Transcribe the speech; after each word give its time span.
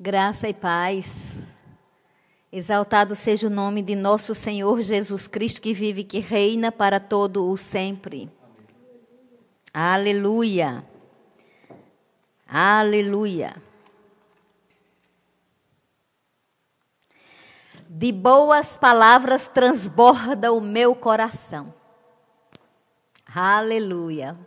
Graça 0.00 0.48
e 0.48 0.54
paz. 0.54 1.06
Exaltado 2.52 3.16
seja 3.16 3.48
o 3.48 3.50
nome 3.50 3.82
de 3.82 3.96
nosso 3.96 4.32
Senhor 4.32 4.80
Jesus 4.80 5.26
Cristo, 5.26 5.60
que 5.60 5.72
vive 5.72 6.02
e 6.02 6.04
que 6.04 6.20
reina 6.20 6.70
para 6.70 7.00
todo 7.00 7.50
o 7.50 7.56
sempre. 7.56 8.30
Aleluia. 9.74 10.84
Aleluia. 12.46 13.56
De 17.88 18.12
boas 18.12 18.76
palavras 18.76 19.48
transborda 19.48 20.52
o 20.52 20.60
meu 20.60 20.94
coração. 20.94 21.74
Aleluia. 23.26 24.38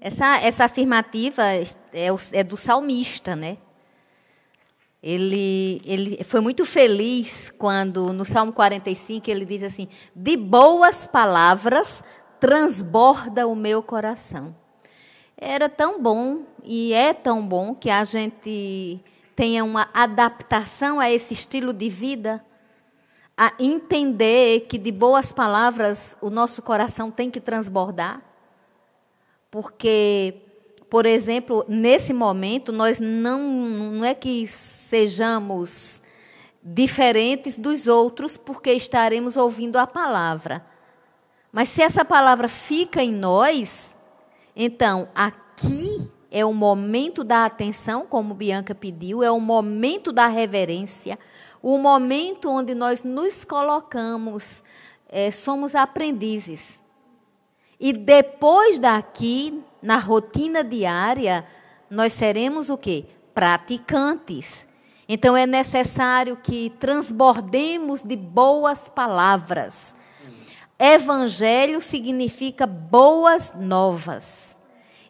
Essa, 0.00 0.38
essa 0.40 0.66
afirmativa 0.66 1.42
é, 1.42 1.64
é 2.30 2.44
do 2.44 2.56
salmista, 2.56 3.34
né? 3.34 3.58
Ele, 5.08 5.80
ele 5.84 6.24
foi 6.24 6.40
muito 6.40 6.66
feliz 6.66 7.52
quando, 7.56 8.12
no 8.12 8.24
Salmo 8.24 8.52
45, 8.52 9.30
ele 9.30 9.44
diz 9.44 9.62
assim: 9.62 9.86
De 10.16 10.36
boas 10.36 11.06
palavras 11.06 12.02
transborda 12.40 13.46
o 13.46 13.54
meu 13.54 13.80
coração. 13.84 14.52
Era 15.36 15.68
tão 15.68 16.02
bom 16.02 16.42
e 16.64 16.92
é 16.92 17.14
tão 17.14 17.46
bom 17.46 17.72
que 17.72 17.88
a 17.88 18.02
gente 18.02 19.00
tenha 19.36 19.62
uma 19.62 19.88
adaptação 19.94 20.98
a 20.98 21.08
esse 21.08 21.34
estilo 21.34 21.72
de 21.72 21.88
vida, 21.88 22.44
a 23.36 23.52
entender 23.60 24.62
que 24.62 24.76
de 24.76 24.90
boas 24.90 25.30
palavras 25.30 26.16
o 26.20 26.30
nosso 26.30 26.60
coração 26.62 27.12
tem 27.12 27.30
que 27.30 27.40
transbordar. 27.40 28.20
Porque, 29.52 30.34
por 30.88 31.04
exemplo, 31.06 31.64
nesse 31.68 32.12
momento, 32.12 32.72
nós 32.72 33.00
não, 33.00 33.42
não 33.42 34.04
é 34.04 34.14
que 34.14 34.46
sejamos 34.46 36.00
diferentes 36.62 37.58
dos 37.58 37.86
outros, 37.86 38.36
porque 38.36 38.72
estaremos 38.72 39.36
ouvindo 39.36 39.76
a 39.76 39.86
palavra. 39.86 40.64
Mas 41.52 41.68
se 41.70 41.82
essa 41.82 42.04
palavra 42.04 42.48
fica 42.48 43.02
em 43.02 43.12
nós, 43.12 43.96
então 44.54 45.08
aqui 45.14 46.10
é 46.30 46.44
o 46.44 46.52
momento 46.52 47.24
da 47.24 47.44
atenção, 47.44 48.06
como 48.06 48.34
Bianca 48.34 48.74
pediu, 48.74 49.22
é 49.22 49.30
o 49.30 49.40
momento 49.40 50.12
da 50.12 50.26
reverência, 50.26 51.18
o 51.62 51.78
momento 51.78 52.50
onde 52.50 52.74
nós 52.74 53.02
nos 53.02 53.42
colocamos, 53.44 54.62
é, 55.08 55.30
somos 55.30 55.74
aprendizes. 55.74 56.80
E 57.78 57.92
depois 57.92 58.78
daqui, 58.78 59.62
na 59.82 59.98
rotina 59.98 60.64
diária, 60.64 61.46
nós 61.90 62.12
seremos 62.12 62.70
o 62.70 62.76
quê? 62.76 63.04
Praticantes. 63.34 64.66
Então 65.08 65.36
é 65.36 65.46
necessário 65.46 66.36
que 66.36 66.70
transbordemos 66.80 68.02
de 68.02 68.16
boas 68.16 68.88
palavras. 68.88 69.94
Evangelho 70.78 71.80
significa 71.80 72.66
boas 72.66 73.52
novas. 73.54 74.46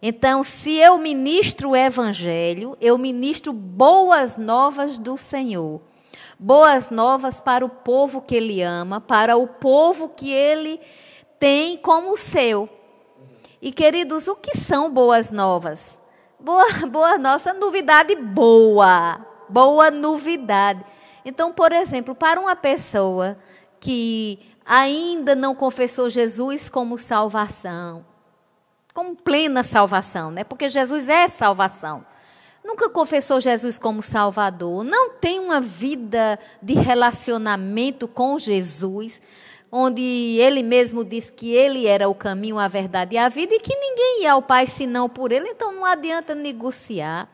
Então, 0.01 0.45
se 0.45 0.77
eu 0.77 0.99
ministro 0.99 1.71
o 1.71 1.77
evangelho, 1.77 2.77
eu 2.81 2.99
ministro 2.99 3.53
boas 3.53 4.37
novas 4.37 4.99
do 4.99 5.17
Senhor. 5.17 5.81
Boas 6.39 6.91
novas 6.91 7.41
para 7.41 7.65
o 7.65 7.69
povo 7.69 8.21
que 8.21 8.37
ele 8.37 8.63
ama, 8.63 9.01
para 9.01 9.37
o 9.37 9.49
povo 9.49 10.11
que 10.11 10.31
ele 10.31 10.79
tem 11.41 11.79
como 11.79 12.17
seu. 12.17 12.69
E 13.61 13.73
queridos, 13.73 14.29
o 14.29 14.37
que 14.37 14.57
são 14.57 14.91
boas 14.91 15.31
novas? 15.31 16.01
Boa, 16.39 16.67
boa 16.91 17.19
nossa 17.19 17.53
novidade 17.55 18.15
boa 18.15 19.25
boa 19.49 19.91
novidade. 19.91 20.85
Então, 21.25 21.53
por 21.53 21.73
exemplo, 21.73 22.15
para 22.15 22.41
uma 22.41 22.55
pessoa 22.55 23.39
que 23.81 24.39
ainda 24.65 25.35
não 25.35 25.55
confessou 25.55 26.09
Jesus 26.09 26.69
como 26.69 26.99
salvação, 26.99 28.05
como 28.95 29.15
plena 29.15 29.63
salvação, 29.63 30.31
né? 30.31 30.45
Porque 30.45 30.69
Jesus 30.69 31.09
é 31.09 31.29
salvação. 31.29 32.05
Nunca 32.65 32.89
confessou 32.89 33.41
Jesus 33.41 33.79
como 33.79 34.03
Salvador, 34.03 34.83
não 34.83 35.11
tem 35.11 35.39
uma 35.39 35.61
vida 35.61 36.37
de 36.61 36.75
relacionamento 36.75 38.09
com 38.09 38.37
Jesus, 38.41 39.23
onde 39.71 40.03
ele 40.03 40.63
mesmo 40.63 41.05
disse 41.05 41.33
que 41.33 41.53
ele 41.53 41.87
era 41.87 42.09
o 42.09 42.15
caminho, 42.15 42.59
a 42.59 42.69
verdade 42.69 43.15
e 43.15 43.19
a 43.19 43.29
vida 43.29 43.55
e 43.55 43.61
que 43.61 43.75
ninguém 43.75 44.23
ia 44.23 44.33
ao 44.33 44.43
Pai 44.43 44.67
senão 44.67 45.09
por 45.09 45.33
ele, 45.33 45.49
então 45.49 45.73
não 45.73 45.85
adianta 45.85 46.35
negociar 46.35 47.29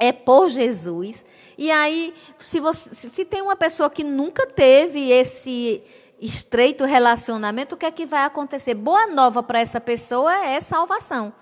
é 0.00 0.10
por 0.12 0.48
Jesus. 0.48 1.24
E 1.58 1.70
aí, 1.70 2.14
se, 2.38 2.58
você, 2.58 2.94
se 2.94 3.24
tem 3.24 3.42
uma 3.42 3.54
pessoa 3.54 3.90
que 3.90 4.02
nunca 4.02 4.46
teve 4.46 5.10
esse 5.10 5.84
estreito 6.18 6.86
relacionamento, 6.86 7.74
o 7.74 7.78
que 7.78 7.84
é 7.84 7.90
que 7.90 8.06
vai 8.06 8.24
acontecer? 8.24 8.74
Boa 8.74 9.06
nova 9.06 9.42
para 9.42 9.60
essa 9.60 9.78
pessoa 9.78 10.34
é 10.46 10.58
salvação. 10.60 11.32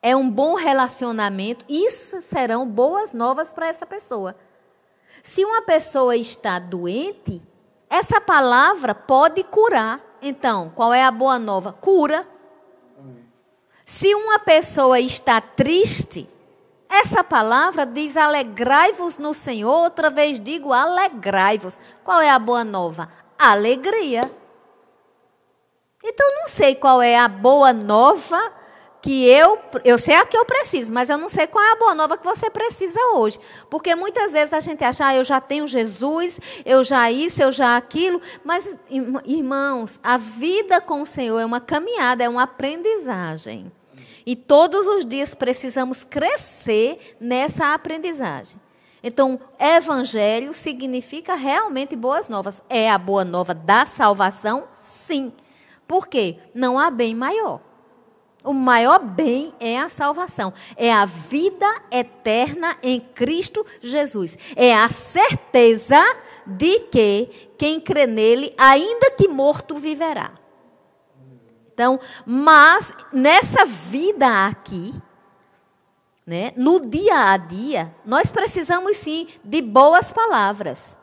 É 0.00 0.16
um 0.16 0.28
bom 0.28 0.54
relacionamento, 0.54 1.64
isso 1.68 2.20
serão 2.22 2.68
boas 2.68 3.12
novas 3.12 3.52
para 3.52 3.68
essa 3.68 3.86
pessoa. 3.86 4.34
Se 5.22 5.44
uma 5.44 5.62
pessoa 5.62 6.16
está 6.16 6.58
doente, 6.58 7.40
essa 7.92 8.22
palavra 8.22 8.94
pode 8.94 9.44
curar. 9.44 10.00
Então, 10.22 10.72
qual 10.74 10.94
é 10.94 11.04
a 11.04 11.10
boa 11.10 11.38
nova? 11.38 11.74
Cura. 11.74 12.26
Se 13.84 14.14
uma 14.14 14.38
pessoa 14.38 14.98
está 14.98 15.42
triste, 15.42 16.26
essa 16.88 17.22
palavra 17.22 17.84
diz 17.84 18.16
alegrai-vos 18.16 19.18
no 19.18 19.34
Senhor, 19.34 19.70
outra 19.70 20.08
vez 20.08 20.40
digo 20.40 20.72
alegrai-vos. 20.72 21.78
Qual 22.02 22.18
é 22.18 22.30
a 22.30 22.38
boa 22.38 22.64
nova? 22.64 23.10
Alegria. 23.38 24.32
Então 26.02 26.34
não 26.36 26.48
sei 26.48 26.74
qual 26.74 27.02
é 27.02 27.18
a 27.18 27.28
boa 27.28 27.74
nova 27.74 28.40
que 29.02 29.26
eu, 29.26 29.58
eu 29.84 29.98
sei 29.98 30.14
a 30.14 30.24
que 30.24 30.36
eu 30.36 30.44
preciso, 30.44 30.92
mas 30.92 31.10
eu 31.10 31.18
não 31.18 31.28
sei 31.28 31.48
qual 31.48 31.62
é 31.64 31.72
a 31.72 31.76
boa 31.76 31.92
nova 31.92 32.16
que 32.16 32.24
você 32.24 32.48
precisa 32.48 33.00
hoje. 33.14 33.38
Porque 33.68 33.96
muitas 33.96 34.30
vezes 34.30 34.54
a 34.54 34.60
gente 34.60 34.84
acha, 34.84 35.08
ah, 35.08 35.16
eu 35.16 35.24
já 35.24 35.40
tenho 35.40 35.66
Jesus, 35.66 36.38
eu 36.64 36.84
já 36.84 37.10
isso, 37.10 37.42
eu 37.42 37.50
já 37.50 37.76
aquilo. 37.76 38.22
Mas, 38.44 38.76
irmãos, 39.26 39.98
a 40.04 40.16
vida 40.16 40.80
com 40.80 41.02
o 41.02 41.06
Senhor 41.06 41.40
é 41.40 41.44
uma 41.44 41.60
caminhada, 41.60 42.22
é 42.22 42.28
uma 42.28 42.44
aprendizagem. 42.44 43.72
E 44.24 44.36
todos 44.36 44.86
os 44.86 45.04
dias 45.04 45.34
precisamos 45.34 46.04
crescer 46.04 47.16
nessa 47.20 47.74
aprendizagem. 47.74 48.56
Então, 49.02 49.40
evangelho 49.58 50.54
significa 50.54 51.34
realmente 51.34 51.96
boas 51.96 52.28
novas. 52.28 52.62
É 52.68 52.88
a 52.88 52.98
boa 52.98 53.24
nova 53.24 53.52
da 53.52 53.84
salvação? 53.84 54.68
Sim. 54.72 55.32
Por 55.88 56.06
quê? 56.06 56.38
Não 56.54 56.78
há 56.78 56.88
bem 56.88 57.16
maior. 57.16 57.71
O 58.44 58.52
maior 58.52 58.98
bem 58.98 59.54
é 59.60 59.78
a 59.78 59.88
salvação, 59.88 60.52
é 60.76 60.92
a 60.92 61.04
vida 61.04 61.66
eterna 61.90 62.76
em 62.82 62.98
Cristo 62.98 63.64
Jesus. 63.80 64.36
É 64.56 64.74
a 64.74 64.88
certeza 64.88 66.00
de 66.44 66.80
que 66.80 67.50
quem 67.56 67.80
crê 67.80 68.06
nele, 68.06 68.52
ainda 68.58 69.12
que 69.12 69.28
morto, 69.28 69.76
viverá. 69.76 70.32
Então, 71.72 72.00
mas 72.26 72.92
nessa 73.12 73.64
vida 73.64 74.46
aqui, 74.46 74.92
né, 76.26 76.52
no 76.56 76.80
dia 76.80 77.32
a 77.32 77.36
dia, 77.36 77.94
nós 78.04 78.30
precisamos 78.30 78.96
sim 78.96 79.28
de 79.44 79.62
boas 79.62 80.12
palavras. 80.12 80.98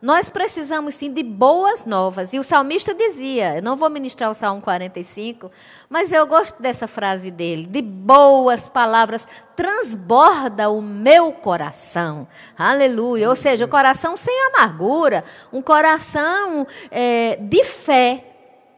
Nós 0.00 0.28
precisamos 0.28 0.94
sim 0.94 1.12
de 1.12 1.22
boas 1.22 1.84
novas. 1.84 2.32
E 2.32 2.38
o 2.38 2.44
salmista 2.44 2.94
dizia, 2.94 3.56
eu 3.56 3.62
não 3.62 3.76
vou 3.76 3.88
ministrar 3.88 4.30
o 4.30 4.34
Salmo 4.34 4.60
45, 4.60 5.50
mas 5.88 6.12
eu 6.12 6.26
gosto 6.26 6.60
dessa 6.60 6.86
frase 6.86 7.30
dele: 7.30 7.66
de 7.66 7.82
boas 7.82 8.68
palavras 8.68 9.26
transborda 9.54 10.70
o 10.70 10.82
meu 10.82 11.32
coração. 11.32 12.28
Aleluia. 12.58 13.28
Ou 13.28 13.36
seja, 13.36 13.64
o 13.64 13.68
coração 13.68 14.16
sem 14.16 14.34
amargura, 14.48 15.24
um 15.52 15.62
coração 15.62 16.66
é, 16.90 17.36
de 17.36 17.64
fé. 17.64 18.24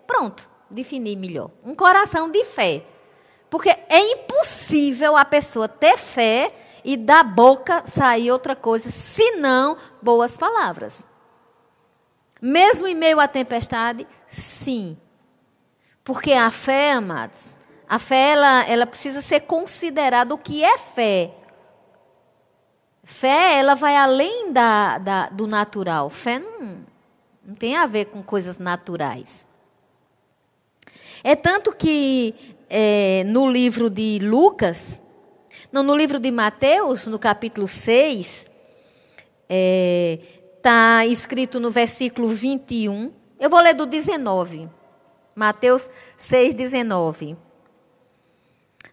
Pronto 0.06 0.49
definir 0.71 1.17
melhor. 1.17 1.50
Um 1.64 1.75
coração 1.75 2.31
de 2.31 2.44
fé. 2.44 2.82
Porque 3.50 3.71
é 3.71 4.00
impossível 4.00 5.17
a 5.17 5.25
pessoa 5.25 5.69
ter 5.69 5.97
fé 5.97 6.53
e 6.84 6.96
da 6.96 7.22
boca 7.22 7.84
sair 7.86 8.30
outra 8.30 8.56
coisa, 8.56 8.90
senão 8.90 9.76
boas 10.02 10.36
palavras. 10.36 11.06
Mesmo 12.40 12.86
em 12.86 12.94
meio 12.94 13.19
à 13.19 13.26
tempestade, 13.26 14.06
sim. 14.28 14.96
Porque 16.04 16.32
a 16.32 16.50
fé, 16.50 16.92
amados, 16.92 17.56
a 17.88 17.98
fé 17.98 18.32
ela, 18.32 18.64
ela 18.66 18.86
precisa 18.86 19.20
ser 19.20 19.40
considerada 19.40 20.34
o 20.34 20.38
que 20.38 20.62
é 20.62 20.78
fé. 20.78 21.34
Fé, 23.02 23.58
ela 23.58 23.75
vai 23.75 23.96
além 23.96 24.52
da, 24.52 24.98
da, 24.98 25.28
do 25.30 25.46
natural. 25.46 26.10
Fé 26.10 26.38
não, 26.38 26.84
não 27.42 27.54
tem 27.54 27.76
a 27.76 27.86
ver 27.86 28.06
com 28.06 28.22
coisas 28.22 28.58
naturais. 28.58 29.46
É 31.25 31.34
tanto 31.34 31.75
que 31.75 32.34
é, 32.69 33.25
no 33.25 33.50
livro 33.50 33.90
de 33.90 34.19
Lucas, 34.20 35.00
No, 35.70 35.82
no 35.82 35.94
livro 35.94 36.19
de 36.19 36.31
Mateus, 36.31 37.06
no 37.06 37.19
capítulo 37.19 37.69
6, 37.69 38.26
está 38.26 38.49
é, 39.50 40.19
tá 40.62 41.06
escrito 41.06 41.61
no 41.61 41.70
versículo 41.70 42.29
21. 42.29 43.12
Eu 43.38 43.50
vou 43.50 43.61
ler 43.61 43.75
do 43.75 43.85
19. 43.85 44.69
Mateus 45.35 45.91
6, 46.17 46.55
19. 46.55 47.37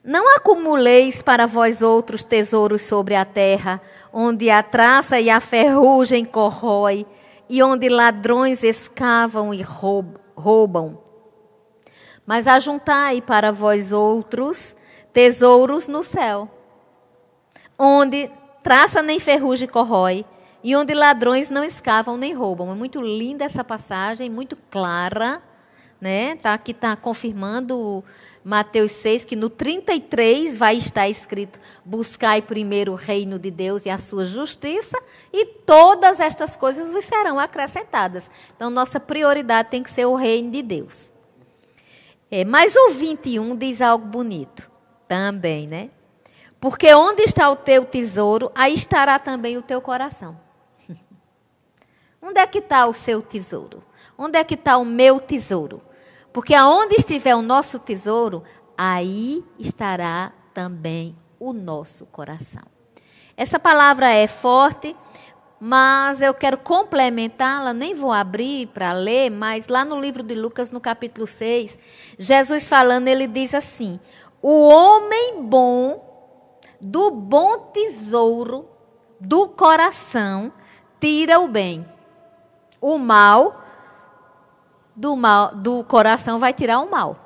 Não 0.03 0.35
acumuleis 0.35 1.21
para 1.21 1.47
vós 1.47 1.81
outros 1.81 2.23
tesouros 2.23 2.81
sobre 2.81 3.15
a 3.15 3.23
terra, 3.23 3.81
onde 4.13 4.49
a 4.49 4.61
traça 4.61 5.19
e 5.19 5.29
a 5.29 5.39
ferrugem 5.39 6.25
corrói, 6.25 7.05
e 7.49 7.63
onde 7.63 7.87
ladrões 7.87 8.63
escavam 8.63 9.53
e 9.53 9.63
roubam. 10.35 11.01
Mas 12.25 12.47
ajuntai 12.47 13.21
para 13.21 13.51
vós 13.51 13.91
outros 13.91 14.75
tesouros 15.13 15.87
no 15.87 16.03
céu, 16.03 16.49
onde 17.77 18.29
traça 18.63 19.01
nem 19.01 19.19
ferrugem 19.19 19.67
corrói, 19.67 20.25
e 20.63 20.75
onde 20.75 20.95
ladrões 20.95 21.51
não 21.51 21.63
escavam 21.63 22.17
nem 22.17 22.33
roubam. 22.33 22.71
É 22.71 22.73
muito 22.73 22.99
linda 22.99 23.45
essa 23.45 23.63
passagem, 23.63 24.31
muito 24.31 24.57
clara, 24.71 25.39
né? 26.01 26.35
Tá 26.37 26.55
aqui 26.55 26.71
está 26.71 26.95
confirmando 26.95 28.03
Mateus 28.43 28.91
6, 28.93 29.25
que 29.25 29.35
no 29.35 29.49
33 29.49 30.57
vai 30.57 30.77
estar 30.77 31.07
escrito: 31.07 31.59
Buscai 31.85 32.41
primeiro 32.41 32.93
o 32.93 32.95
reino 32.95 33.37
de 33.37 33.51
Deus 33.51 33.85
e 33.85 33.91
a 33.91 33.99
sua 33.99 34.25
justiça, 34.25 34.97
e 35.31 35.45
todas 35.45 36.19
estas 36.19 36.57
coisas 36.57 36.91
vos 36.91 37.05
serão 37.05 37.39
acrescentadas. 37.39 38.29
Então, 38.55 38.71
nossa 38.71 38.99
prioridade 38.99 39.69
tem 39.69 39.83
que 39.83 39.91
ser 39.91 40.05
o 40.05 40.15
reino 40.15 40.49
de 40.49 40.63
Deus. 40.63 41.11
É, 42.31 42.43
mas 42.43 42.75
o 42.75 42.89
21 42.89 43.55
diz 43.55 43.81
algo 43.81 44.05
bonito 44.05 44.69
também, 45.07 45.67
né? 45.67 45.91
Porque 46.59 46.93
onde 46.93 47.23
está 47.23 47.49
o 47.49 47.55
teu 47.55 47.85
tesouro, 47.85 48.51
aí 48.55 48.73
estará 48.73 49.19
também 49.19 49.57
o 49.57 49.61
teu 49.61 49.81
coração. 49.81 50.39
onde 52.21 52.39
é 52.39 52.47
que 52.47 52.59
está 52.59 52.85
o 52.87 52.93
seu 52.93 53.21
tesouro? 53.21 53.83
Onde 54.17 54.37
é 54.37 54.43
que 54.43 54.55
está 54.55 54.77
o 54.77 54.85
meu 54.85 55.19
tesouro? 55.19 55.81
Porque 56.31 56.53
aonde 56.53 56.95
estiver 56.95 57.35
o 57.35 57.41
nosso 57.41 57.79
tesouro, 57.79 58.43
aí 58.77 59.43
estará 59.57 60.33
também 60.53 61.15
o 61.39 61.53
nosso 61.53 62.05
coração. 62.05 62.63
Essa 63.37 63.59
palavra 63.59 64.09
é 64.09 64.27
forte, 64.27 64.95
mas 65.59 66.21
eu 66.21 66.33
quero 66.33 66.57
complementá-la, 66.57 67.73
nem 67.73 67.93
vou 67.93 68.11
abrir 68.11 68.67
para 68.67 68.93
ler, 68.93 69.29
mas 69.29 69.67
lá 69.67 69.83
no 69.83 69.99
livro 69.99 70.23
de 70.23 70.35
Lucas, 70.35 70.71
no 70.71 70.79
capítulo 70.79 71.25
6, 71.25 71.77
Jesus 72.17 72.69
falando, 72.69 73.07
ele 73.07 73.27
diz 73.27 73.53
assim: 73.53 73.99
O 74.41 74.67
homem 74.67 75.41
bom, 75.41 76.04
do 76.85 77.09
bom 77.09 77.71
tesouro 77.73 78.69
do 79.19 79.47
coração, 79.47 80.53
tira 80.99 81.39
o 81.39 81.47
bem. 81.47 81.85
O 82.79 82.99
mal 82.99 83.59
do, 84.95 85.15
mal, 85.15 85.55
do 85.55 85.83
coração 85.83 86.37
vai 86.37 86.53
tirar 86.53 86.79
o 86.79 86.89
mal. 86.89 87.17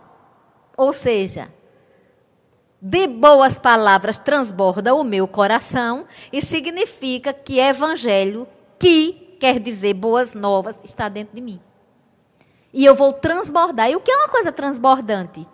Ou 0.77 0.94
seja, 0.94 1.51
de 2.81 3.06
boas 3.06 3.59
palavras 3.59 4.17
transborda 4.17 4.95
o 4.95 5.03
meu 5.03 5.27
coração 5.27 6.06
e 6.31 6.41
significa 6.41 7.33
que 7.33 7.59
evangelho, 7.59 8.47
que 8.79 9.35
quer 9.41 9.59
dizer 9.59 9.94
boas 9.94 10.33
novas, 10.33 10.79
está 10.85 11.09
dentro 11.09 11.35
de 11.35 11.41
mim. 11.41 11.59
E 12.71 12.85
eu 12.85 12.95
vou 12.95 13.11
transbordar. 13.11 13.89
E 13.89 13.95
o 13.97 14.00
que 14.00 14.11
é 14.11 14.15
uma 14.15 14.29
coisa 14.29 14.53
transbordante? 14.53 15.45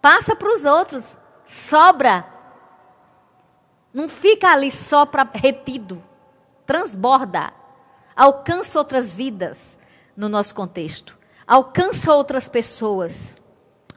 Passa 0.00 0.34
para 0.34 0.52
os 0.52 0.64
outros, 0.64 1.16
sobra. 1.46 2.31
Não 3.92 4.08
fica 4.08 4.48
ali 4.48 4.70
só 4.70 5.04
para 5.04 5.28
retido. 5.32 6.02
Transborda. 6.64 7.52
Alcança 8.14 8.78
outras 8.78 9.16
vidas 9.16 9.78
no 10.16 10.28
nosso 10.28 10.54
contexto 10.54 11.22
alcança 11.46 12.14
outras 12.14 12.48
pessoas. 12.48 13.36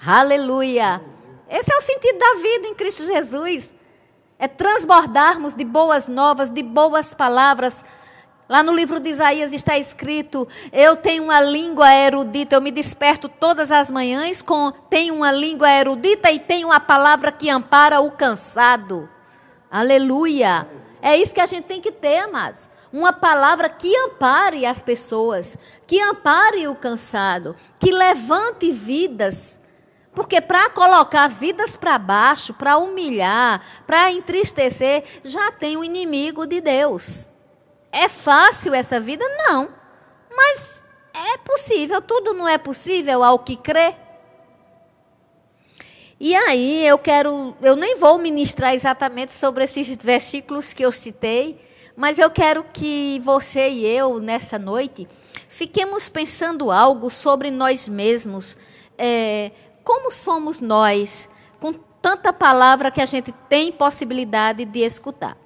Aleluia! 0.06 1.02
Esse 1.50 1.72
é 1.72 1.78
o 1.78 1.82
sentido 1.82 2.18
da 2.18 2.34
vida 2.42 2.68
em 2.68 2.76
Cristo 2.76 3.06
Jesus. 3.06 3.74
É 4.38 4.48
transbordarmos 4.48 5.54
de 5.54 5.64
boas 5.64 6.08
novas, 6.08 6.50
de 6.50 6.62
boas 6.62 7.14
palavras. 7.14 7.84
Lá 8.50 8.62
no 8.62 8.74
livro 8.74 9.00
de 9.00 9.12
Isaías 9.12 9.54
está 9.54 9.78
escrito: 9.78 10.48
Eu 10.72 10.98
tenho 10.98 11.24
uma 11.24 11.40
língua 11.40 11.94
erudita, 11.94 12.56
eu 12.56 12.62
me 12.62 12.72
desperto 12.72 13.30
todas 13.30 13.72
as 13.72 13.90
manhãs 13.90 14.42
com 14.42 14.72
tenho 14.90 15.16
uma 15.16 15.32
língua 15.32 15.70
erudita 15.72 16.32
e 16.32 16.40
tenho 16.40 16.68
uma 16.68 16.80
palavra 16.80 17.32
que 17.32 17.50
ampara 17.50 18.02
o 18.02 18.12
cansado. 18.12 19.10
Aleluia! 19.78 20.68
É 21.02 21.18
isso 21.18 21.34
que 21.34 21.42
a 21.42 21.46
gente 21.46 21.66
tem 21.66 21.82
que 21.82 21.92
ter, 21.92 22.20
amados 22.20 22.70
uma 22.96 23.12
palavra 23.12 23.68
que 23.68 23.94
ampare 23.94 24.66
as 24.66 24.82
pessoas, 24.82 25.58
que 25.86 26.00
ampare 26.00 26.66
o 26.70 26.76
cansado, 26.76 27.54
que 27.78 27.92
levante 27.92 28.72
vidas. 28.72 29.60
Porque 30.14 30.40
para 30.40 30.70
colocar 30.70 31.28
vidas 31.28 31.76
para 31.76 31.98
baixo, 31.98 32.54
para 32.54 32.78
humilhar, 32.78 33.62
para 33.86 34.10
entristecer, 34.12 35.04
já 35.26 35.52
tem 35.52 35.76
o 35.76 35.84
inimigo 35.84 36.48
de 36.48 36.62
Deus. 36.62 37.28
É 37.92 38.08
fácil 38.08 38.74
essa 38.74 38.98
vida? 38.98 39.26
Não. 39.46 39.74
Mas 40.34 40.82
é 41.14 41.38
possível, 41.40 42.02
tudo 42.02 42.34
não 42.34 42.48
é 42.48 42.58
possível 42.58 43.22
ao 43.26 43.40
que 43.40 43.58
crê. 43.58 43.94
E 46.20 46.34
aí 46.34 46.86
eu 46.88 46.98
quero, 46.98 47.56
eu 47.62 47.76
nem 47.76 47.98
vou 47.98 48.18
ministrar 48.18 48.74
exatamente 48.74 49.34
sobre 49.36 49.66
esses 49.66 49.98
versículos 49.98 50.72
que 50.72 50.84
eu 50.84 50.92
citei, 50.92 51.60
mas 51.96 52.18
eu 52.18 52.30
quero 52.30 52.64
que 52.72 53.22
você 53.24 53.70
e 53.70 53.86
eu, 53.86 54.20
nessa 54.20 54.58
noite, 54.58 55.08
fiquemos 55.50 56.08
pensando 56.08 56.72
algo 56.72 57.10
sobre 57.10 57.52
nós 57.52 57.88
mesmos. 57.90 58.58
É, 58.98 59.52
como 59.84 60.10
somos 60.10 60.62
nós, 60.62 61.30
com 61.60 61.74
tanta 61.74 62.32
palavra 62.32 62.90
que 62.90 63.02
a 63.02 63.06
gente 63.06 63.34
tem 63.50 63.72
possibilidade 63.72 64.64
de 64.64 64.80
escutar? 64.80 65.38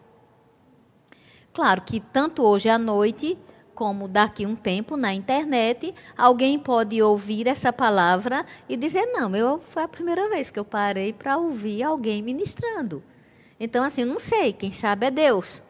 Claro 1.51 1.81
que 1.81 1.99
tanto 1.99 2.43
hoje 2.43 2.69
à 2.69 2.77
noite, 2.77 3.37
como 3.79 4.09
daqui 4.09 4.45
um 4.45 4.57
tempo 4.57 4.97
na 4.97 5.13
internet, 5.13 5.95
alguém 6.17 6.59
pode 6.59 7.01
ouvir 7.01 7.47
essa 7.47 7.71
palavra 7.71 8.45
e 8.67 8.75
dizer: 8.75 9.05
não, 9.05 9.33
eu, 9.33 9.61
foi 9.69 9.83
a 9.83 9.87
primeira 9.87 10.27
vez 10.27 10.51
que 10.51 10.59
eu 10.59 10.65
parei 10.65 11.13
para 11.13 11.37
ouvir 11.37 11.81
alguém 11.83 12.21
ministrando. 12.21 13.01
Então, 13.57 13.81
assim, 13.81 14.03
não 14.03 14.19
sei, 14.19 14.51
quem 14.51 14.73
sabe 14.73 15.05
é 15.05 15.11
Deus. 15.11 15.63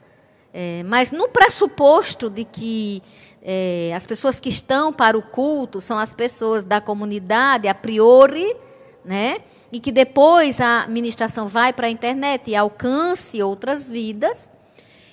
É, 0.52 0.82
mas 0.88 1.12
no 1.12 1.30
pressuposto 1.30 2.32
de 2.32 2.46
que 2.46 3.04
é, 3.44 3.94
as 3.96 4.08
pessoas 4.08 4.40
que 4.40 4.50
estão 4.50 4.92
para 4.92 5.16
o 5.16 5.22
culto 5.22 5.80
são 5.80 6.00
as 6.00 6.12
pessoas 6.12 6.64
da 6.64 6.82
comunidade, 6.82 7.68
a 7.68 7.76
priori, 7.76 8.58
né? 9.06 9.38
E 9.72 9.80
que 9.80 9.92
depois 9.92 10.60
a 10.60 10.88
ministração 10.88 11.48
vai 11.48 11.72
para 11.74 11.86
a 11.86 11.92
internet 11.92 12.50
e 12.50 12.56
alcance 12.56 13.40
outras 13.44 13.88
vidas. 13.88 14.50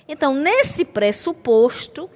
Então, 0.07 0.33
nesse 0.33 0.83
pressuposto, 0.83 2.09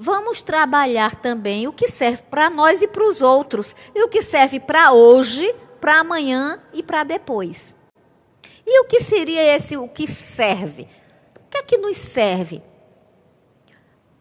vamos 0.00 0.40
trabalhar 0.40 1.14
também 1.16 1.68
o 1.68 1.72
que 1.72 1.86
serve 1.86 2.22
para 2.22 2.48
nós 2.48 2.80
e 2.80 2.88
para 2.88 3.06
os 3.06 3.20
outros, 3.20 3.76
e 3.94 4.02
o 4.02 4.08
que 4.08 4.22
serve 4.22 4.58
para 4.58 4.92
hoje, 4.92 5.54
para 5.80 6.00
amanhã 6.00 6.58
e 6.72 6.82
para 6.82 7.04
depois. 7.04 7.76
E 8.66 8.80
o 8.80 8.84
que 8.86 9.00
seria 9.00 9.42
esse 9.42 9.76
o 9.76 9.86
que 9.86 10.06
serve? 10.06 10.88
que 11.50 11.58
é 11.58 11.62
que 11.62 11.76
nos 11.76 11.96
serve? 11.96 12.62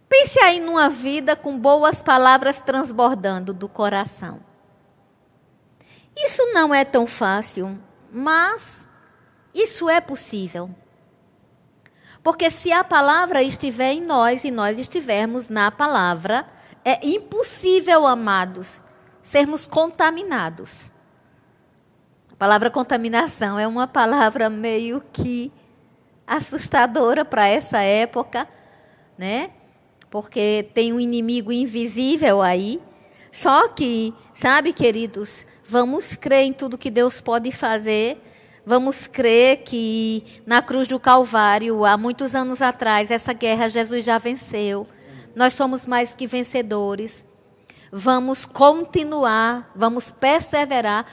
Pense 0.10 0.40
aí 0.40 0.60
numa 0.60 0.90
vida 0.90 1.36
com 1.36 1.58
boas 1.58 2.02
palavras 2.02 2.60
transbordando 2.62 3.54
do 3.54 3.70
coração. 3.70 4.40
Isso 6.18 6.44
não 6.52 6.74
é 6.74 6.84
tão 6.84 7.06
fácil, 7.06 7.80
mas 8.12 8.88
isso 9.54 9.88
é 9.88 10.02
possível. 10.02 10.74
Porque 12.30 12.52
se 12.52 12.72
a 12.72 12.84
palavra 12.84 13.42
estiver 13.42 13.94
em 13.94 14.02
nós 14.02 14.44
e 14.44 14.52
nós 14.52 14.78
estivermos 14.78 15.50
na 15.50 15.72
palavra, 15.72 16.46
é 16.86 17.04
impossível, 17.04 18.06
amados, 18.06 18.80
sermos 19.20 19.66
contaminados. 19.66 20.92
A 22.32 22.36
palavra 22.36 22.70
contaminação 22.70 23.58
é 23.58 23.66
uma 23.66 23.88
palavra 23.88 24.48
meio 24.48 25.02
que 25.12 25.52
assustadora 26.28 27.26
para 27.26 27.48
essa 27.48 27.80
época, 27.82 28.48
né? 29.18 29.50
Porque 30.12 30.70
tem 30.72 30.94
um 30.94 31.00
inimigo 31.00 31.52
invisível 31.52 32.44
aí. 32.44 32.80
Só 33.32 33.70
que, 33.70 34.14
sabe, 34.36 34.72
queridos, 34.72 35.48
vamos 35.68 36.16
crer 36.16 36.44
em 36.44 36.54
tudo 36.54 36.78
que 36.78 36.92
Deus 36.92 37.20
pode 37.20 37.52
fazer. 37.52 38.22
Vamos 38.70 39.08
crer 39.08 39.64
que 39.64 40.44
na 40.46 40.62
cruz 40.62 40.88
do 40.88 41.00
Calvário, 41.00 41.84
há 41.86 41.98
muitos 41.98 42.36
anos 42.36 42.62
atrás, 42.62 43.10
essa 43.10 43.34
guerra 43.34 43.68
Jesus 43.68 44.06
já 44.06 44.20
venceu. 44.20 44.88
Nós 45.36 45.56
somos 45.56 45.88
mais 45.88 46.14
que 46.14 46.28
vencedores. 46.28 47.26
Vamos 47.92 48.46
continuar, 48.46 49.72
vamos 49.76 50.12
perseverar 50.12 51.08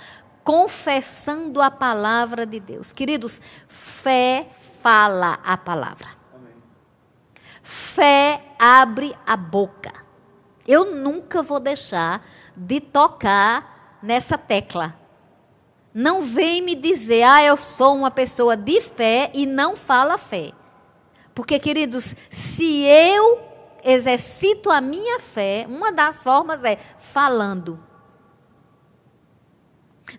confessando 0.44 1.62
a 1.62 1.70
palavra 1.70 2.44
de 2.44 2.60
Deus. 2.60 2.92
Queridos, 2.92 3.40
fé 3.66 4.50
fala 4.82 5.38
a 5.42 5.56
palavra. 5.56 6.08
Fé 7.62 8.38
abre 8.58 9.16
a 9.26 9.34
boca. 9.34 9.94
Eu 10.68 10.94
nunca 10.94 11.42
vou 11.42 11.58
deixar 11.58 12.22
de 12.54 12.82
tocar 12.82 13.98
nessa 14.02 14.36
tecla. 14.36 15.05
Não 15.98 16.20
vem 16.20 16.60
me 16.60 16.74
dizer, 16.74 17.22
ah, 17.22 17.42
eu 17.42 17.56
sou 17.56 17.96
uma 17.96 18.10
pessoa 18.10 18.54
de 18.54 18.82
fé 18.82 19.30
e 19.32 19.46
não 19.46 19.74
fala 19.74 20.18
fé. 20.18 20.52
Porque, 21.34 21.58
queridos, 21.58 22.14
se 22.30 22.82
eu 22.82 23.40
exercito 23.82 24.70
a 24.70 24.78
minha 24.78 25.18
fé, 25.20 25.64
uma 25.66 25.90
das 25.90 26.22
formas 26.22 26.62
é 26.64 26.76
falando. 26.98 27.82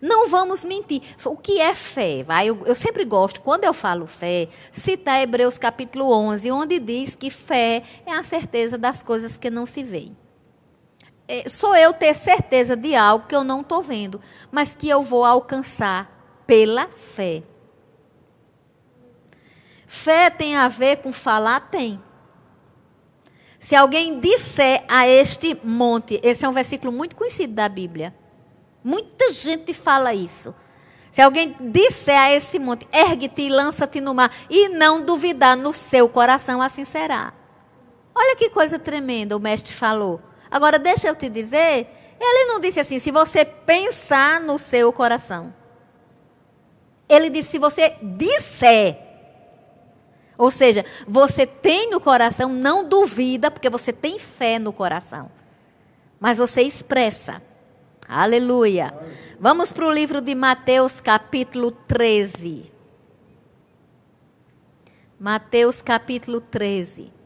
Não 0.02 0.28
vamos 0.28 0.66
mentir. 0.66 1.04
O 1.24 1.38
que 1.38 1.62
é 1.62 1.76
fé? 1.76 2.24
Vai? 2.24 2.50
Eu, 2.50 2.66
eu, 2.66 2.74
sempre 2.74 3.06
gosto, 3.06 3.40
quando 3.42 3.64
eu 3.64 3.74
falo 3.74 4.08
fé, 4.08 4.50
citar 4.74 5.22
Hebreus 5.22 5.60
capítulo 5.60 6.12
11, 6.12 6.50
onde 6.50 6.80
diz 6.80 7.16
que 7.16 7.30
fé 7.30 7.84
é 8.04 8.14
a 8.14 8.24
certeza 8.24 8.80
das 8.80 9.04
coisas 9.04 9.38
que 9.38 9.52
não 9.52 9.68
se 9.68 9.84
veem. 9.84 10.18
É, 11.28 11.50
sou 11.50 11.76
eu 11.76 11.94
ter 11.94 12.14
certeza 12.14 12.76
de 12.76 12.96
algo 12.96 13.28
que 13.28 13.36
eu 13.36 13.44
não 13.44 13.62
estou 13.62 13.82
vendo, 13.82 14.22
mas 14.50 14.74
que 14.74 14.88
eu 14.88 15.02
vou 15.02 15.26
alcançar 15.26 16.42
pela 16.48 16.88
fé. 16.88 17.44
Fé 19.86 20.30
tem 20.30 20.56
a 20.56 20.68
ver 20.68 20.98
com 20.98 21.12
falar? 21.12 21.60
Tem. 21.70 22.02
Se 23.60 23.76
alguém 23.76 24.20
disser 24.20 24.86
a 24.88 25.08
este 25.08 25.60
monte, 25.64 26.20
esse 26.24 26.46
é 26.46 26.50
um 26.50 26.54
versículo 26.54 26.92
muito 26.92 27.16
conhecido 27.16 27.54
da 27.54 27.68
Bíblia. 27.68 28.16
Muita 28.82 29.32
gente 29.34 29.74
fala 29.74 30.14
isso. 30.14 30.56
Se 31.12 31.22
alguém 31.22 31.56
disser 31.60 32.18
a 32.18 32.32
esse 32.32 32.60
monte, 32.60 32.88
ergue-te 32.94 33.42
e 33.42 33.50
lança-te 33.50 34.00
no 34.00 34.14
mar, 34.14 34.32
e 34.50 34.70
não 34.70 35.04
duvidar 35.04 35.58
no 35.58 35.74
seu 35.74 36.08
coração, 36.08 36.62
assim 36.62 36.86
será. 36.86 37.34
Olha 38.16 38.36
que 38.36 38.50
coisa 38.50 38.80
tremenda 38.80 39.36
o 39.36 39.40
mestre 39.40 39.74
falou. 39.74 40.22
Agora, 40.50 40.80
deixa 40.80 41.08
eu 41.08 41.16
te 41.16 41.30
dizer, 41.30 41.88
ele 42.20 42.46
não 42.46 42.60
disse 42.60 42.80
assim, 42.80 43.00
se 43.00 43.12
você 43.12 43.46
pensar 43.46 44.40
no 44.40 44.58
seu 44.58 44.92
coração. 44.92 45.54
Ele 47.08 47.30
disse, 47.30 47.52
se 47.52 47.60
você 47.60 47.96
disser. 48.02 48.98
Ou 50.38 50.52
seja, 50.52 50.86
você 51.08 51.48
tem 51.48 51.90
no 51.90 52.00
coração, 52.00 52.50
não 52.50 52.88
duvida, 52.88 53.50
porque 53.50 53.70
você 53.70 53.92
tem 53.92 54.20
fé 54.20 54.60
no 54.60 54.72
coração. 54.72 55.32
Mas 56.20 56.38
você 56.38 56.62
expressa. 56.62 57.42
Aleluia. 58.08 58.94
Vamos 59.40 59.72
para 59.72 59.86
o 59.86 59.92
livro 59.92 60.22
de 60.22 60.34
Mateus, 60.34 61.02
capítulo 61.02 61.72
13. 61.72 62.72
Mateus, 65.20 65.82
capítulo 65.82 66.40
13. 66.40 67.17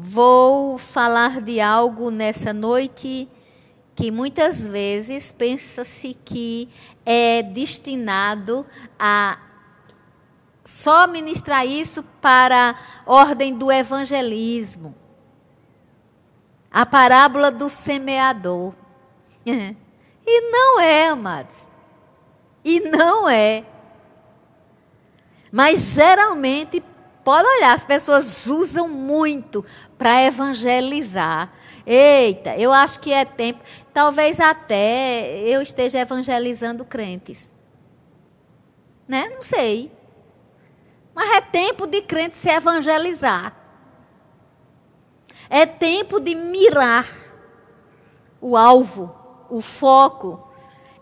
Vou 0.00 0.78
falar 0.78 1.40
de 1.40 1.60
algo 1.60 2.08
nessa 2.08 2.52
noite 2.52 3.28
que 3.96 4.12
muitas 4.12 4.68
vezes 4.68 5.32
pensa-se 5.32 6.14
que 6.24 6.68
é 7.04 7.42
destinado 7.42 8.64
a 8.96 9.38
só 10.64 11.08
ministrar 11.08 11.66
isso 11.66 12.04
para 12.20 12.76
a 13.04 13.12
ordem 13.12 13.56
do 13.58 13.72
evangelismo. 13.72 14.94
A 16.70 16.86
parábola 16.86 17.50
do 17.50 17.68
semeador. 17.68 18.74
E 20.30 20.50
não 20.50 20.78
é, 20.78 21.08
amados. 21.08 21.66
E 22.62 22.80
não 22.80 23.26
é. 23.26 23.64
Mas 25.50 25.94
geralmente, 25.94 26.84
pode 27.28 27.46
olhar, 27.46 27.74
as 27.74 27.84
pessoas 27.84 28.46
usam 28.46 28.88
muito 28.88 29.62
para 29.98 30.24
evangelizar. 30.24 31.52
Eita, 31.84 32.56
eu 32.56 32.72
acho 32.72 32.98
que 33.00 33.12
é 33.12 33.22
tempo. 33.22 33.62
Talvez 33.92 34.40
até 34.40 35.38
eu 35.40 35.60
esteja 35.60 35.98
evangelizando 35.98 36.86
crentes. 36.86 37.52
Né? 39.06 39.28
Não 39.28 39.42
sei. 39.42 39.92
Mas 41.14 41.36
é 41.36 41.42
tempo 41.42 41.86
de 41.86 42.00
crente 42.00 42.34
se 42.34 42.48
evangelizar. 42.48 43.54
É 45.50 45.66
tempo 45.66 46.18
de 46.20 46.34
mirar 46.34 47.06
o 48.40 48.56
alvo, 48.56 49.14
o 49.50 49.60
foco. 49.60 50.48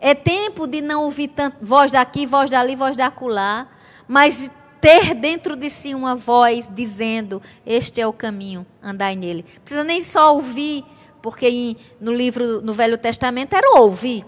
É 0.01 0.13
tempo 0.13 0.67
de 0.67 0.81
não 0.81 1.05
ouvir 1.05 1.29
tanto, 1.29 1.59
voz 1.65 1.93
daqui, 1.93 2.27
voz 2.27 2.51
dali, 2.51 2.75
voz 2.75 2.97
da 2.97 3.07
acolá, 3.07 3.69
mas 4.09 4.51
ter 4.87 5.15
dentro 5.15 5.57
de 5.57 5.69
si 5.69 5.97
uma 5.97 6.15
voz 6.15 6.69
dizendo: 6.73 7.43
Este 7.67 8.01
é 8.01 8.07
o 8.07 8.13
caminho, 8.13 8.65
andai 8.81 9.17
nele. 9.17 9.45
Não 9.55 9.61
precisa 9.63 9.83
nem 9.83 10.05
só 10.05 10.33
ouvir, 10.33 10.85
porque 11.21 11.77
no 12.01 12.13
livro, 12.13 12.63
no 12.63 12.73
Velho 12.73 12.97
Testamento 12.97 13.53
era 13.55 13.81
ouvir. 13.81 14.25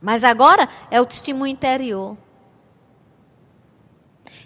Mas 0.00 0.22
agora 0.22 0.68
é 0.88 1.00
o 1.00 1.04
testemunho 1.04 1.50
interior. 1.50 2.16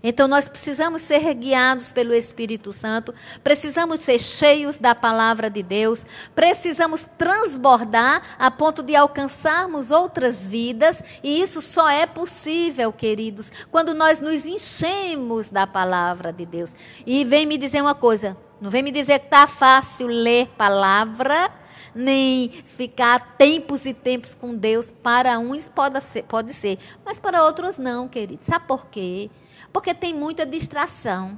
Então 0.06 0.28
nós 0.28 0.46
precisamos 0.46 1.00
ser 1.00 1.32
guiados 1.32 1.90
pelo 1.90 2.12
Espírito 2.12 2.74
Santo, 2.74 3.14
precisamos 3.42 4.02
ser 4.02 4.18
cheios 4.18 4.78
da 4.78 4.94
palavra 4.94 5.48
de 5.48 5.62
Deus, 5.62 6.04
precisamos 6.34 7.06
transbordar 7.16 8.36
a 8.38 8.50
ponto 8.50 8.82
de 8.82 8.94
alcançarmos 8.94 9.90
outras 9.90 10.50
vidas, 10.50 11.02
e 11.22 11.40
isso 11.40 11.62
só 11.62 11.88
é 11.88 12.06
possível, 12.06 12.92
queridos, 12.92 13.50
quando 13.70 13.94
nós 13.94 14.20
nos 14.20 14.44
enchemos 14.44 15.48
da 15.48 15.66
palavra 15.66 16.30
de 16.30 16.44
Deus. 16.44 16.74
E 17.06 17.24
vem 17.24 17.46
me 17.46 17.56
dizer 17.56 17.80
uma 17.80 17.94
coisa, 17.94 18.36
não 18.60 18.70
vem 18.70 18.82
me 18.82 18.92
dizer 18.92 19.20
que 19.20 19.24
está 19.26 19.46
fácil 19.46 20.06
ler 20.06 20.48
palavra, 20.48 21.50
nem 21.94 22.50
ficar 22.50 23.36
tempos 23.38 23.86
e 23.86 23.94
tempos 23.94 24.34
com 24.34 24.54
Deus. 24.54 24.90
Para 24.90 25.38
uns 25.38 25.66
pode 25.68 25.98
ser, 26.02 26.24
pode 26.24 26.52
ser, 26.52 26.78
mas 27.04 27.16
para 27.16 27.44
outros 27.44 27.78
não, 27.78 28.06
queridos. 28.06 28.46
Sabe 28.46 28.66
por 28.66 28.86
quê? 28.88 29.30
Porque 29.74 29.92
tem 29.92 30.14
muita 30.14 30.46
distração. 30.46 31.36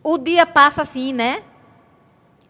O 0.00 0.16
dia 0.16 0.46
passa 0.46 0.82
assim, 0.82 1.12
né? 1.12 1.42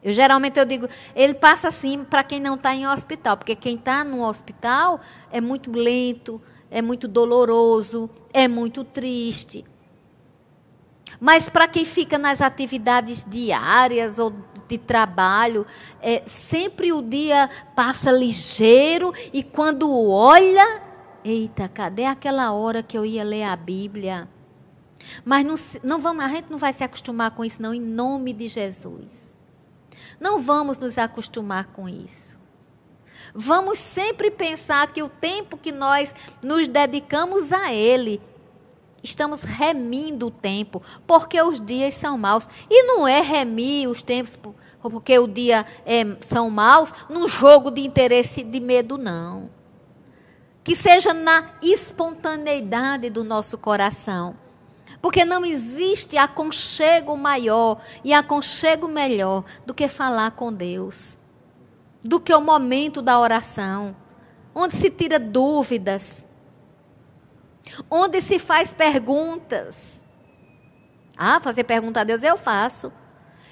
Eu 0.04 0.12
geralmente 0.12 0.61
eu 0.61 0.66
digo, 0.66 0.87
ele 1.14 1.33
passa 1.33 1.68
assim 1.68 2.04
para 2.04 2.23
quem 2.23 2.38
não 2.38 2.56
está 2.56 2.75
em 2.75 2.87
hospital, 2.87 3.38
porque 3.38 3.56
quem 3.56 3.76
está 3.76 4.04
no 4.04 4.23
hospital 4.23 5.00
é 5.33 5.40
muito 5.40 5.73
lento, 5.73 6.42
é 6.71 6.83
muito 6.83 7.09
doloroso, 7.09 8.11
é 8.35 8.47
muito 8.47 8.85
triste. 8.85 9.64
Mas 11.18 11.49
para 11.49 11.66
quem 11.66 11.87
fica 11.87 12.18
nas 12.18 12.42
atividades 12.42 13.25
diárias 13.26 14.18
ou 14.18 14.30
de 14.68 14.76
trabalho, 14.76 15.64
é, 16.02 16.23
sempre 16.26 16.92
o 16.92 17.00
dia 17.00 17.49
passa 17.75 18.12
ligeiro 18.12 19.14
e 19.33 19.42
quando 19.42 19.90
olha, 20.11 20.83
eita, 21.25 21.66
cadê 21.66 22.04
aquela 22.04 22.52
hora 22.52 22.83
que 22.83 22.99
eu 22.99 23.06
ia 23.06 23.25
ler 23.25 23.45
a 23.45 23.56
Bíblia? 23.56 24.35
Mas 25.25 25.44
não, 25.44 25.54
não 25.82 26.00
vamos, 26.00 26.25
a 26.25 26.28
gente 26.28 26.50
não 26.50 26.58
vai 26.58 26.72
se 26.72 26.84
acostumar 26.84 27.30
com 27.32 27.44
isso, 27.44 27.60
não, 27.60 27.75
em 27.75 27.80
nome 27.80 28.32
de 28.32 28.48
Jesus. 28.48 29.38
Não 30.20 30.40
vamos 30.40 30.78
nos 30.78 30.98
acostumar 30.98 31.66
com 31.66 31.88
isso. 31.88 32.38
Vamos 33.34 33.78
sempre 33.78 34.30
pensar 34.30 34.86
que 34.92 35.02
o 35.02 35.08
tempo 35.08 35.56
que 35.56 35.72
nós 35.72 36.14
nos 36.42 36.68
dedicamos 36.68 37.52
a 37.52 37.72
Ele, 37.72 38.20
estamos 39.02 39.42
remindo 39.42 40.28
o 40.28 40.30
tempo, 40.30 40.82
porque 41.06 41.40
os 41.40 41.60
dias 41.60 41.94
são 41.94 42.16
maus. 42.16 42.48
E 42.70 42.82
não 42.84 43.06
é 43.06 43.20
remir 43.20 43.88
os 43.88 44.02
tempos 44.02 44.38
porque 44.90 45.18
o 45.18 45.26
dia 45.26 45.66
é, 45.84 46.16
são 46.20 46.48
maus, 46.50 46.92
num 47.08 47.26
jogo 47.26 47.70
de 47.70 47.80
interesse 47.80 48.42
de 48.42 48.60
medo, 48.60 48.96
não. 48.96 49.50
Que 50.62 50.75
seja 50.75 51.12
na 51.12 51.52
espontaneidade 51.62 53.10
do 53.10 53.25
nosso 53.25 53.56
coração. 53.58 54.45
Porque 55.06 55.25
não 55.25 55.46
existe 55.46 56.16
aconchego 56.16 57.16
maior 57.16 57.80
e 58.02 58.12
aconchego 58.12 58.88
melhor 58.88 59.44
do 59.64 59.72
que 59.72 59.86
falar 59.86 60.32
com 60.32 60.52
Deus. 60.52 61.16
Do 62.02 62.18
que 62.18 62.34
o 62.34 62.40
momento 62.40 63.00
da 63.00 63.16
oração, 63.16 63.94
onde 64.52 64.75
se 64.75 64.90
tira 64.90 65.16
dúvidas, 65.20 66.25
onde 67.88 68.20
se 68.20 68.40
faz 68.40 68.72
perguntas. 68.72 70.02
Ah, 71.16 71.38
fazer 71.38 71.62
pergunta 71.62 72.00
a 72.00 72.04
Deus 72.04 72.25
eu 72.25 72.36
faço. 72.36 72.92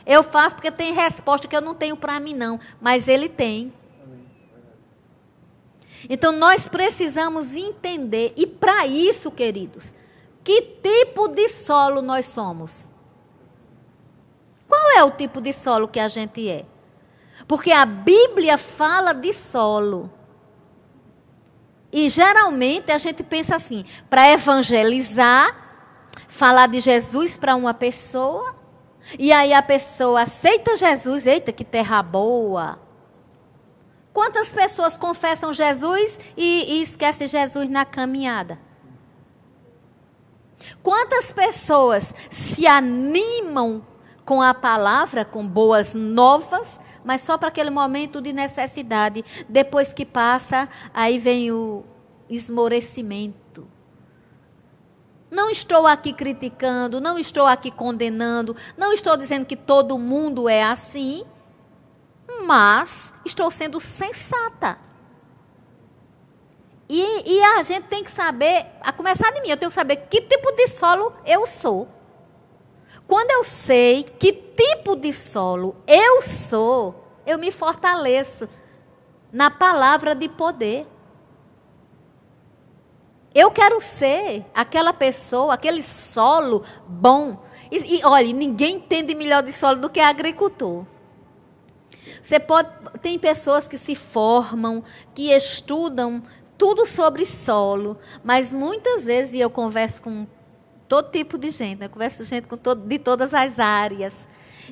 Eu 0.05 0.25
faço 0.25 0.57
porque 0.57 0.73
tem 0.73 0.93
resposta 0.93 1.47
que 1.47 1.55
eu 1.55 1.61
não 1.61 1.73
tenho 1.73 1.97
para 1.97 2.19
mim, 2.19 2.35
não. 2.35 2.59
Mas 2.81 3.07
Ele 3.07 3.29
tem. 3.29 3.73
Então 6.11 6.33
nós 6.33 6.67
precisamos 6.67 7.55
entender, 7.55 8.33
e 8.37 8.45
para 8.45 8.89
isso, 8.89 9.31
queridos, 9.31 9.95
que 10.45 10.61
tipo 10.83 11.27
de 11.29 11.49
solo 11.49 12.03
nós 12.03 12.27
somos? 12.27 12.91
Qual 14.69 14.99
é 14.99 15.03
o 15.03 15.11
tipo 15.11 15.41
de 15.41 15.53
solo 15.53 15.89
que 15.89 15.99
a 15.99 16.09
gente 16.09 16.49
é? 16.49 16.67
Porque 17.49 17.73
a 17.73 17.87
Bíblia 17.87 18.59
fala 18.59 19.13
de 19.15 19.33
solo. 19.33 20.13
E 21.91 22.09
geralmente 22.09 22.93
a 22.93 22.99
gente 22.99 23.23
pensa 23.23 23.57
assim: 23.57 23.85
para 24.11 24.31
evangelizar, 24.31 25.57
falar 26.29 26.67
de 26.67 26.81
Jesus 26.81 27.37
para 27.37 27.57
uma 27.57 27.73
pessoa, 27.73 28.57
e 29.19 29.33
aí 29.33 29.53
a 29.53 29.63
pessoa 29.63 30.23
aceita 30.23 30.77
Jesus, 30.77 31.27
eita, 31.27 31.53
que 31.53 31.65
terra 31.65 32.03
boa. 32.03 32.79
Quantas 34.13 34.53
pessoas 34.53 34.97
confessam 34.97 35.53
Jesus 35.53 36.19
e, 36.37 36.75
e 36.75 36.83
esquecem 36.83 37.27
Jesus 37.27 37.69
na 37.69 37.85
caminhada? 37.85 38.59
Quantas 40.83 41.33
pessoas 41.33 42.15
se 42.31 42.67
animam 42.67 43.85
com 44.25 44.41
a 44.41 44.55
palavra, 44.55 45.25
com 45.25 45.47
boas 45.47 45.95
novas, 45.95 46.81
mas 47.05 47.21
só 47.21 47.37
para 47.37 47.49
aquele 47.49 47.71
momento 47.71 48.21
de 48.21 48.33
necessidade. 48.33 49.25
Depois 49.49 49.93
que 49.93 50.07
passa, 50.07 50.69
aí 50.93 51.19
vem 51.19 51.53
o 51.53 51.85
esmorecimento. 52.29 53.69
Não 55.31 55.51
estou 55.51 55.87
aqui 55.87 56.13
criticando, 56.13 57.01
não 57.01 57.19
estou 57.19 57.45
aqui 57.45 57.71
condenando, 57.71 58.57
não 58.77 58.93
estou 58.93 59.17
dizendo 59.17 59.45
que 59.45 59.57
todo 59.57 59.99
mundo 59.99 60.49
é 60.49 60.63
assim, 60.63 61.25
mas 62.47 63.13
estou 63.25 63.51
sendo 63.51 63.81
sensata. 63.81 64.79
E, 66.89 67.37
e, 67.37 67.43
a 67.43 67.63
gente 67.63 67.87
tem 67.89 68.05
que 68.05 68.11
saber, 68.11 68.67
a 68.81 68.93
começar 68.93 69.31
de 69.33 69.41
mim, 69.41 69.49
eu 69.49 69.57
tenho 69.57 69.71
que 69.71 69.75
saber 69.75 69.97
que 70.09 70.21
tipo 70.21 70.53
de 70.53 70.69
solo 70.69 71.13
eu 71.25 71.47
sou. 71.47 71.89
Quando 73.07 73.31
eu 73.31 73.45
sei 73.45 74.05
que 74.05 74.33
tipo 74.33 74.95
de 74.97 75.13
solo 75.13 75.77
eu 75.87 76.23
sou, 76.23 76.95
eu 77.27 77.39
me 77.39 77.51
fortaleço 77.51 78.49
na 79.33 79.51
palavra 79.51 80.15
de 80.15 80.29
poder. 80.29 80.87
Eu 83.35 83.51
quero 83.51 83.81
ser 83.81 84.45
aquela 84.55 84.93
pessoa, 84.93 85.55
aquele 85.55 85.83
solo 85.83 86.63
bom. 86.87 87.43
E, 87.71 87.97
e 87.97 88.05
olha, 88.05 88.33
ninguém 88.33 88.77
entende 88.77 89.15
melhor 89.15 89.43
de 89.43 89.53
solo 89.53 89.81
do 89.81 89.91
que 89.91 89.99
agricultor. 89.99 90.87
Você 92.23 92.39
pode, 92.39 92.69
tem 93.03 93.19
pessoas 93.19 93.67
que 93.67 93.77
se 93.77 93.97
formam, 93.97 94.85
que 95.15 95.33
estudam 95.33 96.23
tudo 96.57 96.87
sobre 96.87 97.27
solo, 97.27 97.99
mas 98.23 98.53
muitas 98.53 99.05
vezes, 99.05 99.35
e 99.35 99.41
eu 99.41 99.51
converso 99.51 100.03
com 100.03 100.27
todo 100.89 101.11
tipo 101.11 101.37
de 101.37 101.51
gente, 101.51 101.81
né? 101.81 101.87
eu 101.87 101.91
converso 101.91 102.19
com 102.19 102.25
gente 102.25 102.47
com 102.47 102.57
todo, 102.57 102.87
de 102.87 102.99
todas 102.99 103.35
as 103.35 103.59
áreas. 103.59 104.29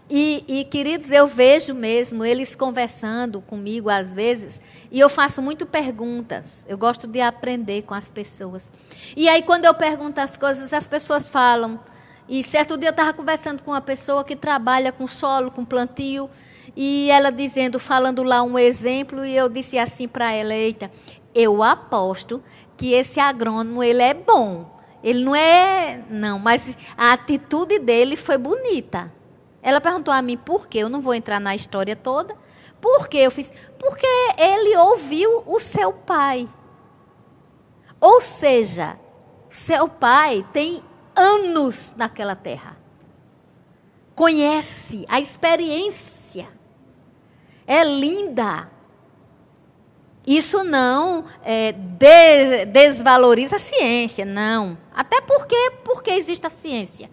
E, 0.08 0.44
e, 0.46 0.64
queridos, 0.64 1.10
eu 1.10 1.26
vejo 1.26 1.74
mesmo 1.74 2.24
eles 2.24 2.54
conversando 2.54 3.40
comigo 3.40 3.90
às 3.90 4.14
vezes, 4.14 4.60
e 4.90 4.98
eu 4.98 5.08
faço 5.08 5.42
muito 5.42 5.66
perguntas. 5.66 6.64
Eu 6.68 6.78
gosto 6.78 7.06
de 7.06 7.20
aprender 7.20 7.82
com 7.82 7.94
as 7.94 8.10
pessoas. 8.10 8.70
E 9.16 9.28
aí, 9.28 9.42
quando 9.42 9.64
eu 9.64 9.74
pergunto 9.74 10.20
as 10.20 10.36
coisas, 10.36 10.72
as 10.72 10.88
pessoas 10.88 11.28
falam. 11.28 11.80
E 12.28 12.42
certo 12.42 12.76
dia 12.76 12.88
eu 12.88 12.92
estava 12.92 13.12
conversando 13.12 13.62
com 13.62 13.70
uma 13.70 13.80
pessoa 13.80 14.24
que 14.24 14.36
trabalha 14.36 14.92
com 14.92 15.06
solo, 15.06 15.50
com 15.50 15.64
plantio, 15.64 16.30
e 16.74 17.10
ela 17.10 17.30
dizendo, 17.30 17.78
falando 17.78 18.22
lá 18.22 18.42
um 18.42 18.58
exemplo, 18.58 19.24
e 19.24 19.36
eu 19.36 19.48
disse 19.48 19.78
assim 19.78 20.08
para 20.08 20.32
ela: 20.32 20.54
Eita, 20.54 20.90
eu 21.34 21.62
aposto 21.62 22.42
que 22.76 22.92
esse 22.92 23.20
agrônomo 23.20 23.82
ele 23.82 24.02
é 24.02 24.14
bom. 24.14 24.70
Ele 25.02 25.24
não 25.24 25.34
é, 25.34 26.04
não, 26.08 26.38
mas 26.38 26.76
a 26.96 27.12
atitude 27.12 27.78
dele 27.78 28.16
foi 28.16 28.38
bonita. 28.38 29.12
Ela 29.62 29.80
perguntou 29.80 30.12
a 30.12 30.22
mim 30.22 30.36
por 30.36 30.66
quê. 30.66 30.78
Eu 30.78 30.88
não 30.88 31.00
vou 31.00 31.14
entrar 31.14 31.40
na 31.40 31.54
história 31.54 31.96
toda. 31.96 32.34
Por 32.80 33.08
que 33.08 33.18
eu 33.18 33.30
fiz? 33.30 33.52
Porque 33.78 34.06
ele 34.36 34.76
ouviu 34.76 35.42
o 35.46 35.58
seu 35.60 35.92
pai. 35.92 36.48
Ou 38.00 38.20
seja, 38.20 38.98
seu 39.50 39.88
pai 39.88 40.44
tem 40.52 40.82
anos 41.14 41.92
naquela 41.96 42.34
terra. 42.34 42.76
Conhece 44.14 45.04
a 45.08 45.20
experiência. 45.20 46.48
É 47.66 47.84
linda. 47.84 48.68
Isso 50.26 50.62
não 50.62 51.24
é, 51.42 51.72
de, 51.72 52.66
desvaloriza 52.66 53.56
a 53.56 53.58
ciência, 53.58 54.24
não. 54.24 54.78
Até 54.94 55.20
porque, 55.20 55.72
porque 55.84 56.10
existe 56.10 56.46
a 56.46 56.50
ciência. 56.50 57.10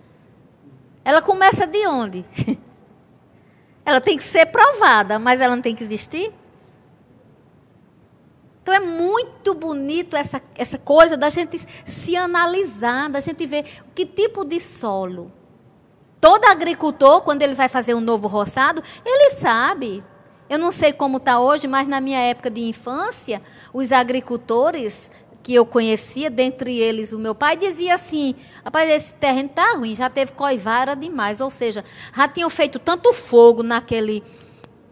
Ela 1.04 1.22
começa 1.22 1.66
de 1.66 1.88
onde? 1.88 2.24
ela 3.84 4.00
tem 4.00 4.16
que 4.18 4.24
ser 4.24 4.46
provada, 4.48 5.18
mas 5.18 5.42
ela 5.42 5.56
não 5.56 5.62
tem 5.62 5.76
que 5.76 5.84
existir. 5.84 6.32
Então 8.62 8.74
é 8.74 8.80
muito 8.80 9.56
bonito 9.56 10.16
essa, 10.16 10.40
essa 10.56 10.78
coisa 10.78 11.18
da 11.18 11.30
gente 11.32 11.60
se 11.88 12.16
analisar, 12.16 13.10
da 13.10 13.20
gente 13.20 13.44
ver 13.48 13.66
que 13.96 14.06
tipo 14.06 14.46
de 14.46 14.60
solo. 14.60 15.32
Todo 16.22 16.46
agricultor, 16.46 17.24
quando 17.24 17.42
ele 17.42 17.56
vai 17.56 17.68
fazer 17.68 17.96
um 17.96 18.02
novo 18.02 18.28
roçado, 18.28 18.84
ele 19.04 19.32
sabe 19.32 20.04
eu 20.50 20.58
não 20.58 20.72
sei 20.72 20.92
como 20.92 21.18
está 21.18 21.40
hoje, 21.40 21.68
mas 21.68 21.88
na 21.88 22.02
minha 22.02 22.20
época 22.20 22.50
de 22.50 22.62
infância, 22.62 23.42
os 23.72 23.92
agricultores 23.92 25.12
que 25.44 25.54
eu 25.54 25.66
conhecia, 25.66 26.30
dentre 26.30 26.78
eles 26.78 27.14
o 27.14 27.20
meu 27.20 27.36
pai, 27.36 27.56
dizia 27.56 27.96
assim: 27.96 28.36
rapaz, 28.64 28.90
esse 28.90 29.14
terreno 29.14 29.50
está 29.50 29.74
ruim, 29.74 29.96
já 29.96 30.10
teve 30.10 30.32
coivara 30.32 30.96
demais. 30.96 31.40
Ou 31.40 31.52
seja, 31.52 31.86
já 32.16 32.28
tinham 32.28 32.50
feito 32.50 32.80
tanto 32.80 33.14
fogo 33.14 33.64
naquele. 33.64 34.24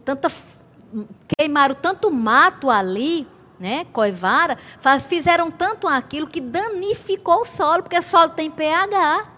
Tanta, 0.04 0.30
queimaram 1.36 1.74
tanto 1.74 2.10
mato 2.10 2.70
ali, 2.70 3.26
né? 3.58 3.84
Coivara, 3.92 4.56
faz, 4.80 5.06
fizeram 5.06 5.50
tanto 5.50 5.86
aquilo 5.86 6.26
que 6.26 6.40
danificou 6.40 7.42
o 7.42 7.44
solo, 7.44 7.82
porque 7.82 7.98
o 7.98 8.02
solo 8.02 8.30
tem 8.30 8.50
pH. 8.50 9.37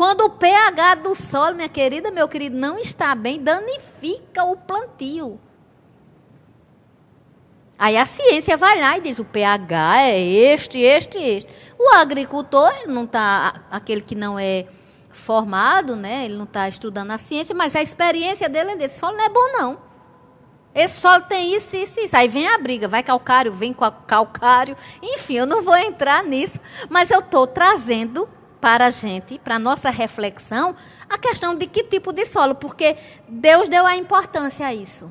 Quando 0.00 0.22
o 0.22 0.30
pH 0.30 0.94
do 0.94 1.14
solo, 1.14 1.56
minha 1.56 1.68
querida, 1.68 2.10
meu 2.10 2.26
querido, 2.26 2.56
não 2.56 2.78
está 2.78 3.14
bem, 3.14 3.38
danifica 3.38 4.44
o 4.44 4.56
plantio. 4.56 5.38
Aí 7.78 7.98
a 7.98 8.06
ciência 8.06 8.56
vai 8.56 8.80
lá 8.80 8.96
e 8.96 9.02
diz: 9.02 9.18
o 9.18 9.26
pH 9.26 10.00
é 10.04 10.18
este, 10.18 10.78
este, 10.78 11.18
este. 11.18 11.52
O 11.78 11.92
agricultor, 11.96 12.72
não 12.88 13.04
está, 13.04 13.66
aquele 13.70 14.00
que 14.00 14.14
não 14.14 14.38
é 14.38 14.64
formado, 15.10 15.94
né? 15.94 16.24
Ele 16.24 16.38
não 16.38 16.44
está 16.44 16.66
estudando 16.66 17.10
a 17.10 17.18
ciência, 17.18 17.54
mas 17.54 17.76
a 17.76 17.82
experiência 17.82 18.48
dele 18.48 18.70
é 18.70 18.76
desse: 18.76 18.98
solo 18.98 19.18
não 19.18 19.24
é 19.24 19.28
bom, 19.28 19.52
não. 19.52 19.78
Esse 20.74 20.98
solo 20.98 21.24
tem 21.24 21.54
isso, 21.54 21.76
isso, 21.76 22.00
isso. 22.00 22.16
Aí 22.16 22.26
vem 22.26 22.48
a 22.48 22.56
briga, 22.56 22.88
vai 22.88 23.02
calcário, 23.02 23.52
vem 23.52 23.76
calcário. 24.06 24.74
Enfim, 25.02 25.34
eu 25.34 25.46
não 25.46 25.60
vou 25.60 25.76
entrar 25.76 26.24
nisso, 26.24 26.58
mas 26.88 27.10
eu 27.10 27.20
estou 27.20 27.46
trazendo 27.46 28.26
para 28.60 28.86
a 28.86 28.90
gente, 28.90 29.38
para 29.38 29.56
a 29.56 29.58
nossa 29.58 29.90
reflexão, 29.90 30.74
a 31.08 31.16
questão 31.16 31.54
de 31.54 31.66
que 31.66 31.84
tipo 31.84 32.12
de 32.12 32.26
solo, 32.26 32.54
porque 32.54 32.96
Deus 33.28 33.68
deu 33.68 33.86
a 33.86 33.96
importância 33.96 34.66
a 34.66 34.74
isso. 34.74 35.10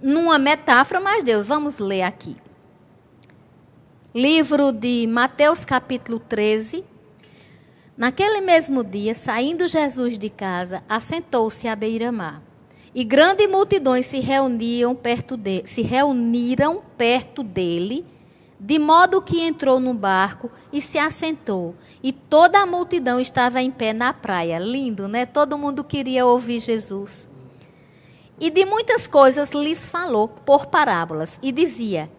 Numa 0.00 0.38
metáfora, 0.38 1.00
mas 1.00 1.24
Deus, 1.24 1.48
vamos 1.48 1.78
ler 1.78 2.02
aqui. 2.02 2.36
Livro 4.14 4.72
de 4.72 5.06
Mateus, 5.06 5.64
capítulo 5.64 6.18
13. 6.18 6.84
Naquele 7.96 8.40
mesmo 8.40 8.84
dia, 8.84 9.14
saindo 9.14 9.66
Jesus 9.68 10.18
de 10.18 10.28
casa, 10.28 10.82
assentou-se 10.88 11.66
à 11.66 11.74
beira-mar. 11.74 12.42
E 12.94 13.04
grandes 13.04 13.48
multidões 13.48 14.06
se 14.06 14.20
reuniam 14.20 14.94
perto 14.94 15.36
de, 15.36 15.62
se 15.66 15.80
reuniram 15.80 16.82
perto 16.96 17.42
dele 17.42 18.04
de 18.64 18.78
modo 18.78 19.20
que 19.20 19.40
entrou 19.40 19.80
no 19.80 19.92
barco 19.92 20.48
e 20.72 20.80
se 20.80 20.96
assentou. 20.96 21.74
E 22.02 22.12
toda 22.12 22.58
a 22.58 22.66
multidão 22.66 23.20
estava 23.20 23.62
em 23.62 23.70
pé 23.70 23.92
na 23.92 24.12
praia. 24.12 24.58
Lindo, 24.58 25.06
né? 25.06 25.24
Todo 25.24 25.56
mundo 25.56 25.84
queria 25.84 26.26
ouvir 26.26 26.58
Jesus. 26.58 27.28
E 28.40 28.50
de 28.50 28.64
muitas 28.64 29.06
coisas 29.06 29.52
lhes 29.52 29.88
falou 29.88 30.26
por 30.26 30.66
parábolas. 30.66 31.38
E 31.40 31.52
dizia: 31.52 32.10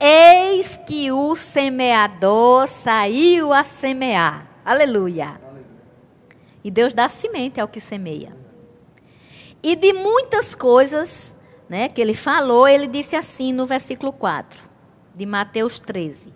Eis 0.00 0.80
que 0.86 1.12
o 1.12 1.36
semeador 1.36 2.66
saiu 2.66 3.52
a 3.52 3.62
semear. 3.62 4.48
Aleluia. 4.64 5.40
E 6.64 6.70
Deus 6.70 6.92
dá 6.92 7.08
semente 7.08 7.60
ao 7.60 7.68
que 7.68 7.80
semeia. 7.80 8.36
E 9.62 9.76
de 9.76 9.92
muitas 9.92 10.54
coisas 10.54 11.34
né, 11.68 11.88
que 11.88 12.00
ele 12.00 12.14
falou, 12.14 12.66
ele 12.66 12.88
disse 12.88 13.14
assim 13.14 13.52
no 13.52 13.64
versículo 13.64 14.12
4 14.12 14.60
de 15.14 15.24
Mateus 15.24 15.78
13. 15.78 16.32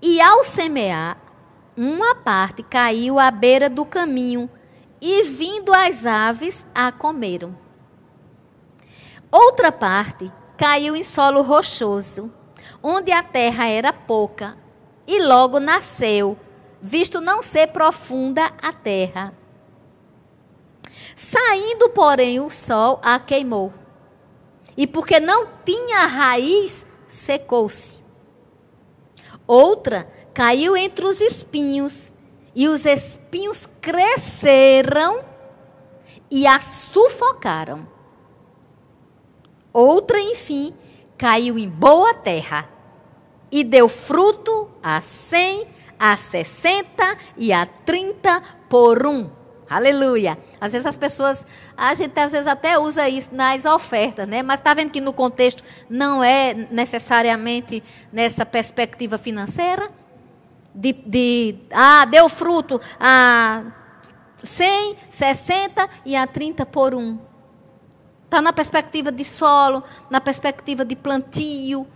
E 0.00 0.20
ao 0.20 0.44
semear, 0.44 1.16
uma 1.80 2.12
parte 2.12 2.60
caiu 2.64 3.20
à 3.20 3.30
beira 3.30 3.70
do 3.70 3.84
caminho, 3.84 4.50
e 5.00 5.22
vindo 5.22 5.72
as 5.72 6.04
aves 6.04 6.66
a 6.74 6.90
comeram. 6.90 7.56
Outra 9.30 9.70
parte 9.70 10.32
caiu 10.56 10.96
em 10.96 11.04
solo 11.04 11.40
rochoso, 11.40 12.32
onde 12.82 13.12
a 13.12 13.22
terra 13.22 13.68
era 13.68 13.92
pouca, 13.92 14.58
e 15.06 15.22
logo 15.22 15.60
nasceu, 15.60 16.36
visto 16.82 17.20
não 17.20 17.44
ser 17.44 17.68
profunda 17.68 18.50
a 18.60 18.72
terra. 18.72 19.32
Saindo, 21.14 21.90
porém, 21.90 22.40
o 22.40 22.50
sol 22.50 22.98
a 23.04 23.20
queimou. 23.20 23.72
E 24.76 24.84
porque 24.84 25.20
não 25.20 25.46
tinha 25.64 26.06
raiz, 26.06 26.84
secou-se 27.08 27.98
Outra 29.48 30.06
caiu 30.38 30.76
entre 30.76 31.04
os 31.04 31.20
espinhos, 31.20 32.12
e 32.54 32.68
os 32.68 32.86
espinhos 32.86 33.68
cresceram 33.80 35.24
e 36.30 36.46
a 36.46 36.60
sufocaram. 36.60 37.88
Outra, 39.72 40.20
enfim, 40.20 40.72
caiu 41.16 41.58
em 41.58 41.68
boa 41.68 42.14
terra 42.14 42.68
e 43.50 43.64
deu 43.64 43.88
fruto 43.88 44.70
a 44.80 45.00
cem, 45.00 45.66
a 45.98 46.16
sessenta 46.16 47.18
e 47.36 47.52
a 47.52 47.66
trinta 47.66 48.40
por 48.68 49.08
um. 49.08 49.28
Aleluia. 49.68 50.38
Às 50.60 50.70
vezes 50.70 50.86
as 50.86 50.96
pessoas, 50.96 51.44
a 51.76 51.96
gente 51.96 52.16
às 52.16 52.30
vezes 52.30 52.46
até 52.46 52.78
usa 52.78 53.08
isso 53.08 53.30
nas 53.32 53.64
ofertas, 53.64 54.28
né? 54.28 54.44
Mas 54.44 54.60
está 54.60 54.72
vendo 54.72 54.92
que 54.92 55.00
no 55.00 55.12
contexto 55.12 55.64
não 55.90 56.22
é 56.22 56.54
necessariamente 56.54 57.82
nessa 58.12 58.46
perspectiva 58.46 59.18
financeira? 59.18 59.97
De, 60.80 60.92
de 60.92 61.56
ah, 61.72 62.04
deu 62.04 62.28
fruto 62.28 62.80
a 63.00 63.64
100, 64.44 64.96
60 65.10 65.88
e 66.04 66.14
a 66.14 66.24
30 66.24 66.64
por 66.66 66.94
um. 66.94 67.18
Está 68.24 68.40
na 68.40 68.52
perspectiva 68.52 69.10
de 69.10 69.24
solo, 69.24 69.82
na 70.08 70.20
perspectiva 70.20 70.84
de 70.84 70.94
plantio, 70.94 71.86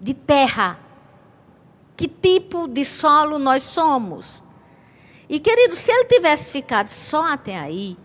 de 0.00 0.14
terra. 0.14 0.78
Que 1.96 2.08
tipo 2.08 2.66
de 2.66 2.84
solo 2.84 3.38
nós 3.38 3.64
somos? 3.64 4.42
E, 5.28 5.38
querido, 5.40 5.74
se 5.74 5.90
ele 5.90 6.04
tivesse 6.04 6.52
ficado 6.52 6.88
só 6.88 7.32
até 7.32 7.58
aí, 7.58 7.96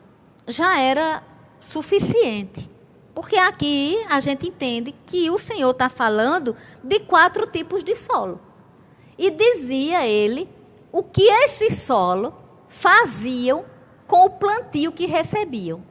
já 0.47 0.79
era 0.79 1.23
suficiente. 1.59 2.69
Porque 3.13 3.35
aqui 3.35 4.03
a 4.09 4.19
gente 4.19 4.47
entende 4.47 4.95
que 5.05 5.29
o 5.29 5.37
Senhor 5.37 5.71
está 5.71 5.89
falando 5.89 6.55
de 6.83 6.99
quatro 7.01 7.45
tipos 7.47 7.83
de 7.83 7.95
solo. 7.95 8.39
E 9.19 9.29
dizia 9.29 10.07
ele 10.07 10.49
o 10.93 11.03
que 11.03 11.23
esse 11.23 11.69
solo 11.71 12.33
faziam 12.69 13.65
com 14.07 14.25
o 14.25 14.29
plantio 14.29 14.93
que 14.93 15.05
recebiam. 15.05 15.83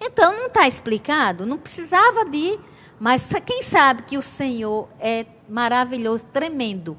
Então 0.00 0.32
não 0.32 0.46
está 0.46 0.66
explicado, 0.66 1.44
não 1.44 1.58
precisava 1.58 2.24
de. 2.24 2.58
Mas 2.98 3.28
quem 3.44 3.62
sabe 3.62 4.04
que 4.04 4.16
o 4.16 4.22
Senhor 4.22 4.88
é 4.98 5.26
maravilhoso, 5.46 6.24
tremendo. 6.32 6.96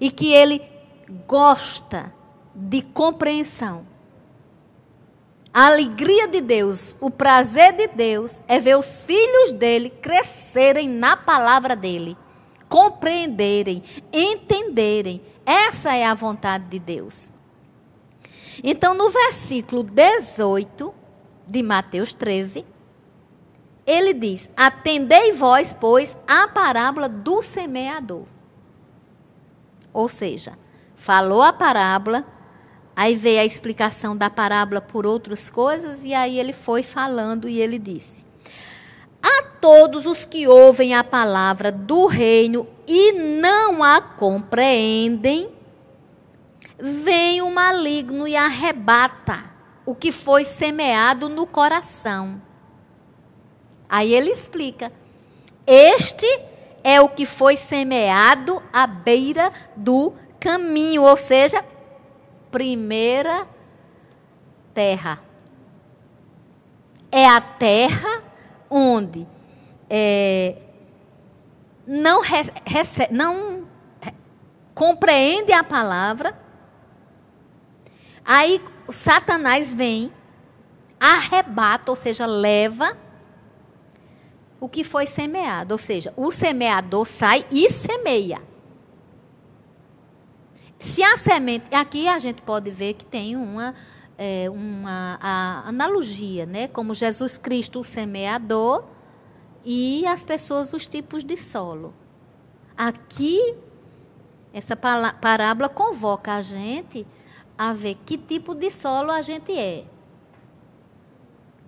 E 0.00 0.10
que 0.10 0.32
Ele 0.32 0.60
gosta 1.28 2.12
de 2.52 2.82
compreensão. 2.82 3.86
A 5.54 5.66
alegria 5.66 6.26
de 6.26 6.40
Deus, 6.40 6.96
o 7.00 7.10
prazer 7.10 7.72
de 7.72 7.86
Deus 7.86 8.32
é 8.48 8.58
ver 8.58 8.76
os 8.76 9.04
filhos 9.04 9.52
dele 9.52 9.90
crescerem 9.90 10.88
na 10.88 11.16
palavra 11.16 11.74
dele, 11.74 12.16
compreenderem, 12.68 13.82
entenderem. 14.12 15.22
Essa 15.44 15.94
é 15.94 16.04
a 16.04 16.14
vontade 16.14 16.64
de 16.64 16.78
Deus. 16.78 17.30
Então, 18.62 18.94
no 18.94 19.10
versículo 19.10 19.82
18 19.82 20.92
de 21.46 21.62
Mateus 21.62 22.12
13, 22.12 22.64
ele 23.86 24.12
diz: 24.12 24.50
Atendei 24.56 25.32
vós, 25.32 25.76
pois, 25.78 26.16
a 26.26 26.48
parábola 26.48 27.08
do 27.08 27.40
semeador. 27.42 28.24
Ou 29.92 30.08
seja, 30.08 30.58
falou 30.96 31.40
a 31.40 31.52
parábola, 31.52 32.26
aí 32.94 33.14
veio 33.14 33.40
a 33.40 33.44
explicação 33.44 34.16
da 34.16 34.28
parábola 34.28 34.80
por 34.80 35.06
outras 35.06 35.48
coisas, 35.48 36.02
e 36.02 36.12
aí 36.12 36.38
ele 36.38 36.52
foi 36.52 36.82
falando 36.82 37.48
e 37.48 37.60
ele 37.60 37.78
disse: 37.78 38.25
todos 39.66 40.06
os 40.06 40.24
que 40.24 40.46
ouvem 40.46 40.94
a 40.94 41.02
palavra 41.02 41.72
do 41.72 42.06
reino 42.06 42.68
e 42.86 43.10
não 43.10 43.82
a 43.82 44.00
compreendem, 44.00 45.50
vem 46.78 47.42
o 47.42 47.50
maligno 47.50 48.28
e 48.28 48.36
arrebata 48.36 49.42
o 49.84 49.92
que 49.92 50.12
foi 50.12 50.44
semeado 50.44 51.28
no 51.28 51.48
coração. 51.48 52.40
Aí 53.88 54.14
ele 54.14 54.30
explica: 54.30 54.92
Este 55.66 56.28
é 56.84 57.00
o 57.00 57.08
que 57.08 57.26
foi 57.26 57.56
semeado 57.56 58.62
à 58.72 58.86
beira 58.86 59.52
do 59.74 60.12
caminho, 60.38 61.02
ou 61.02 61.16
seja, 61.16 61.64
primeira 62.52 63.48
terra. 64.72 65.20
É 67.10 67.26
a 67.26 67.40
terra 67.40 68.22
onde 68.70 69.26
é, 69.88 70.56
não, 71.86 72.20
recebe, 72.20 73.14
não 73.14 73.66
compreende 74.74 75.52
a 75.52 75.64
palavra 75.64 76.46
Aí 78.26 78.60
Satanás 78.90 79.72
vem, 79.72 80.12
arrebata, 80.98 81.92
ou 81.92 81.96
seja, 81.96 82.26
leva 82.26 82.98
o 84.58 84.68
que 84.68 84.82
foi 84.82 85.06
semeado. 85.06 85.74
Ou 85.74 85.78
seja, 85.78 86.12
o 86.16 86.32
semeador 86.32 87.06
sai 87.06 87.46
e 87.52 87.70
semeia. 87.70 88.42
Se 90.80 91.04
a 91.04 91.16
semente. 91.16 91.72
Aqui 91.72 92.08
a 92.08 92.18
gente 92.18 92.42
pode 92.42 92.68
ver 92.68 92.94
que 92.94 93.04
tem 93.04 93.36
uma, 93.36 93.74
é, 94.18 94.50
uma 94.50 95.18
analogia, 95.64 96.44
né? 96.44 96.66
Como 96.66 96.94
Jesus 96.94 97.38
Cristo, 97.38 97.78
o 97.78 97.84
semeador, 97.84 98.84
e 99.68 100.06
as 100.06 100.24
pessoas, 100.24 100.72
os 100.72 100.86
tipos 100.86 101.24
de 101.24 101.36
solo. 101.36 101.92
Aqui, 102.76 103.56
essa 104.54 104.76
parábola 104.76 105.68
convoca 105.68 106.34
a 106.34 106.40
gente 106.40 107.04
a 107.58 107.72
ver 107.72 107.96
que 108.06 108.16
tipo 108.16 108.54
de 108.54 108.70
solo 108.70 109.10
a 109.10 109.22
gente 109.22 109.58
é. 109.58 109.84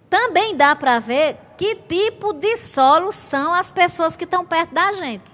Também 0.09 0.57
dá 0.57 0.77
para 0.77 1.01
ver 1.01 1.39
que 1.57 1.75
tipo 1.75 2.33
de 2.33 2.57
solo 2.59 3.11
são 3.11 3.53
as 3.53 3.73
pessoas 3.73 4.15
que 4.15 4.23
estão 4.23 4.47
perto 4.47 4.73
da 4.73 4.93
gente. 4.93 5.29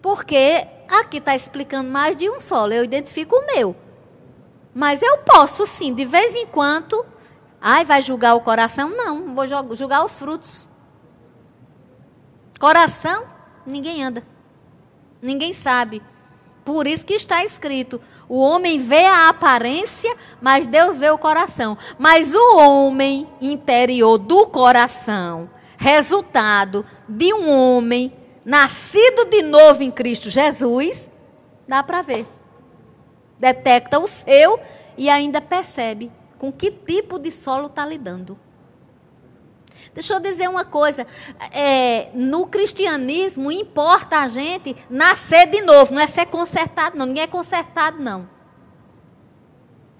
Porque 0.00 0.66
aqui 0.88 1.18
está 1.18 1.36
explicando 1.36 1.90
mais 1.90 2.16
de 2.16 2.30
um 2.30 2.40
solo, 2.40 2.72
eu 2.72 2.84
identifico 2.84 3.36
o 3.36 3.46
meu. 3.46 3.76
Mas 4.72 5.02
eu 5.02 5.18
posso 5.18 5.66
sim, 5.66 5.92
de 5.92 6.06
vez 6.06 6.34
em 6.34 6.46
quando. 6.46 7.04
Ai, 7.60 7.84
vai 7.84 8.02
julgar 8.02 8.34
o 8.34 8.40
coração? 8.40 8.90
Não, 8.90 9.34
vou 9.34 9.46
julgar 9.46 10.04
os 10.04 10.18
frutos. 10.18 10.68
Coração, 12.58 13.24
ninguém 13.66 14.02
anda. 14.02 14.22
Ninguém 15.20 15.52
sabe. 15.52 16.02
Por 16.64 16.86
isso 16.86 17.04
que 17.04 17.14
está 17.14 17.44
escrito: 17.44 18.00
o 18.28 18.38
homem 18.38 18.78
vê 18.78 19.04
a 19.04 19.28
aparência, 19.28 20.16
mas 20.40 20.66
Deus 20.66 20.98
vê 20.98 21.10
o 21.10 21.18
coração. 21.18 21.76
Mas 21.98 22.34
o 22.34 22.58
homem 22.58 23.28
interior 23.40 24.18
do 24.18 24.46
coração, 24.46 25.50
resultado 25.76 26.84
de 27.08 27.32
um 27.32 27.50
homem 27.50 28.12
nascido 28.44 29.24
de 29.26 29.42
novo 29.42 29.82
em 29.82 29.90
Cristo 29.90 30.30
Jesus, 30.30 31.10
dá 31.66 31.82
para 31.82 32.02
ver. 32.02 32.26
Detecta 33.38 33.98
o 33.98 34.06
seu 34.06 34.58
e 34.96 35.10
ainda 35.10 35.40
percebe 35.40 36.10
com 36.38 36.52
que 36.52 36.70
tipo 36.70 37.18
de 37.18 37.30
solo 37.30 37.66
está 37.66 37.84
lidando. 37.84 38.38
Deixa 39.94 40.14
eu 40.14 40.20
dizer 40.20 40.48
uma 40.48 40.64
coisa. 40.64 41.06
É, 41.50 42.10
no 42.14 42.46
cristianismo, 42.46 43.52
importa 43.52 44.18
a 44.18 44.28
gente 44.28 44.76
nascer 44.88 45.46
de 45.46 45.60
novo. 45.62 45.94
Não 45.94 46.00
é 46.00 46.06
ser 46.06 46.26
consertado, 46.26 46.98
não. 46.98 47.06
Ninguém 47.06 47.24
é 47.24 47.26
consertado, 47.26 48.02
não. 48.02 48.28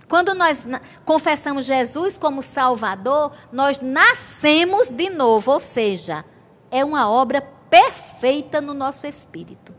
Quando 0.09 0.35
nós 0.35 0.65
confessamos 1.05 1.65
Jesus 1.65 2.17
como 2.17 2.43
Salvador, 2.43 3.33
nós 3.53 3.81
nascemos 3.81 4.89
de 4.89 5.11
novo. 5.11 5.53
Ou 5.53 5.61
seja, 5.61 6.25
é 6.71 6.85
uma 6.85 7.11
obra 7.11 7.41
perfeita 7.69 8.61
no 8.61 8.73
nosso 8.73 9.07
espírito. 9.07 9.75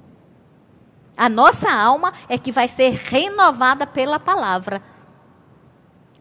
A 1.16 1.30
nossa 1.30 1.72
alma 1.72 2.14
é 2.30 2.38
que 2.38 2.52
vai 2.52 2.68
ser 2.68 2.92
renovada 2.92 3.88
pela 3.88 4.20
palavra. 4.20 4.84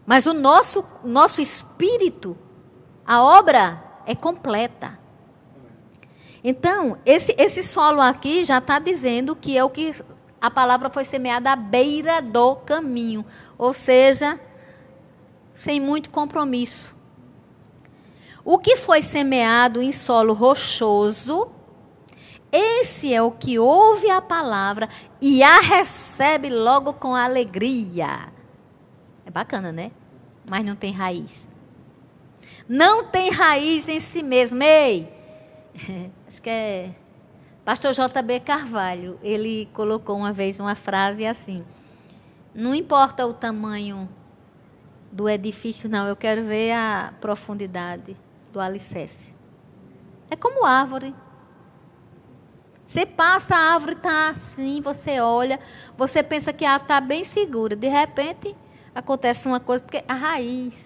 Mas 0.06 0.24
o 0.24 0.32
nosso, 0.32 0.84
nosso 1.02 1.40
espírito 1.40 2.38
a 3.04 3.22
obra 3.22 3.82
é 4.06 4.14
completa. 4.14 4.98
Então, 6.42 6.98
esse, 7.04 7.34
esse 7.38 7.62
solo 7.62 8.00
aqui 8.00 8.44
já 8.44 8.58
está 8.58 8.78
dizendo 8.78 9.34
que 9.34 9.58
é 9.58 9.64
o 9.64 9.70
que 9.70 9.92
a 10.40 10.50
palavra 10.50 10.88
foi 10.90 11.04
semeada 11.04 11.50
à 11.50 11.56
beira 11.56 12.20
do 12.20 12.56
caminho, 12.56 13.24
ou 13.58 13.72
seja, 13.72 14.38
sem 15.54 15.80
muito 15.80 16.10
compromisso. 16.10 16.94
O 18.44 18.58
que 18.58 18.76
foi 18.76 19.02
semeado 19.02 19.82
em 19.82 19.90
solo 19.90 20.32
rochoso, 20.32 21.48
esse 22.52 23.12
é 23.12 23.20
o 23.20 23.32
que 23.32 23.58
ouve 23.58 24.08
a 24.08 24.20
palavra 24.20 24.88
e 25.20 25.42
a 25.42 25.58
recebe 25.58 26.48
logo 26.48 26.92
com 26.92 27.14
alegria. 27.14 28.35
Bacana, 29.36 29.70
né? 29.70 29.90
Mas 30.48 30.64
não 30.64 30.74
tem 30.74 30.92
raiz 30.92 31.46
não 32.68 33.04
tem 33.04 33.30
raiz 33.30 33.88
em 33.88 34.00
si 34.00 34.22
mesmo. 34.22 34.62
Ei, 34.62 35.08
acho 36.26 36.42
que 36.42 36.50
é 36.50 36.94
Pastor 37.64 37.92
JB 37.92 38.40
Carvalho, 38.40 39.18
ele 39.22 39.68
colocou 39.72 40.16
uma 40.16 40.32
vez 40.32 40.60
uma 40.60 40.74
frase 40.74 41.26
assim: 41.26 41.64
Não 42.54 42.74
importa 42.74 43.26
o 43.26 43.32
tamanho 43.32 44.08
do 45.10 45.28
edifício, 45.28 45.88
não, 45.88 46.06
eu 46.06 46.16
quero 46.16 46.44
ver 46.44 46.72
a 46.72 47.14
profundidade 47.20 48.16
do 48.52 48.60
alicerce. 48.60 49.34
É 50.30 50.36
como 50.36 50.64
árvore. 50.64 51.14
Você 52.84 53.04
passa, 53.04 53.56
a 53.56 53.74
árvore 53.74 53.94
está 53.94 54.28
assim, 54.28 54.80
você 54.80 55.18
olha, 55.18 55.58
você 55.96 56.22
pensa 56.22 56.52
que 56.52 56.64
a 56.64 56.72
árvore 56.72 56.84
está 56.84 57.00
bem 57.00 57.24
segura. 57.24 57.74
De 57.74 57.88
repente, 57.88 58.54
acontece 58.96 59.46
uma 59.46 59.60
coisa, 59.60 59.82
porque 59.82 60.02
a 60.08 60.14
raiz. 60.14 60.84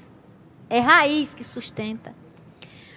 É 0.68 0.80
raiz 0.80 1.32
que 1.32 1.44
sustenta. 1.44 2.14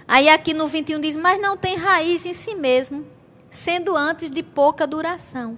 Aí 0.07 0.27
aqui 0.27 0.53
no 0.53 0.67
21 0.67 0.99
diz, 0.99 1.15
mas 1.15 1.39
não 1.39 1.55
tem 1.55 1.75
raiz 1.75 2.25
em 2.25 2.33
si 2.33 2.53
mesmo, 2.55 3.05
sendo 3.49 3.95
antes 3.95 4.29
de 4.29 4.43
pouca 4.43 4.85
duração. 4.85 5.57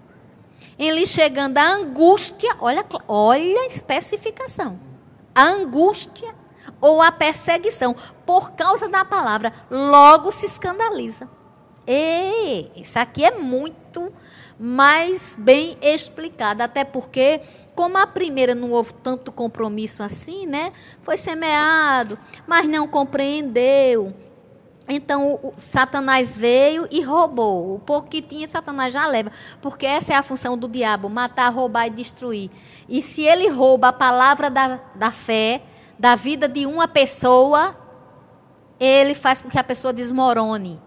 Em 0.77 0.91
lhe 0.91 1.05
chegando 1.05 1.57
a 1.57 1.73
angústia, 1.73 2.55
olha, 2.59 2.85
olha 3.07 3.61
a 3.61 3.65
especificação. 3.67 4.79
A 5.33 5.43
angústia 5.43 6.33
ou 6.79 7.01
a 7.01 7.11
perseguição 7.11 7.95
por 8.25 8.51
causa 8.51 8.87
da 8.87 9.03
palavra, 9.03 9.53
logo 9.69 10.31
se 10.31 10.45
escandaliza. 10.45 11.29
E 11.87 12.71
isso 12.75 12.97
aqui 12.97 13.23
é 13.23 13.31
muito 13.31 14.11
mais 14.59 15.35
bem 15.37 15.77
explicado, 15.81 16.63
até 16.63 16.83
porque 16.83 17.41
como 17.75 17.97
a 17.97 18.07
primeira 18.07 18.55
não 18.55 18.71
houve 18.71 18.93
tanto 18.93 19.31
compromisso 19.31 20.01
assim, 20.01 20.45
né? 20.45 20.71
Foi 21.01 21.17
semeado, 21.17 22.17
mas 22.47 22.65
não 22.65 22.87
compreendeu. 22.87 24.13
Então, 24.87 25.53
Satanás 25.57 26.37
veio 26.37 26.87
e 26.91 27.01
roubou. 27.01 27.75
O 27.75 27.79
pouco 27.79 28.07
que 28.07 28.21
tinha, 28.21 28.47
Satanás 28.47 28.93
já 28.93 29.07
leva. 29.07 29.31
Porque 29.61 29.85
essa 29.85 30.13
é 30.13 30.15
a 30.15 30.23
função 30.23 30.57
do 30.57 30.69
diabo: 30.69 31.09
matar, 31.09 31.49
roubar 31.49 31.87
e 31.87 31.89
destruir. 31.89 32.51
E 32.87 33.01
se 33.01 33.23
ele 33.23 33.49
rouba 33.49 33.89
a 33.89 33.93
palavra 33.93 34.49
da, 34.49 34.79
da 34.93 35.11
fé, 35.11 35.63
da 35.97 36.15
vida 36.15 36.47
de 36.47 36.65
uma 36.65 36.87
pessoa, 36.87 37.75
ele 38.79 39.15
faz 39.15 39.41
com 39.41 39.49
que 39.49 39.57
a 39.57 39.63
pessoa 39.63 39.91
desmorone. 39.91 40.79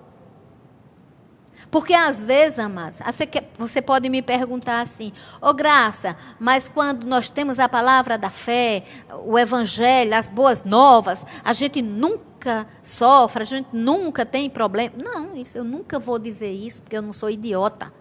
Porque 1.71 1.93
às 1.93 2.27
vezes, 2.27 2.59
amados, 2.59 2.99
você, 3.05 3.27
quer, 3.27 3.51
você 3.59 3.83
pode 3.83 4.09
me 4.09 4.23
perguntar 4.23 4.81
assim, 4.81 5.13
ô 5.41 5.49
oh, 5.49 5.55
Graça, 5.55 6.17
mas 6.41 6.69
quando 6.69 7.07
nós 7.07 7.29
temos 7.29 7.59
a 7.59 7.69
palavra 7.69 8.17
da 8.17 8.31
fé, 8.31 8.85
o 9.25 9.39
evangelho, 9.39 10.15
as 10.15 10.29
boas 10.29 10.65
novas, 10.65 11.25
a 11.45 11.53
gente 11.53 11.83
nunca 11.83 12.67
sofre, 12.83 13.43
a 13.43 13.47
gente 13.47 13.69
nunca 13.73 14.25
tem 14.25 14.49
problema. 14.49 14.95
Não, 14.97 15.37
isso 15.37 15.59
eu 15.59 15.65
nunca 15.65 15.99
vou 15.99 16.19
dizer 16.19 16.51
isso, 16.51 16.81
porque 16.81 16.97
eu 16.97 17.03
não 17.03 17.13
sou 17.13 17.29
idiota. 17.29 17.93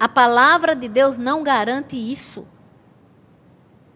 A 0.00 0.08
palavra 0.08 0.74
de 0.74 0.88
Deus 0.88 1.18
não 1.18 1.42
garante 1.42 1.96
isso. 1.96 2.46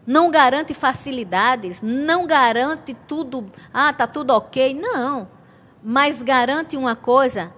Não 0.05 0.31
garante 0.31 0.73
facilidades, 0.73 1.81
não 1.81 2.25
garante 2.25 2.95
tudo, 3.07 3.51
ah, 3.71 3.93
tá 3.93 4.07
tudo 4.07 4.31
ok. 4.31 4.73
Não. 4.73 5.27
Mas 5.83 6.21
garante 6.21 6.75
uma 6.75 6.95
coisa, 6.95 7.53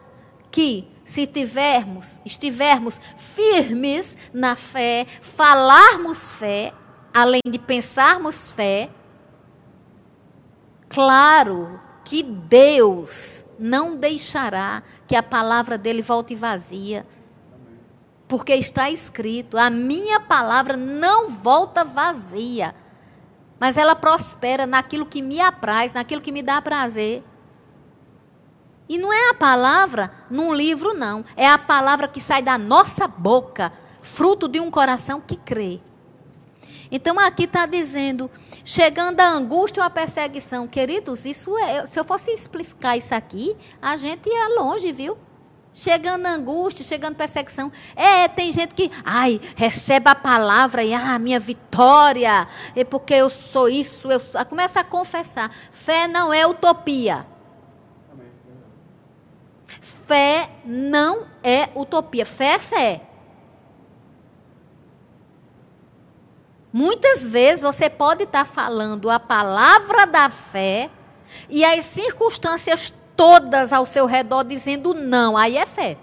que 0.52 0.88
se 1.06 1.26
tivermos, 1.26 2.22
estivermos 2.26 3.00
firmes 3.18 4.16
na 4.34 4.56
fé, 4.56 5.06
falarmos 5.22 6.32
fé, 6.32 6.74
além 7.14 7.42
de 7.46 7.60
pensarmos 7.60 8.52
fé, 8.52 8.90
claro 10.88 11.80
que 12.04 12.24
Deus 12.24 13.46
não 13.58 13.96
deixará 13.96 14.84
que 15.08 15.16
a 15.16 15.24
palavra 15.24 15.78
dele 15.78 16.02
volte 16.02 16.36
vazia. 16.36 17.06
Porque 18.28 18.54
está 18.54 18.90
escrito: 18.90 19.58
a 19.58 19.70
minha 19.70 20.20
palavra 20.20 20.76
não 20.76 21.30
volta 21.30 21.84
vazia, 21.84 22.74
mas 23.60 23.78
ela 23.78 23.96
prospera 23.96 24.66
naquilo 24.66 25.06
que 25.06 25.22
me 25.22 25.40
apraz, 25.40 25.94
naquilo 25.94 26.22
que 26.22 26.32
me 26.32 26.42
dá 26.42 26.62
prazer. 26.62 27.24
E 28.91 28.97
não 28.97 29.13
é 29.13 29.30
a 29.30 29.34
palavra 29.34 30.12
num 30.30 30.54
livro, 30.54 30.93
não. 30.93 31.23
É 31.38 31.47
a 31.47 31.58
palavra 31.58 32.10
que 32.10 32.19
sai 32.19 32.41
da 32.41 32.58
nossa 32.58 33.08
boca, 33.08 33.71
fruto 34.01 34.49
de 34.49 34.60
um 34.60 34.69
coração 34.69 35.21
que 35.21 35.38
crê. 35.38 35.80
Então 36.91 37.17
aqui 37.17 37.45
está 37.45 37.65
dizendo, 37.65 38.30
chegando 38.65 39.21
a 39.21 39.30
angústia 39.30 39.82
ou 39.82 39.88
a 39.88 39.89
perseguição. 39.89 40.67
Queridos, 40.67 41.23
isso 41.23 41.58
é. 41.58 41.86
Se 41.86 41.97
eu 41.97 42.04
fosse 42.04 42.32
explicar 42.32 42.97
isso 42.97 43.15
aqui, 43.15 43.56
a 43.82 43.95
gente 43.95 44.27
ia 44.27 44.60
longe, 44.60 44.91
viu? 44.91 45.17
Chegando 45.73 46.25
a 46.25 46.32
angústia, 46.32 46.84
chegando 46.84 47.13
a 47.13 47.19
perseguição. 47.19 47.71
É, 47.95 48.27
tem 48.27 48.51
gente 48.51 48.75
que, 48.75 48.91
ai, 49.06 49.39
recebe 49.56 50.10
a 50.10 50.15
palavra 50.15 50.84
e, 50.84 50.93
ah, 50.93 51.17
minha 51.17 51.39
vitória, 51.39 52.45
é 52.75 52.84
porque 52.84 53.13
eu 53.13 53.30
sou 53.30 53.69
isso, 53.69 54.12
eu 54.12 54.19
sou. 54.19 54.43
Começa 54.47 54.82
a 54.82 54.84
confessar. 54.84 55.49
Fé 55.71 56.10
não 56.10 56.34
é 56.34 56.45
utopia. 56.45 57.31
Fé 60.12 60.50
não 60.65 61.26
é 61.41 61.69
utopia. 61.74 62.26
Fé 62.26 62.56
é 62.56 62.60
fé. 62.60 63.02
Muitas 66.74 67.30
vezes 67.30 67.62
você 67.63 67.89
pode 67.89 68.24
estar 68.24 68.43
falando 68.43 69.10
a 69.10 69.21
palavra 69.21 70.06
da 70.06 70.30
fé 70.30 70.89
e 71.47 71.63
as 71.63 71.86
circunstâncias 71.86 72.93
todas 73.15 73.71
ao 73.71 73.86
seu 73.86 74.06
redor 74.06 74.43
dizendo 74.43 74.93
não. 74.93 75.38
Aí 75.38 75.56
é 75.56 75.65
fé. 75.65 75.97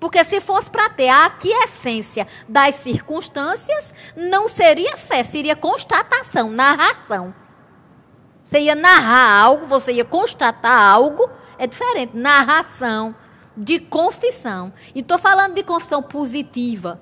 Porque 0.00 0.24
se 0.24 0.40
fosse 0.40 0.70
para 0.70 0.88
ter 0.88 1.10
a 1.10 1.26
aquiescência 1.26 2.26
das 2.48 2.76
circunstâncias, 2.76 3.92
não 4.16 4.48
seria 4.48 4.96
fé, 4.96 5.22
seria 5.22 5.54
constatação, 5.54 6.48
narração. 6.48 7.34
Você 8.42 8.60
ia 8.60 8.74
narrar 8.74 9.42
algo, 9.42 9.66
você 9.66 9.92
ia 9.92 10.06
constatar 10.06 10.80
algo 10.80 11.30
é 11.58 11.66
diferente. 11.66 12.16
Narração 12.16 13.14
de 13.56 13.78
confissão. 13.78 14.72
E 14.94 15.00
estou 15.00 15.18
falando 15.18 15.54
de 15.54 15.62
confissão 15.62 16.02
positiva. 16.02 17.00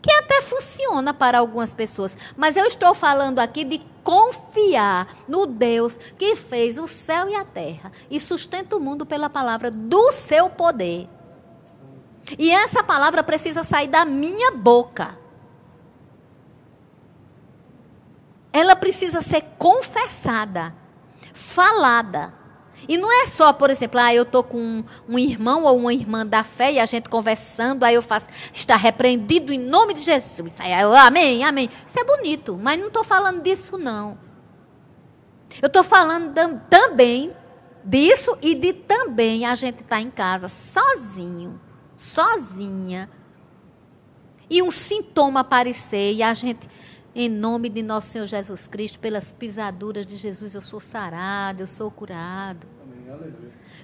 Que 0.00 0.10
até 0.12 0.42
funciona 0.42 1.14
para 1.14 1.38
algumas 1.38 1.74
pessoas. 1.74 2.16
Mas 2.36 2.56
eu 2.56 2.66
estou 2.66 2.94
falando 2.94 3.38
aqui 3.38 3.64
de 3.64 3.78
confiar 4.02 5.08
no 5.26 5.46
Deus 5.46 5.98
que 6.18 6.36
fez 6.36 6.78
o 6.78 6.86
céu 6.86 7.28
e 7.28 7.34
a 7.34 7.44
terra 7.44 7.90
e 8.10 8.20
sustenta 8.20 8.76
o 8.76 8.80
mundo 8.80 9.06
pela 9.06 9.30
palavra 9.30 9.70
do 9.70 10.12
seu 10.12 10.50
poder. 10.50 11.08
E 12.38 12.50
essa 12.50 12.82
palavra 12.82 13.22
precisa 13.22 13.64
sair 13.64 13.88
da 13.88 14.04
minha 14.04 14.50
boca. 14.50 15.18
Ela 18.52 18.76
precisa 18.76 19.20
ser 19.20 19.42
confessada 19.58 20.83
falada. 21.34 22.32
E 22.88 22.96
não 22.96 23.10
é 23.22 23.26
só, 23.26 23.52
por 23.52 23.70
exemplo, 23.70 24.00
ah, 24.00 24.14
eu 24.14 24.22
estou 24.22 24.42
com 24.42 24.58
um, 24.58 24.84
um, 25.08 25.18
irmão 25.18 25.64
ou 25.64 25.76
uma 25.76 25.92
irmã 25.92 26.26
da 26.26 26.44
fé 26.44 26.72
e 26.72 26.78
a 26.78 26.86
gente 26.86 27.08
conversando, 27.08 27.84
aí 27.84 27.94
eu 27.94 28.02
faço, 28.02 28.28
está 28.52 28.76
repreendido 28.76 29.52
em 29.52 29.58
nome 29.58 29.94
de 29.94 30.00
Jesus. 30.00 30.52
Aí 30.58 30.72
eu, 30.80 30.94
amém, 30.94 31.44
amém. 31.44 31.70
Isso 31.86 31.98
é 31.98 32.04
bonito, 32.04 32.58
mas 32.60 32.78
não 32.78 32.88
estou 32.88 33.04
falando 33.04 33.42
disso, 33.42 33.78
não. 33.78 34.18
Eu 35.62 35.68
estou 35.68 35.84
falando 35.84 36.34
também 36.68 37.34
disso 37.84 38.36
e 38.42 38.54
de 38.54 38.72
também 38.72 39.46
a 39.46 39.54
gente 39.54 39.82
estar 39.82 39.96
tá 39.96 40.00
em 40.00 40.10
casa 40.10 40.48
sozinho, 40.48 41.60
sozinha. 41.96 43.08
E 44.48 44.62
um 44.62 44.70
sintoma 44.70 45.40
aparecer 45.40 46.14
e 46.14 46.22
a 46.22 46.34
gente 46.34 46.68
em 47.14 47.28
nome 47.28 47.68
de 47.68 47.82
nosso 47.82 48.08
Senhor 48.08 48.26
Jesus 48.26 48.66
Cristo, 48.66 48.98
pelas 48.98 49.32
pisaduras 49.32 50.04
de 50.04 50.16
Jesus, 50.16 50.54
eu 50.54 50.60
sou 50.60 50.80
sarado, 50.80 51.62
eu 51.62 51.66
sou 51.66 51.90
curado. 51.90 52.66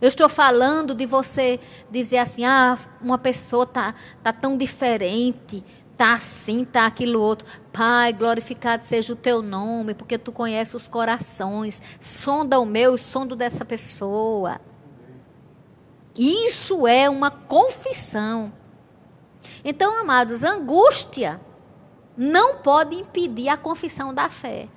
Eu 0.00 0.08
estou 0.08 0.28
falando 0.28 0.94
de 0.94 1.06
você 1.06 1.60
dizer 1.90 2.18
assim: 2.18 2.44
ah, 2.44 2.78
uma 3.00 3.18
pessoa 3.18 3.66
tá, 3.66 3.94
tá 4.22 4.32
tão 4.32 4.56
diferente, 4.56 5.62
tá 5.96 6.14
assim, 6.14 6.64
tá 6.64 6.86
aquilo 6.86 7.20
outro. 7.20 7.46
Pai, 7.72 8.12
glorificado 8.12 8.82
seja 8.82 9.12
o 9.12 9.16
teu 9.16 9.42
nome, 9.42 9.94
porque 9.94 10.18
tu 10.18 10.32
conheces 10.32 10.74
os 10.74 10.88
corações. 10.88 11.80
Sonda 12.00 12.58
o 12.58 12.66
meu 12.66 12.96
e 12.96 12.98
sonda 12.98 13.36
dessa 13.36 13.64
pessoa. 13.64 14.60
Isso 16.16 16.86
é 16.86 17.08
uma 17.08 17.30
confissão. 17.30 18.52
Então, 19.64 19.94
amados, 20.00 20.42
angústia 20.42 21.40
não 22.22 22.59
pode 22.59 22.94
impedir 22.94 23.48
a 23.48 23.56
confissão 23.56 24.12
da 24.12 24.28
fé. 24.28 24.68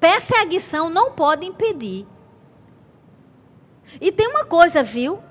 Perseguição 0.00 0.88
não 0.88 1.12
pode 1.12 1.44
impedir. 1.44 2.06
E 4.00 4.10
tem 4.10 4.26
uma 4.26 4.46
coisa, 4.46 4.82
viu? 4.82 5.22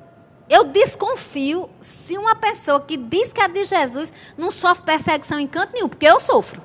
Eu 0.47 0.65
desconfio 0.65 1.67
se 1.81 2.15
uma 2.15 2.35
pessoa 2.35 2.79
que 2.79 2.95
diz 2.95 3.33
que 3.33 3.41
é 3.41 3.47
de 3.47 3.63
Jesus 3.63 4.13
não 4.37 4.51
sofre 4.51 4.85
perseguição 4.85 5.39
em 5.39 5.47
canto 5.47 5.73
nenhum, 5.73 5.89
porque 5.89 6.05
eu 6.05 6.19
sofro. 6.19 6.61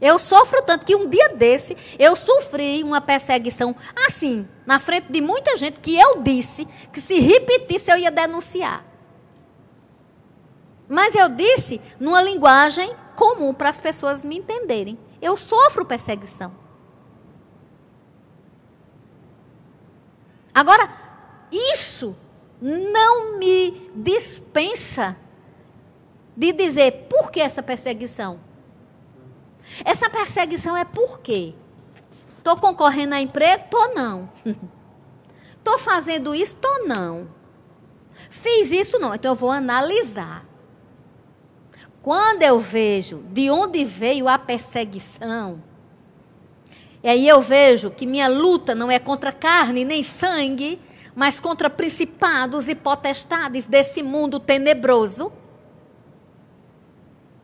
Eu 0.00 0.18
sofro 0.18 0.62
tanto 0.62 0.86
que 0.86 0.96
um 0.96 1.06
dia 1.06 1.28
desse 1.28 1.76
eu 1.98 2.16
sofri 2.16 2.82
uma 2.82 3.02
perseguição 3.02 3.76
assim, 4.06 4.48
na 4.64 4.78
frente 4.78 5.12
de 5.12 5.20
muita 5.20 5.54
gente, 5.54 5.80
que 5.80 6.00
eu 6.00 6.22
disse 6.22 6.66
que 6.94 7.00
se 7.02 7.20
repetisse 7.20 7.90
eu 7.90 7.98
ia 7.98 8.10
denunciar. 8.10 8.87
Mas 10.88 11.14
eu 11.14 11.28
disse 11.28 11.80
numa 12.00 12.22
linguagem 12.22 12.94
comum 13.14 13.52
para 13.52 13.68
as 13.68 13.80
pessoas 13.80 14.24
me 14.24 14.38
entenderem. 14.38 14.98
Eu 15.20 15.36
sofro 15.36 15.84
perseguição. 15.84 16.52
Agora, 20.54 20.88
isso 21.52 22.16
não 22.60 23.38
me 23.38 23.90
dispensa 23.94 25.16
de 26.36 26.52
dizer 26.52 27.06
por 27.08 27.30
que 27.30 27.40
essa 27.40 27.62
perseguição. 27.62 28.40
Essa 29.84 30.08
perseguição 30.08 30.76
é 30.76 30.84
por 30.84 31.20
quê? 31.20 31.54
Estou 32.38 32.56
concorrendo 32.56 33.14
a 33.14 33.20
emprego? 33.20 33.64
Estou 33.64 33.94
não. 33.94 34.30
Estou 35.58 35.78
fazendo 35.78 36.34
isso? 36.34 36.54
Estou 36.54 36.86
não. 36.86 37.28
Fiz 38.30 38.70
isso 38.70 38.98
não, 38.98 39.14
então 39.14 39.32
eu 39.32 39.36
vou 39.36 39.50
analisar. 39.50 40.47
Quando 42.02 42.42
eu 42.42 42.58
vejo 42.58 43.22
de 43.32 43.50
onde 43.50 43.84
veio 43.84 44.28
a 44.28 44.38
perseguição, 44.38 45.62
e 47.02 47.08
aí 47.08 47.28
eu 47.28 47.40
vejo 47.40 47.90
que 47.90 48.06
minha 48.06 48.28
luta 48.28 48.74
não 48.74 48.90
é 48.90 48.98
contra 48.98 49.30
carne 49.30 49.84
nem 49.84 50.02
sangue, 50.02 50.80
mas 51.14 51.40
contra 51.40 51.70
principados 51.70 52.68
e 52.68 52.74
potestades 52.74 53.66
desse 53.66 54.02
mundo 54.02 54.40
tenebroso. 54.40 55.32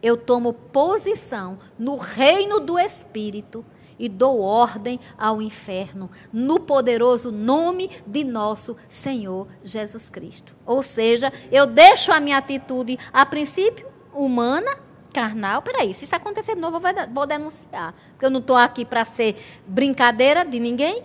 Eu 0.03 0.17
tomo 0.17 0.53
posição 0.53 1.59
no 1.79 1.97
reino 1.97 2.61
do 2.61 2.79
Espírito 2.79 3.65
e 3.99 4.09
dou 4.09 4.41
ordem 4.41 4.99
ao 5.17 5.41
inferno, 5.41 6.11
no 6.33 6.61
poderoso 6.61 7.31
nome 7.31 7.91
de 8.07 8.25
nosso 8.25 8.77
Senhor 8.89 9.47
Jesus 9.63 10.11
Cristo. 10.11 10.55
Ou 10.67 10.83
seja, 10.83 11.33
eu 11.51 11.67
deixo 11.67 12.13
a 12.13 12.21
minha 12.21 12.39
atitude, 12.39 12.99
a 13.13 13.25
princípio, 13.25 13.94
humana, 14.15 14.71
carnal. 15.13 15.63
Peraí, 15.63 15.93
se 15.93 16.05
isso 16.05 16.15
acontecer 16.15 16.55
de 16.55 16.61
novo, 16.61 16.77
eu 16.77 17.13
vou 17.13 17.27
denunciar. 17.27 17.95
Porque 18.11 18.25
eu 18.25 18.31
não 18.31 18.41
estou 18.41 18.57
aqui 18.57 18.85
para 18.85 19.05
ser 19.05 19.37
brincadeira 19.67 20.45
de 20.45 20.59
ninguém. 20.59 21.03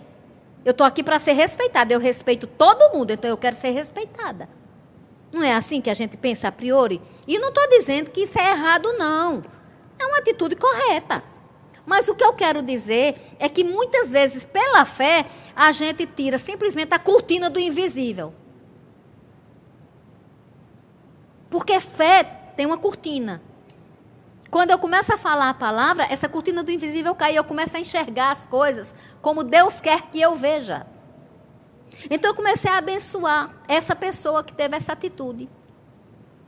Eu 0.64 0.72
estou 0.72 0.86
aqui 0.86 1.02
para 1.02 1.18
ser 1.18 1.32
respeitada. 1.32 1.92
Eu 1.92 2.00
respeito 2.00 2.46
todo 2.46 2.96
mundo, 2.96 3.12
então 3.12 3.30
eu 3.30 3.36
quero 3.36 3.56
ser 3.56 3.70
respeitada. 3.70 4.48
Não 5.32 5.42
é 5.42 5.54
assim 5.54 5.80
que 5.80 5.88
a 5.88 5.94
gente 5.94 6.16
pensa 6.16 6.48
a 6.48 6.52
priori? 6.52 7.00
E 7.26 7.38
não 7.38 7.48
estou 7.48 7.68
dizendo 7.68 8.10
que 8.10 8.22
isso 8.22 8.38
é 8.38 8.50
errado, 8.50 8.92
não. 8.94 9.42
É 9.98 10.06
uma 10.06 10.18
atitude 10.18 10.56
correta. 10.56 11.22
Mas 11.86 12.08
o 12.08 12.14
que 12.14 12.24
eu 12.24 12.32
quero 12.32 12.62
dizer 12.62 13.16
é 13.38 13.48
que 13.48 13.64
muitas 13.64 14.10
vezes, 14.10 14.44
pela 14.44 14.84
fé, 14.84 15.26
a 15.54 15.72
gente 15.72 16.06
tira 16.06 16.38
simplesmente 16.38 16.94
a 16.94 16.98
cortina 16.98 17.48
do 17.48 17.58
invisível. 17.58 18.34
Porque 21.48 21.80
fé 21.80 22.39
tem 22.56 22.66
uma 22.66 22.78
cortina. 22.78 23.42
Quando 24.50 24.70
eu 24.72 24.78
começo 24.78 25.12
a 25.12 25.18
falar 25.18 25.50
a 25.50 25.54
palavra, 25.54 26.06
essa 26.10 26.28
cortina 26.28 26.62
do 26.62 26.72
invisível 26.72 27.14
cai 27.14 27.34
e 27.34 27.36
eu 27.36 27.44
começo 27.44 27.76
a 27.76 27.80
enxergar 27.80 28.32
as 28.32 28.46
coisas 28.46 28.94
como 29.22 29.44
Deus 29.44 29.80
quer 29.80 30.02
que 30.10 30.20
eu 30.20 30.34
veja. 30.34 30.86
Então 32.10 32.30
eu 32.30 32.34
comecei 32.34 32.70
a 32.70 32.78
abençoar 32.78 33.50
essa 33.68 33.94
pessoa 33.94 34.42
que 34.42 34.52
teve 34.52 34.76
essa 34.76 34.92
atitude. 34.92 35.48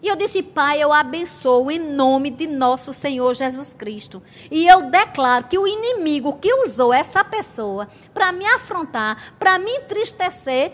E 0.02 0.08
eu 0.08 0.16
disse, 0.16 0.42
Pai, 0.42 0.82
eu 0.82 0.92
abençoo 0.92 1.70
em 1.70 1.78
nome 1.78 2.28
de 2.28 2.44
nosso 2.48 2.92
Senhor 2.92 3.34
Jesus 3.34 3.72
Cristo. 3.72 4.20
E 4.50 4.66
eu 4.66 4.90
declaro 4.90 5.44
que 5.44 5.56
o 5.56 5.66
inimigo 5.66 6.38
que 6.38 6.52
usou 6.52 6.92
essa 6.92 7.22
pessoa 7.22 7.86
para 8.12 8.32
me 8.32 8.44
afrontar, 8.44 9.34
para 9.38 9.60
me 9.60 9.70
entristecer, 9.70 10.72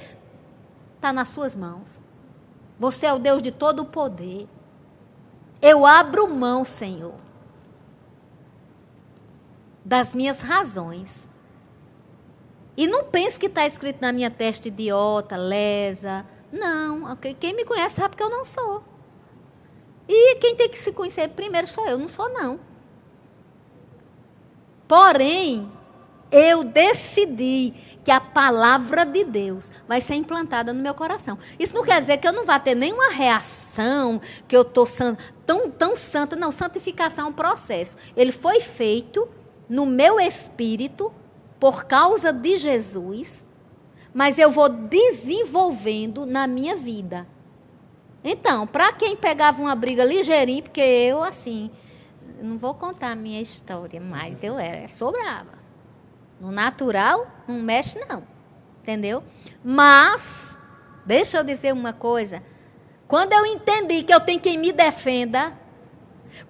está 0.97 1.13
nas 1.13 1.29
suas 1.29 1.55
mãos. 1.55 2.01
Você 2.79 3.05
é 3.05 3.13
o 3.13 3.19
Deus 3.19 3.43
de 3.43 3.51
todo 3.51 3.81
o 3.81 3.85
poder. 3.85 4.49
Eu 5.61 5.85
abro 5.85 6.29
mão, 6.29 6.65
Senhor, 6.65 7.15
das 9.85 10.15
minhas 10.15 10.41
razões 10.41 11.29
e 12.77 12.87
não 12.87 13.05
pense 13.05 13.37
que 13.37 13.47
está 13.47 13.67
escrito 13.67 14.01
na 14.01 14.13
minha 14.13 14.31
testa 14.31 14.69
idiota, 14.69 15.37
lesa. 15.37 16.25
Não, 16.53 17.17
quem 17.41 17.53
me 17.53 17.65
conhece 17.65 17.97
sabe 17.97 18.15
que 18.15 18.23
eu 18.23 18.31
não 18.31 18.45
sou. 18.45 18.85
E 20.09 20.37
quem 20.37 20.55
tem 20.55 20.69
que 20.69 20.79
se 20.79 20.93
conhecer 20.93 21.29
primeiro 21.31 21.67
sou 21.67 21.85
eu, 21.89 21.99
não 21.99 22.07
sou 22.07 22.29
não. 22.29 22.61
Porém, 24.87 25.71
eu 26.31 26.65
decidi 26.65 27.75
que 28.05 28.11
a 28.11 28.21
palavra 28.21 29.05
de 29.05 29.25
Deus 29.25 29.71
vai 29.87 30.01
ser 30.01 30.15
implantada 30.15 30.73
no 30.73 30.83
meu 30.83 30.95
coração. 30.95 31.39
Isso 31.59 31.75
não 31.75 31.85
quer 31.85 32.01
dizer 32.01 32.19
que 32.19 32.27
eu 32.27 32.33
não 32.33 32.45
vá 32.45 32.59
ter 32.59 32.75
nenhuma 32.75 33.11
reação, 33.11 34.21
que 34.47 34.57
eu 34.57 34.63
estou 34.63 34.87
tão, 35.45 35.71
tão 35.71 35.97
santa. 35.97 36.37
Não, 36.37 36.51
santificação 36.51 37.27
é 37.27 37.29
um 37.29 37.33
processo. 37.33 37.97
Ele 38.17 38.33
foi 38.33 38.61
feito 38.61 39.29
no 39.69 39.85
meu 39.85 40.19
espírito 40.19 41.13
por 41.61 41.85
causa 41.85 42.33
de 42.33 42.57
Jesus, 42.57 43.45
mas 44.15 44.39
eu 44.39 44.51
vou 44.51 44.69
desenvolvendo 44.69 46.25
na 46.25 46.47
minha 46.47 46.77
vida. 46.77 47.27
Então, 48.23 48.67
para 48.67 48.93
quem 48.93 49.17
pegava 49.17 49.61
uma 49.61 49.75
briga 49.75 50.05
ligeirinho, 50.05 50.63
porque 50.63 50.81
eu, 50.81 51.23
assim, 51.23 51.71
não 52.43 52.59
vou 52.59 52.75
contar 52.75 53.13
a 53.13 53.17
minha 53.17 53.41
história, 53.41 54.01
mas 54.01 54.43
eu 54.43 54.59
era, 54.59 54.89
sou 54.89 55.13
brava. 55.13 55.58
No 56.41 56.51
natural, 56.51 57.27
não 57.47 57.61
mexe, 57.61 57.99
não. 58.09 58.23
Entendeu? 58.83 59.23
Mas, 59.63 60.57
deixa 61.05 61.39
eu 61.39 61.45
dizer 61.45 61.73
uma 61.73 61.93
coisa. 61.93 62.43
Quando 63.07 63.33
eu 63.33 63.45
entendi 63.47 64.03
que 64.03 64.13
eu 64.13 64.21
tenho 64.21 64.41
quem 64.41 64.59
me 64.59 64.73
defenda, 64.73 65.53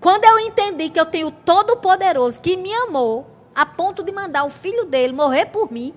quando 0.01 0.25
eu 0.25 0.39
entendi 0.41 0.91
que 0.91 1.01
eu 1.01 1.07
tenho 1.07 1.31
Todo-Poderoso 1.31 2.41
que 2.41 2.57
me 2.57 2.73
amou, 2.73 3.27
a 3.55 3.67
ponto 3.67 4.03
de 4.03 4.13
mandar 4.13 4.45
o 4.45 4.51
filho 4.51 4.85
dele 4.85 5.13
morrer 5.13 5.47
por 5.47 5.73
mim. 5.73 5.93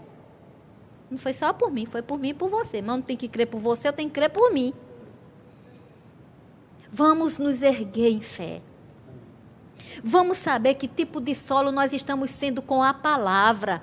Não 1.09 1.17
foi 1.17 1.33
só 1.33 1.53
por 1.53 1.69
mim, 1.69 1.85
foi 1.85 2.01
por 2.01 2.17
mim 2.17 2.29
e 2.29 2.33
por 2.33 2.49
você. 2.49 2.81
Mas 2.81 2.95
não 2.95 3.01
tem 3.01 3.17
que 3.17 3.27
crer 3.27 3.47
por 3.47 3.59
você, 3.59 3.87
eu 3.87 3.93
tenho 3.93 4.09
que 4.09 4.15
crer 4.15 4.29
por 4.29 4.51
mim. 4.51 4.73
Vamos 6.91 7.37
nos 7.37 7.61
erguer 7.61 8.09
em 8.09 8.21
fé. 8.21 8.61
Vamos 10.03 10.37
saber 10.37 10.75
que 10.75 10.87
tipo 10.87 11.19
de 11.19 11.35
solo 11.35 11.71
nós 11.71 11.93
estamos 11.93 12.29
sendo 12.29 12.61
com 12.61 12.81
a 12.81 12.93
palavra. 12.93 13.81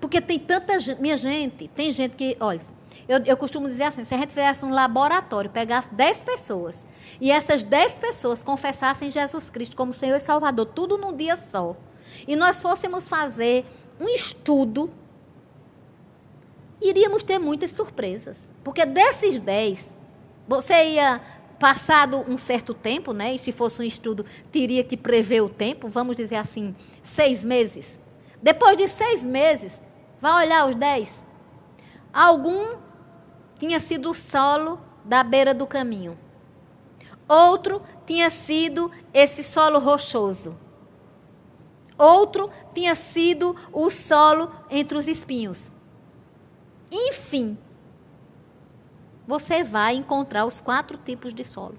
Porque 0.00 0.20
tem 0.20 0.38
tanta 0.38 0.78
gente, 0.80 1.00
minha 1.00 1.16
gente, 1.16 1.68
tem 1.68 1.92
gente 1.92 2.16
que, 2.16 2.36
olha, 2.40 2.60
eu, 3.08 3.22
eu 3.24 3.36
costumo 3.36 3.68
dizer 3.68 3.84
assim, 3.84 4.04
se 4.04 4.14
a 4.14 4.18
gente 4.18 4.30
fizesse 4.30 4.64
um 4.64 4.70
laboratório, 4.70 5.50
pegasse 5.50 5.88
10 5.92 6.22
pessoas, 6.22 6.84
e 7.20 7.30
essas 7.30 7.62
10 7.62 7.98
pessoas 7.98 8.42
confessassem 8.42 9.10
Jesus 9.10 9.48
Cristo 9.48 9.76
como 9.76 9.92
Senhor 9.92 10.16
e 10.16 10.20
Salvador, 10.20 10.66
tudo 10.66 10.98
num 10.98 11.14
dia 11.14 11.36
só, 11.36 11.76
e 12.26 12.34
nós 12.34 12.60
fôssemos 12.60 13.08
fazer 13.08 13.64
um 14.00 14.08
estudo, 14.08 14.90
iríamos 16.80 17.22
ter 17.22 17.38
muitas 17.38 17.70
surpresas. 17.70 18.50
Porque 18.64 18.84
desses 18.84 19.38
dez, 19.38 19.84
você 20.48 20.90
ia, 20.94 21.20
passado 21.58 22.24
um 22.28 22.36
certo 22.36 22.74
tempo, 22.74 23.12
né? 23.12 23.34
E 23.34 23.38
se 23.38 23.52
fosse 23.52 23.80
um 23.80 23.84
estudo, 23.84 24.24
teria 24.50 24.84
que 24.84 24.96
prever 24.96 25.42
o 25.42 25.48
tempo, 25.48 25.88
vamos 25.88 26.16
dizer 26.16 26.36
assim, 26.36 26.74
seis 27.02 27.44
meses. 27.44 27.98
Depois 28.42 28.76
de 28.76 28.88
seis 28.88 29.22
meses, 29.22 29.80
vai 30.20 30.46
olhar 30.46 30.68
os 30.68 30.76
dez. 30.76 31.10
Algum 32.12 32.78
tinha 33.58 33.80
sido 33.80 34.12
solo 34.14 34.80
da 35.04 35.22
beira 35.22 35.54
do 35.54 35.66
caminho. 35.66 36.18
Outro 37.28 37.82
tinha 38.06 38.30
sido 38.30 38.90
esse 39.12 39.42
solo 39.42 39.78
rochoso. 39.78 40.56
Outro 41.98 42.50
tinha 42.74 42.94
sido 42.94 43.56
o 43.72 43.90
solo 43.90 44.50
entre 44.70 44.96
os 44.98 45.08
espinhos. 45.08 45.72
Enfim, 46.90 47.58
você 49.26 49.64
vai 49.64 49.94
encontrar 49.94 50.46
os 50.46 50.60
quatro 50.60 50.96
tipos 50.98 51.34
de 51.34 51.44
solo. 51.44 51.78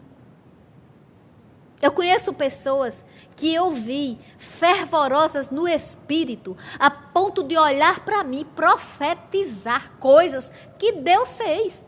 Eu 1.81 1.91
conheço 1.91 2.33
pessoas 2.33 3.05
que 3.35 3.53
eu 3.53 3.71
vi 3.71 4.17
fervorosas 4.39 5.49
no 5.51 5.67
espírito, 5.67 6.57
a 6.79 6.89
ponto 6.89 7.43
de 7.43 7.55
olhar 7.55 8.03
para 8.03 8.23
mim, 8.23 8.45
profetizar 8.55 9.91
coisas 9.99 10.51
que 10.79 10.93
Deus 10.93 11.37
fez. 11.37 11.85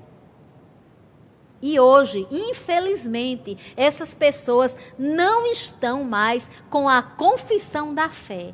E 1.61 1.79
hoje, 1.79 2.27
infelizmente, 2.31 3.57
essas 3.75 4.13
pessoas 4.13 4.77
não 4.97 5.45
estão 5.47 6.03
mais 6.03 6.49
com 6.69 6.87
a 6.87 7.01
confissão 7.01 7.93
da 7.93 8.09
fé. 8.09 8.53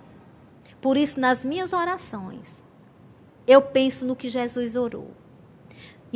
Por 0.81 0.97
isso, 0.97 1.19
nas 1.19 1.43
minhas 1.43 1.73
orações, 1.73 2.63
eu 3.45 3.61
penso 3.61 4.05
no 4.05 4.15
que 4.15 4.29
Jesus 4.29 4.75
orou. 4.75 5.11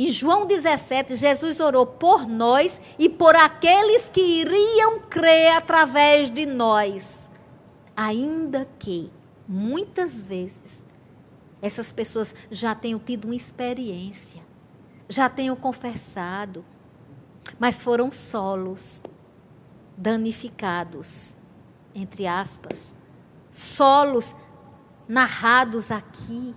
Em 0.02 0.08
João 0.08 0.46
17, 0.46 1.14
Jesus 1.14 1.60
orou 1.60 1.84
por 1.84 2.26
nós 2.26 2.80
e 2.98 3.06
por 3.06 3.36
aqueles 3.36 4.08
que 4.08 4.22
iriam 4.22 4.98
crer 5.00 5.54
através 5.54 6.30
de 6.30 6.46
nós. 6.46 7.30
Ainda 7.94 8.66
que, 8.78 9.12
muitas 9.46 10.26
vezes, 10.26 10.82
essas 11.60 11.92
pessoas 11.92 12.34
já 12.50 12.74
tenham 12.74 12.98
tido 12.98 13.26
uma 13.26 13.34
experiência, 13.34 14.42
já 15.06 15.28
tenham 15.28 15.54
confessado, 15.54 16.64
mas 17.58 17.82
foram 17.82 18.10
solos, 18.10 19.02
danificados, 19.98 21.36
entre 21.94 22.26
aspas, 22.26 22.94
solos 23.52 24.34
narrados 25.06 25.90
aqui. 25.90 26.56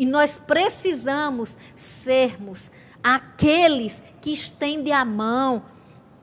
E 0.00 0.06
nós 0.06 0.38
precisamos 0.38 1.58
sermos 1.76 2.70
aqueles 3.02 4.02
que 4.22 4.32
estendem 4.32 4.94
a 4.94 5.04
mão, 5.04 5.62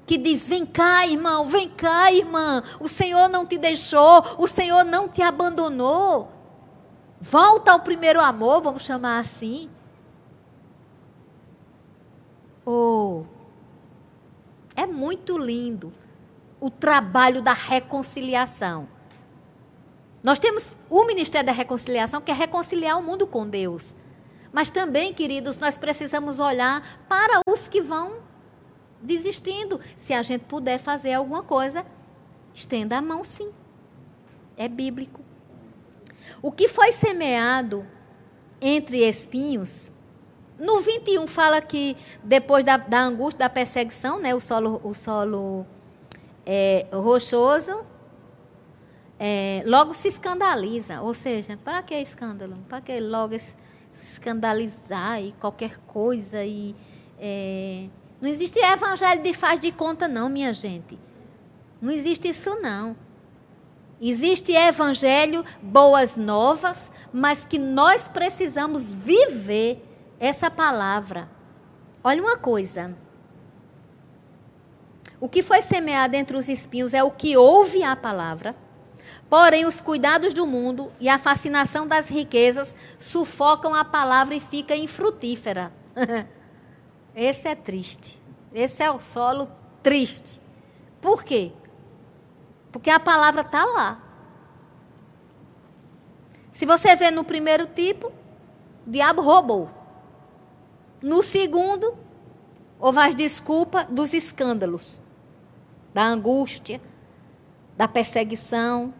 que 0.03 0.17
diz: 0.17 0.49
Vem 0.49 0.65
cá, 0.65 1.05
irmão, 1.05 1.45
vem 1.45 1.69
cá, 1.69 2.11
irmã. 2.11 2.63
O 2.79 2.87
Senhor 2.87 3.29
não 3.29 3.45
te 3.45 3.55
deixou, 3.55 4.23
o 4.39 4.47
Senhor 4.47 4.83
não 4.83 5.07
te 5.07 5.21
abandonou. 5.21 6.31
Volta 7.21 7.71
ao 7.71 7.81
primeiro 7.81 8.19
amor, 8.19 8.63
vamos 8.63 8.81
chamar 8.81 9.19
assim. 9.19 9.69
Oh, 12.65 13.25
é 14.75 14.87
muito 14.87 15.37
lindo 15.37 15.93
o 16.59 16.71
trabalho 16.71 17.43
da 17.43 17.53
reconciliação. 17.53 18.87
Nós 20.27 20.39
temos 20.39 20.67
o 20.89 21.05
Ministério 21.05 21.45
da 21.45 21.53
Reconciliação, 21.53 22.19
que 22.19 22.29
é 22.29 22.33
reconciliar 22.33 22.99
o 22.99 23.01
mundo 23.01 23.25
com 23.25 23.47
Deus. 23.47 23.81
Mas 24.51 24.69
também, 24.69 25.13
queridos, 25.13 25.57
nós 25.57 25.77
precisamos 25.77 26.37
olhar 26.37 27.05
para 27.07 27.39
os 27.49 27.69
que 27.69 27.81
vão 27.81 28.19
desistindo. 29.01 29.79
Se 29.97 30.13
a 30.13 30.21
gente 30.21 30.41
puder 30.41 30.79
fazer 30.79 31.13
alguma 31.13 31.43
coisa, 31.43 31.85
estenda 32.53 32.97
a 32.97 33.01
mão, 33.01 33.23
sim. 33.23 33.53
É 34.57 34.67
bíblico. 34.67 35.21
O 36.41 36.51
que 36.51 36.67
foi 36.67 36.91
semeado 36.91 37.87
entre 38.59 39.07
espinhos, 39.07 39.93
no 40.59 40.81
21 40.81 41.25
fala 41.25 41.61
que 41.61 41.95
depois 42.21 42.65
da, 42.65 42.75
da 42.75 42.99
angústia, 42.99 43.39
da 43.39 43.49
perseguição, 43.49 44.19
né, 44.19 44.35
o 44.35 44.41
solo, 44.41 44.81
o 44.83 44.93
solo 44.93 45.65
é, 46.45 46.85
rochoso, 46.91 47.85
é, 49.19 49.63
logo 49.65 49.93
se 49.93 50.07
escandaliza. 50.07 51.01
Ou 51.01 51.13
seja, 51.13 51.57
para 51.57 51.81
que 51.81 51.95
escândalo? 51.95 52.57
Para 52.67 52.81
que 52.81 52.99
logo 52.99 53.37
se 53.37 53.53
escandalizar 53.93 55.21
e 55.21 55.31
qualquer 55.33 55.77
coisa? 55.87 56.43
E, 56.43 56.75
é, 57.19 57.87
não 58.21 58.29
existe 58.29 58.59
evangelho 58.59 59.21
de 59.21 59.33
faz 59.33 59.59
de 59.59 59.71
conta, 59.71 60.07
não, 60.07 60.29
minha 60.29 60.53
gente. 60.53 60.97
Não 61.81 61.91
existe 61.91 62.29
isso, 62.29 62.55
não. 62.61 62.95
Existe 63.99 64.51
evangelho, 64.51 65.43
boas 65.61 66.15
novas, 66.15 66.91
mas 67.11 67.45
que 67.45 67.57
nós 67.57 68.07
precisamos 68.07 68.89
viver 68.89 69.83
essa 70.19 70.51
palavra. 70.51 71.27
Olha 72.03 72.21
uma 72.21 72.37
coisa. 72.37 72.95
O 75.19 75.27
que 75.27 75.41
foi 75.41 75.63
semeado 75.63 76.15
entre 76.15 76.37
os 76.37 76.47
espinhos 76.47 76.93
é 76.93 77.03
o 77.03 77.09
que 77.09 77.35
ouve 77.35 77.83
a 77.83 77.95
palavra. 77.95 78.55
Porém, 79.29 79.65
os 79.65 79.81
cuidados 79.81 80.33
do 80.33 80.45
mundo 80.47 80.91
e 80.99 81.09
a 81.09 81.19
fascinação 81.19 81.85
das 81.85 82.07
riquezas 82.07 82.73
sufocam 82.97 83.73
a 83.73 83.83
palavra 83.83 84.35
e 84.35 84.39
fica 84.39 84.75
infrutífera. 84.75 85.71
Esse 87.13 87.47
é 87.47 87.55
triste. 87.55 88.21
Esse 88.53 88.83
é 88.83 88.91
o 88.91 88.99
solo 88.99 89.49
triste. 89.83 90.39
Por 91.01 91.23
quê? 91.23 91.51
Porque 92.71 92.89
a 92.89 92.99
palavra 92.99 93.41
está 93.41 93.65
lá. 93.65 94.01
Se 96.53 96.65
você 96.65 96.95
vê 96.95 97.11
no 97.11 97.23
primeiro 97.23 97.67
tipo, 97.67 98.07
o 98.85 98.89
diabo 98.89 99.21
roubou. 99.21 99.69
No 101.01 101.21
segundo, 101.21 101.95
houve 102.79 102.99
as 102.99 103.13
desculpas 103.13 103.85
dos 103.87 104.13
escândalos, 104.13 105.01
da 105.93 106.03
angústia, 106.03 106.81
da 107.75 107.87
perseguição. 107.87 108.93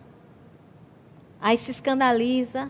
Aí 1.40 1.58
se 1.58 1.72
escandaliza. 1.72 2.70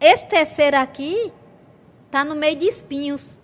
Esse 0.00 0.26
terceiro 0.26 0.76
aqui 0.76 1.32
está 2.06 2.24
no 2.24 2.34
meio 2.34 2.56
de 2.56 2.66
espinhos. 2.66 3.38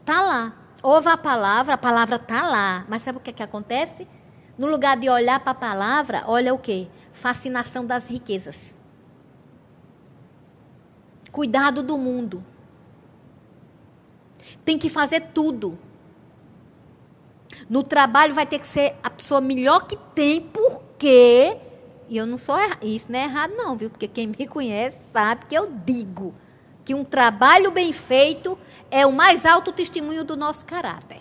Está 0.00 0.20
lá. 0.20 0.56
Ouve 0.82 1.08
a 1.08 1.16
palavra, 1.16 1.74
a 1.74 1.78
palavra 1.78 2.16
está 2.16 2.46
lá. 2.46 2.84
Mas 2.88 3.02
sabe 3.02 3.18
o 3.18 3.20
que, 3.20 3.30
é 3.30 3.32
que 3.32 3.42
acontece? 3.42 4.06
No 4.56 4.66
lugar 4.66 4.96
de 4.96 5.08
olhar 5.08 5.40
para 5.40 5.52
a 5.52 5.54
palavra, 5.54 6.24
olha 6.26 6.54
o 6.54 6.58
quê? 6.58 6.88
Fascinação 7.12 7.86
das 7.86 8.06
riquezas. 8.06 8.76
Cuidado 11.32 11.82
do 11.82 11.98
mundo. 11.98 12.44
Tem 14.64 14.78
que 14.78 14.88
fazer 14.88 15.20
tudo. 15.32 15.78
No 17.68 17.82
trabalho 17.82 18.34
vai 18.34 18.46
ter 18.46 18.58
que 18.58 18.66
ser 18.66 18.94
a 19.02 19.10
pessoa 19.10 19.40
melhor 19.40 19.86
que 19.86 19.96
tem, 20.14 20.40
porque. 20.40 21.56
E 22.08 22.16
eu 22.16 22.26
não 22.26 22.36
sou 22.36 22.56
Isso 22.82 23.10
não 23.10 23.18
é 23.18 23.24
errado, 23.24 23.54
não, 23.56 23.76
viu? 23.76 23.90
Porque 23.90 24.08
quem 24.08 24.26
me 24.26 24.46
conhece 24.46 25.00
sabe 25.12 25.46
que 25.46 25.54
eu 25.54 25.70
digo 25.84 26.34
que 26.84 26.94
um 26.94 27.04
trabalho 27.04 27.70
bem 27.70 27.92
feito 27.92 28.58
é 28.90 29.06
o 29.06 29.12
mais 29.12 29.46
alto 29.46 29.72
testemunho 29.72 30.24
do 30.24 30.36
nosso 30.36 30.66
caráter. 30.66 31.20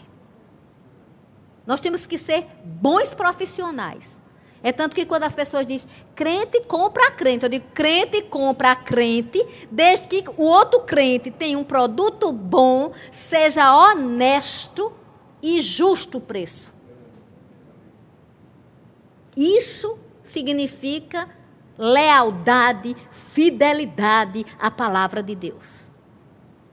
Nós 1.66 1.80
temos 1.80 2.06
que 2.06 2.18
ser 2.18 2.46
bons 2.64 3.14
profissionais. 3.14 4.20
É 4.62 4.72
tanto 4.72 4.96
que 4.96 5.06
quando 5.06 5.24
as 5.24 5.36
pessoas 5.36 5.66
dizem 5.66 5.90
crente 6.16 6.62
compra 6.62 7.12
crente, 7.12 7.44
eu 7.44 7.50
digo 7.50 7.66
crente 7.74 8.22
compra 8.24 8.76
crente, 8.76 9.46
desde 9.70 10.08
que 10.08 10.24
o 10.38 10.44
outro 10.44 10.82
crente 10.82 11.30
tenha 11.30 11.58
um 11.58 11.66
produto 11.66 12.32
bom, 12.32 12.94
seja 13.12 13.76
honesto 13.76 14.92
e 15.42 15.60
justo 15.62 16.18
o 16.18 16.22
preço. 16.22 16.72
Isso 19.36 19.98
significa 20.34 21.30
lealdade, 21.78 22.96
fidelidade 23.12 24.46
à 24.60 24.70
palavra 24.72 25.22
de 25.22 25.36
Deus. 25.36 25.84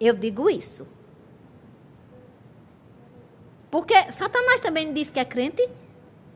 Eu 0.00 0.14
digo 0.14 0.48
isso. 0.48 0.86
Porque 3.70 3.94
Satanás 4.12 4.60
também 4.60 4.92
diz 4.92 5.10
que 5.10 5.20
é 5.20 5.24
crente. 5.24 5.62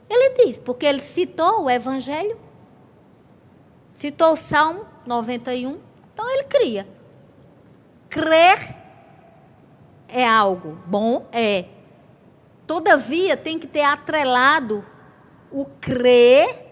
Ele 0.09 0.45
diz, 0.45 0.59
porque 0.59 0.85
ele 0.85 1.01
citou 1.01 1.65
o 1.65 1.71
Evangelho, 1.71 2.39
citou 3.95 4.35
o 4.35 4.37
Salmo 4.37 4.87
91, 5.07 5.81
então 6.13 6.31
ele 6.31 6.45
cria. 6.45 6.87
Crer 8.11 8.77
é 10.07 10.29
algo 10.29 10.79
bom, 10.87 11.27
é. 11.33 11.65
Todavia, 12.67 13.37
tem 13.37 13.59
que 13.59 13.67
ter 13.67 13.83
atrelado 13.83 14.85
o 15.51 15.65
crer 15.81 16.64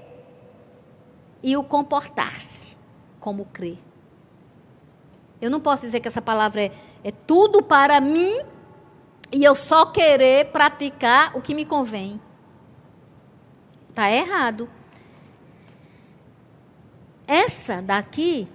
e 1.43 1.57
o 1.57 1.64
comportar-se 1.64 2.76
como 3.18 3.45
crer. 3.47 3.78
Eu 5.40 5.51
não 5.51 5.61
posso 5.61 5.82
dizer 5.82 6.01
que 6.01 6.09
essa 6.09 6.22
palavra 6.22 6.62
é, 6.62 6.72
é 7.03 7.11
tudo 7.11 7.62
para 7.62 8.01
mim 8.01 8.40
e 9.32 9.43
eu 9.43 9.55
só 9.55 9.86
querer 9.86 10.53
praticar 10.53 11.36
o 11.36 11.43
que 11.43 11.55
me 11.55 11.64
convém. 11.64 12.20
Está 13.88 14.11
errado. 14.11 14.68
Essa 17.26 17.82
daqui, 17.82 18.49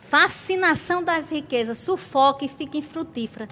fascinação 0.00 1.02
das 1.02 1.30
riquezas, 1.30 1.78
sufoca 1.78 2.44
e 2.44 2.48
fica 2.48 2.78
infrutífera. 2.78 3.48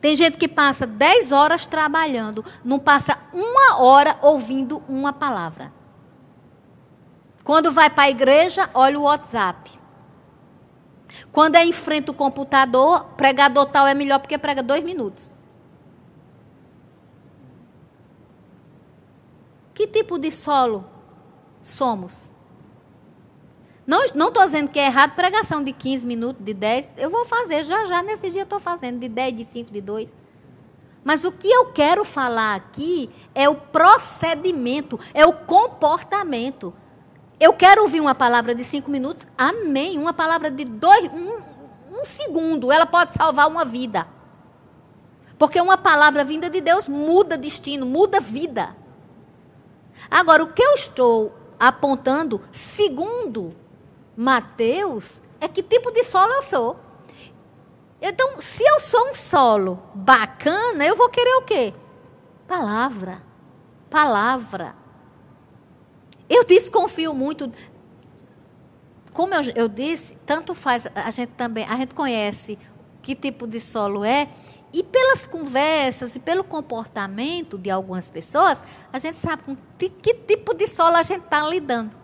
Tem 0.00 0.16
gente 0.16 0.38
que 0.38 0.48
passa 0.48 0.86
10 0.86 1.32
horas 1.32 1.66
trabalhando, 1.66 2.44
não 2.64 2.78
passa 2.78 3.18
uma 3.32 3.78
hora 3.78 4.18
ouvindo 4.22 4.82
uma 4.88 5.12
palavra. 5.12 5.79
Quando 7.44 7.72
vai 7.72 7.90
para 7.90 8.04
a 8.04 8.10
igreja, 8.10 8.70
olha 8.74 8.98
o 8.98 9.02
WhatsApp. 9.02 9.78
Quando 11.32 11.56
é 11.56 11.64
enfrenta 11.64 12.10
o 12.10 12.14
computador, 12.14 13.04
pregador 13.16 13.66
tal 13.66 13.86
é 13.86 13.94
melhor 13.94 14.18
porque 14.18 14.38
prega 14.38 14.62
dois 14.62 14.82
minutos. 14.84 15.30
Que 19.74 19.86
tipo 19.86 20.18
de 20.18 20.30
solo 20.30 20.84
somos? 21.62 22.30
Não 23.86 24.04
estou 24.04 24.44
dizendo 24.44 24.68
que 24.68 24.78
é 24.78 24.86
errado 24.86 25.16
pregação 25.16 25.64
de 25.64 25.72
15 25.72 26.06
minutos, 26.06 26.44
de 26.44 26.54
10. 26.54 26.90
Eu 26.96 27.10
vou 27.10 27.24
fazer 27.24 27.64
já 27.64 27.84
já, 27.86 28.02
nesse 28.02 28.30
dia 28.30 28.42
estou 28.42 28.60
fazendo, 28.60 29.00
de 29.00 29.08
10, 29.08 29.34
de 29.34 29.44
5, 29.44 29.72
de 29.72 29.80
2. 29.80 30.14
Mas 31.02 31.24
o 31.24 31.32
que 31.32 31.50
eu 31.50 31.72
quero 31.72 32.04
falar 32.04 32.54
aqui 32.54 33.10
é 33.34 33.48
o 33.48 33.56
procedimento, 33.56 35.00
é 35.12 35.26
o 35.26 35.32
comportamento. 35.32 36.72
Eu 37.40 37.54
quero 37.54 37.80
ouvir 37.80 38.02
uma 38.02 38.14
palavra 38.14 38.54
de 38.54 38.62
cinco 38.62 38.90
minutos, 38.90 39.26
amém. 39.36 39.98
Uma 39.98 40.12
palavra 40.12 40.50
de 40.50 40.62
dois, 40.66 41.10
um, 41.10 41.40
um 41.90 42.04
segundo, 42.04 42.70
ela 42.70 42.84
pode 42.84 43.14
salvar 43.14 43.48
uma 43.48 43.64
vida. 43.64 44.06
Porque 45.38 45.58
uma 45.58 45.78
palavra 45.78 46.22
vinda 46.22 46.50
de 46.50 46.60
Deus 46.60 46.86
muda 46.86 47.38
destino, 47.38 47.86
muda 47.86 48.20
vida. 48.20 48.76
Agora, 50.10 50.44
o 50.44 50.52
que 50.52 50.62
eu 50.62 50.74
estou 50.74 51.32
apontando, 51.58 52.42
segundo 52.52 53.56
Mateus, 54.14 55.22
é 55.40 55.48
que 55.48 55.62
tipo 55.62 55.90
de 55.92 56.04
solo 56.04 56.34
eu 56.34 56.42
sou. 56.42 56.76
Então, 58.02 58.42
se 58.42 58.62
eu 58.62 58.78
sou 58.80 59.10
um 59.10 59.14
solo 59.14 59.82
bacana, 59.94 60.84
eu 60.84 60.94
vou 60.94 61.08
querer 61.08 61.36
o 61.36 61.42
quê? 61.42 61.72
Palavra. 62.46 63.22
Palavra. 63.88 64.79
Eu 66.30 66.44
desconfio 66.44 67.12
muito. 67.12 67.52
Como 69.12 69.34
eu, 69.34 69.42
eu 69.56 69.68
disse, 69.68 70.16
tanto 70.24 70.54
faz, 70.54 70.86
a 70.94 71.10
gente 71.10 71.30
também, 71.30 71.64
a 71.64 71.74
gente 71.74 71.92
conhece 71.92 72.56
que 73.02 73.16
tipo 73.16 73.48
de 73.48 73.58
solo 73.58 74.04
é, 74.04 74.28
e 74.72 74.84
pelas 74.84 75.26
conversas 75.26 76.14
e 76.14 76.20
pelo 76.20 76.44
comportamento 76.44 77.58
de 77.58 77.68
algumas 77.68 78.08
pessoas, 78.08 78.62
a 78.92 78.98
gente 79.00 79.18
sabe 79.18 79.42
com 79.42 79.56
que 79.76 80.14
tipo 80.14 80.54
de 80.54 80.68
solo 80.68 80.96
a 80.96 81.02
gente 81.02 81.24
está 81.24 81.42
lidando. 81.42 81.98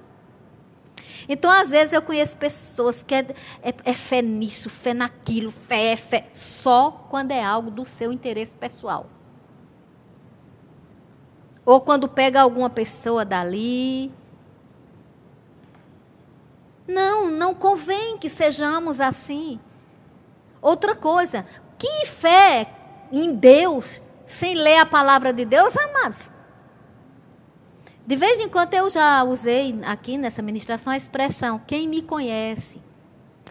Então, 1.29 1.51
às 1.51 1.69
vezes, 1.69 1.93
eu 1.93 2.03
conheço 2.03 2.37
pessoas 2.37 3.03
que 3.05 3.15
é, 3.15 3.27
é, 3.63 3.75
é 3.85 3.93
fé 3.93 4.21
nisso, 4.21 4.69
fé 4.69 4.93
naquilo, 4.93 5.53
fé 5.53 5.93
é 5.93 5.97
fé, 5.97 6.29
só 6.33 6.91
quando 7.09 7.31
é 7.31 7.43
algo 7.43 7.71
do 7.71 7.85
seu 7.85 8.13
interesse 8.13 8.53
pessoal. 8.53 9.07
Ou 11.67 11.81
quando 11.81 12.09
pega 12.09 12.41
alguma 12.41 12.71
pessoa 12.71 13.25
dali. 13.25 14.13
Não, 16.87 17.29
não 17.29 17.53
convém 17.53 18.17
que 18.17 18.31
sejamos 18.31 19.01
assim. 19.01 19.59
Outra 20.63 20.95
coisa, 20.95 21.45
que 21.77 22.07
fé 22.07 22.73
em 23.11 23.35
Deus 23.35 24.01
sem 24.29 24.55
ler 24.55 24.79
a 24.79 24.87
palavra 24.87 25.33
de 25.33 25.45
Deus, 25.45 25.77
amados? 25.77 26.31
De 28.07 28.15
vez 28.15 28.39
em 28.39 28.49
quando 28.49 28.73
eu 28.75 28.89
já 28.89 29.25
usei 29.25 29.77
aqui 29.85 30.17
nessa 30.17 30.41
ministração 30.41 30.93
a 30.93 30.97
expressão 30.97 31.61
quem 31.67 31.89
me 31.89 32.01
conhece. 32.01 32.81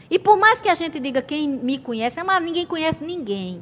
E 0.09 0.17
por 0.17 0.37
mais 0.37 0.61
que 0.61 0.69
a 0.69 0.75
gente 0.75 0.97
diga 1.01 1.21
quem 1.21 1.49
me 1.49 1.77
conhece, 1.77 2.23
mas 2.23 2.41
ninguém 2.41 2.65
conhece 2.65 3.03
ninguém. 3.03 3.61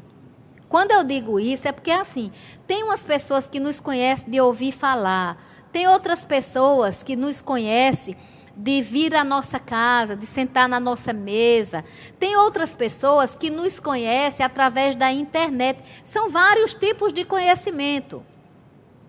Quando 0.74 0.90
eu 0.90 1.04
digo 1.04 1.40
isso, 1.40 1.68
é 1.68 1.72
porque 1.72 1.92
assim: 1.92 2.32
tem 2.66 2.84
umas 2.84 3.06
pessoas 3.06 3.48
que 3.48 3.60
nos 3.60 3.80
conhecem 3.80 4.28
de 4.28 4.42
ouvir 4.42 4.72
falar, 4.72 5.38
tem 5.72 5.88
outras 5.88 6.26
pessoas 6.26 7.04
que 7.04 7.16
nos 7.16 7.44
conhecem 7.44 8.18
de 8.58 8.82
vir 8.82 9.14
à 9.14 9.24
nossa 9.24 9.60
casa, 9.60 10.16
de 10.16 10.26
sentar 10.26 10.68
na 10.68 10.80
nossa 10.80 11.14
mesa. 11.14 11.86
Tem 12.18 12.36
outras 12.36 12.74
pessoas 12.74 13.36
que 13.36 13.52
nos 13.52 13.80
conhecem 13.80 14.44
através 14.44 14.96
da 14.96 15.12
internet. 15.12 15.80
São 16.04 16.28
vários 16.28 16.74
tipos 16.74 17.14
de 17.14 17.24
conhecimento. 17.24 18.26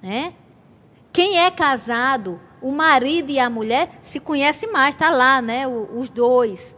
Né? 0.03 0.35
Quem 1.15 1.39
é 1.39 1.51
casado, 1.51 2.39
o 2.61 2.73
marido 2.73 3.31
e 3.31 3.41
a 3.41 3.49
mulher 3.49 3.89
se 4.03 4.21
conhecem 4.21 4.71
mais, 4.71 4.95
está 4.95 5.09
lá, 5.09 5.41
né? 5.41 5.67
os 5.67 6.11
dois. 6.11 6.77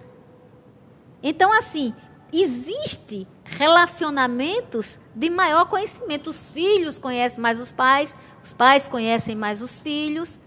Então, 1.24 1.52
assim, 1.52 1.92
existe 2.32 3.26
relacionamentos 3.46 4.98
de 5.14 5.30
maior 5.30 5.66
conhecimento. 5.66 6.30
Os 6.30 6.50
filhos 6.50 6.98
conhecem 6.98 7.40
mais 7.40 7.60
os 7.60 7.72
pais, 7.72 8.14
os 8.42 8.52
pais 8.52 8.88
conhecem 8.88 9.34
mais 9.34 9.62
os 9.62 9.78
filhos. 9.78 10.38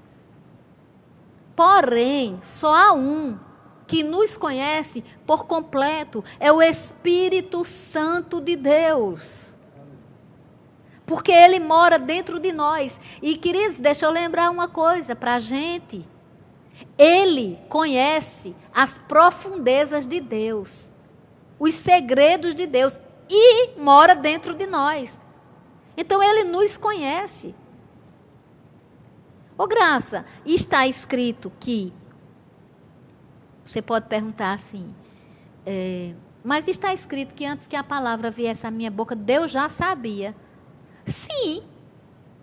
Porém, 1.56 2.42
só 2.46 2.74
há 2.74 2.94
um 2.94 3.38
que 3.86 4.04
nos 4.04 4.38
conhece 4.38 5.04
por 5.26 5.46
completo, 5.48 6.24
é 6.40 6.52
o 6.52 6.62
Espírito 6.62 7.66
Santo 7.66 8.40
de 8.40 8.56
Deus. 8.56 9.56
Porque 11.08 11.32
ele 11.32 11.60
mora 11.60 11.98
dentro 11.98 12.40
de 12.40 12.52
nós. 12.52 13.00
E, 13.20 13.36
queridos, 13.36 13.80
deixa 13.80 14.06
eu 14.06 14.12
lembrar 14.12 14.52
uma 14.52 14.68
coisa 14.68 15.16
para 15.16 15.36
a 15.36 15.40
gente. 15.40 16.08
Ele 16.96 17.58
conhece 17.68 18.56
as 18.72 19.00
profundezas 19.00 20.06
de 20.06 20.20
Deus, 20.20 20.89
os 21.60 21.74
segredos 21.74 22.56
de 22.56 22.66
Deus, 22.66 22.98
e 23.30 23.78
mora 23.80 24.16
dentro 24.16 24.56
de 24.56 24.66
nós. 24.66 25.20
Então, 25.96 26.24
ele 26.24 26.46
nos 26.46 26.78
conhece. 26.78 27.54
Ô 29.58 29.68
Graça, 29.68 30.26
está 30.46 30.88
escrito 30.88 31.52
que. 31.60 31.94
Você 33.66 33.82
pode 33.82 34.08
perguntar 34.08 34.54
assim. 34.54 34.96
É, 35.66 36.14
mas 36.44 36.68
está 36.68 36.94
escrito 36.94 37.36
que 37.36 37.46
antes 37.46 37.68
que 37.68 37.76
a 37.76 37.84
palavra 37.84 38.32
viesse 38.32 38.66
à 38.66 38.72
minha 38.72 38.90
boca, 38.90 39.16
Deus 39.16 39.52
já 39.52 39.68
sabia. 39.68 40.34
Sim, 41.06 41.64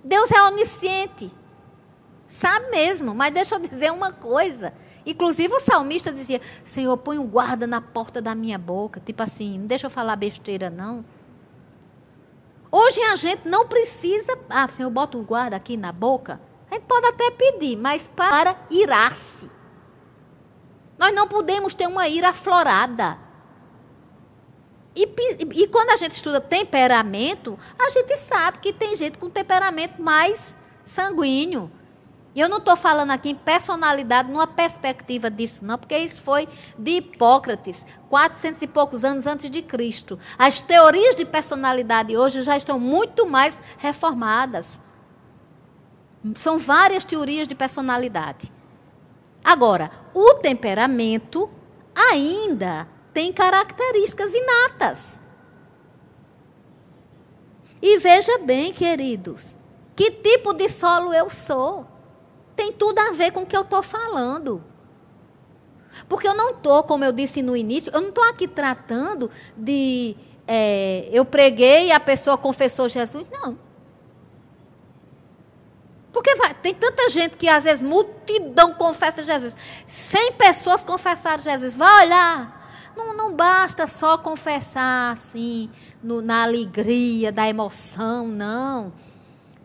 Deus 0.05 0.31
é 0.31 0.43
onisciente. 0.43 1.33
Sabe 2.29 2.71
mesmo, 2.71 3.15
mas 3.15 3.33
deixa 3.33 3.55
eu 3.55 3.59
dizer 3.59 3.91
uma 3.91 4.13
coisa. 4.13 4.75
Inclusive 5.07 5.55
o 5.55 5.61
salmista 5.61 6.13
dizia: 6.13 6.41
Senhor, 6.65 6.97
põe 6.99 7.17
um 7.19 7.27
guarda 7.27 7.67
na 7.67 7.81
porta 7.81 8.21
da 8.21 8.35
minha 8.35 8.59
boca. 8.59 9.01
Tipo 9.01 9.23
assim, 9.23 9.59
não 9.59 9.67
deixa 9.67 9.87
eu 9.87 9.91
falar 9.91 10.17
besteira, 10.17 10.69
não. 10.69 11.05
Hoje 12.71 13.01
a 13.03 13.15
gente 13.15 13.49
não 13.49 13.69
precisa. 13.69 14.37
Ah, 14.51 14.69
Senhor, 14.69 14.91
bota 14.91 15.17
um 15.17 15.23
guarda 15.25 15.55
aqui 15.55 15.77
na 15.77 15.93
boca. 15.93 16.41
A 16.69 16.75
gente 16.75 16.85
pode 16.85 17.07
até 17.07 17.31
pedir, 17.31 17.77
mas 17.77 18.11
para 18.17 18.57
irar-se. 18.69 19.49
Nós 20.99 21.15
não 21.15 21.29
podemos 21.29 21.73
ter 21.73 21.87
uma 21.87 22.09
ira 22.09 22.31
aflorada. 22.31 23.19
E, 24.95 25.07
e, 25.55 25.69
quando 25.69 25.91
a 25.91 25.97
gente 25.97 26.13
estuda 26.13 26.41
temperamento, 26.41 27.59
a 27.79 27.91
gente 27.91 28.17
sabe 28.17 28.59
que 28.59 28.73
tem 28.73 28.95
gente 28.95 29.19
com 29.19 29.29
temperamento 29.29 30.03
mais 30.03 30.57
sanguíneo. 30.87 31.71
E 32.37 32.41
eu 32.41 32.51
não 32.51 32.59
estou 32.59 32.77
falando 32.77 33.13
aqui 33.13 33.31
em 33.31 33.35
personalidade, 33.35 34.31
numa 34.31 34.47
perspectiva 34.47 35.31
disso, 35.31 35.65
não, 35.65 35.79
porque 35.79 35.97
isso 35.97 36.21
foi 36.21 36.47
de 36.79 36.99
Hipócrates, 36.99 37.83
400 38.11 38.61
e 38.61 38.67
poucos 38.67 39.07
anos 39.07 39.27
antes 39.27 39.51
de 39.51 39.63
Cristo. 39.63 40.19
As 40.37 40.61
teorias 40.61 41.17
de 41.17 41.25
personalidade 41.25 42.15
hoje 42.15 42.43
já 42.43 42.55
estão 42.55 42.79
muito 42.79 43.27
mais 43.27 43.59
reformadas. 43.79 44.79
São 46.35 46.59
várias 46.59 47.07
teorias 47.07 47.49
de 47.49 47.55
personalidade. 47.55 48.53
Agora, 49.43 49.91
o 50.13 50.35
temperamento 50.35 51.49
ainda 51.95 52.87
tem 53.15 53.33
características 53.33 54.35
inatas. 54.35 55.23
E 57.81 57.97
veja 57.97 58.37
bem, 58.37 58.75
queridos, 58.75 59.57
que 59.95 60.11
tipo 60.11 60.53
de 60.53 60.69
solo 60.69 61.15
eu 61.15 61.31
sou. 61.31 61.96
Tem 62.57 62.73
tudo 62.73 62.99
a 62.99 63.13
ver 63.13 63.31
com 63.33 63.43
o 63.43 63.47
que 63.47 63.57
eu 63.57 63.61
estou 63.61 63.83
falando. 63.83 64.65
Porque 66.09 66.27
eu 66.27 66.35
não 66.35 66.51
estou, 66.51 66.83
como 66.83 67.05
eu 67.05 67.13
disse 67.13 67.43
no 67.43 67.57
início, 67.57 67.93
eu 67.95 68.01
não 68.01 68.09
estou 68.09 68.25
aqui 68.25 68.49
tratando 68.49 69.31
de. 69.57 70.17
É, 70.49 71.09
eu 71.13 71.25
preguei 71.25 71.89
e 71.89 71.93
a 71.93 72.01
pessoa 72.01 72.39
confessou 72.39 72.89
Jesus. 72.89 73.29
Não. 73.31 73.59
Porque 76.13 76.35
vai, 76.37 76.55
tem 76.55 76.73
tanta 76.73 77.11
gente 77.11 77.37
que 77.37 77.47
às 77.47 77.65
vezes 77.65 77.83
multidão 77.83 78.73
confessa 78.73 79.23
Jesus. 79.23 79.55
Cem 79.87 80.33
pessoas 80.33 80.83
confessaram 80.83 81.43
Jesus. 81.43 81.77
Vai 81.77 82.07
olhar. 82.07 82.57
Não, 82.97 83.15
não 83.15 83.35
basta 83.35 83.87
só 83.87 84.17
confessar 84.17 85.13
assim, 85.13 85.71
no, 86.03 86.23
na 86.23 86.45
alegria, 86.45 87.31
da 87.31 87.47
emoção, 87.47 88.27
não. 88.27 88.95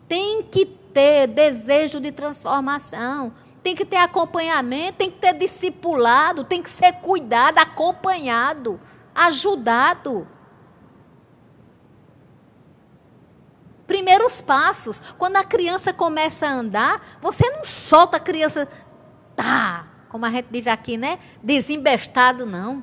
Tem 0.06 0.42
que 0.42 0.66
ter 0.92 1.26
desejo 1.26 2.00
de 2.00 2.12
transformação. 2.12 3.32
Tem 3.62 3.74
que 3.74 3.84
ter 3.84 3.96
acompanhamento, 3.96 4.98
tem 4.98 5.10
que 5.10 5.18
ter 5.18 5.34
discipulado, 5.34 6.44
tem 6.44 6.62
que 6.62 6.70
ser 6.70 6.92
cuidado, 6.94 7.58
acompanhado, 7.58 8.80
ajudado. 9.14 10.26
primeiros 13.92 14.40
passos. 14.40 15.02
Quando 15.18 15.36
a 15.36 15.44
criança 15.44 15.92
começa 15.92 16.46
a 16.46 16.50
andar, 16.50 17.18
você 17.20 17.50
não 17.50 17.62
solta 17.62 18.16
a 18.16 18.20
criança, 18.20 18.66
tá, 19.36 19.86
como 20.08 20.24
a 20.24 20.30
gente 20.30 20.48
diz 20.50 20.66
aqui, 20.66 20.96
né? 20.96 21.18
Desembestado, 21.42 22.46
não. 22.46 22.82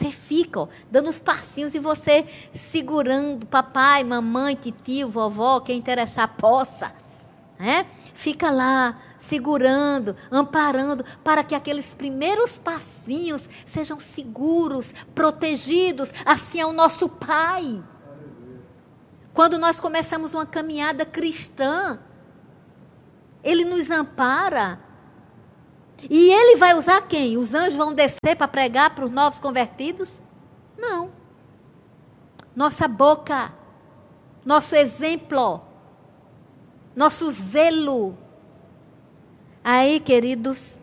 Você 0.00 0.10
fica 0.10 0.60
ó, 0.60 0.68
dando 0.90 1.10
os 1.10 1.20
passinhos 1.20 1.74
e 1.74 1.78
você 1.78 2.26
segurando 2.54 3.44
papai, 3.44 4.02
mamãe, 4.02 4.56
tio, 4.56 5.10
vovó, 5.10 5.60
quem 5.60 5.78
interessar 5.78 6.36
possa. 6.38 6.90
Né? 7.58 7.84
Fica 8.14 8.50
lá, 8.50 8.98
segurando, 9.20 10.16
amparando, 10.30 11.04
para 11.22 11.44
que 11.44 11.54
aqueles 11.54 11.92
primeiros 11.92 12.56
passinhos 12.56 13.46
sejam 13.66 14.00
seguros, 14.00 14.94
protegidos. 15.14 16.10
Assim 16.24 16.60
é 16.60 16.64
o 16.64 16.72
nosso 16.72 17.06
Pai. 17.06 17.82
Quando 19.34 19.58
nós 19.58 19.78
começamos 19.80 20.32
uma 20.32 20.46
caminhada 20.46 21.04
cristã, 21.04 21.98
Ele 23.44 23.66
nos 23.66 23.90
ampara. 23.90 24.80
E 26.08 26.30
Ele 26.30 26.56
vai 26.56 26.74
usar 26.74 27.02
quem? 27.02 27.36
Os 27.36 27.52
anjos 27.54 27.74
vão 27.74 27.92
descer 27.92 28.36
para 28.36 28.48
pregar 28.48 28.94
para 28.94 29.04
os 29.04 29.10
novos 29.10 29.40
convertidos? 29.40 30.22
Não. 30.78 31.10
Nossa 32.54 32.88
boca, 32.88 33.52
nosso 34.44 34.74
exemplo, 34.74 35.60
nosso 36.96 37.30
zelo 37.30 38.16
Aí, 39.62 40.00
queridos, 40.00 40.80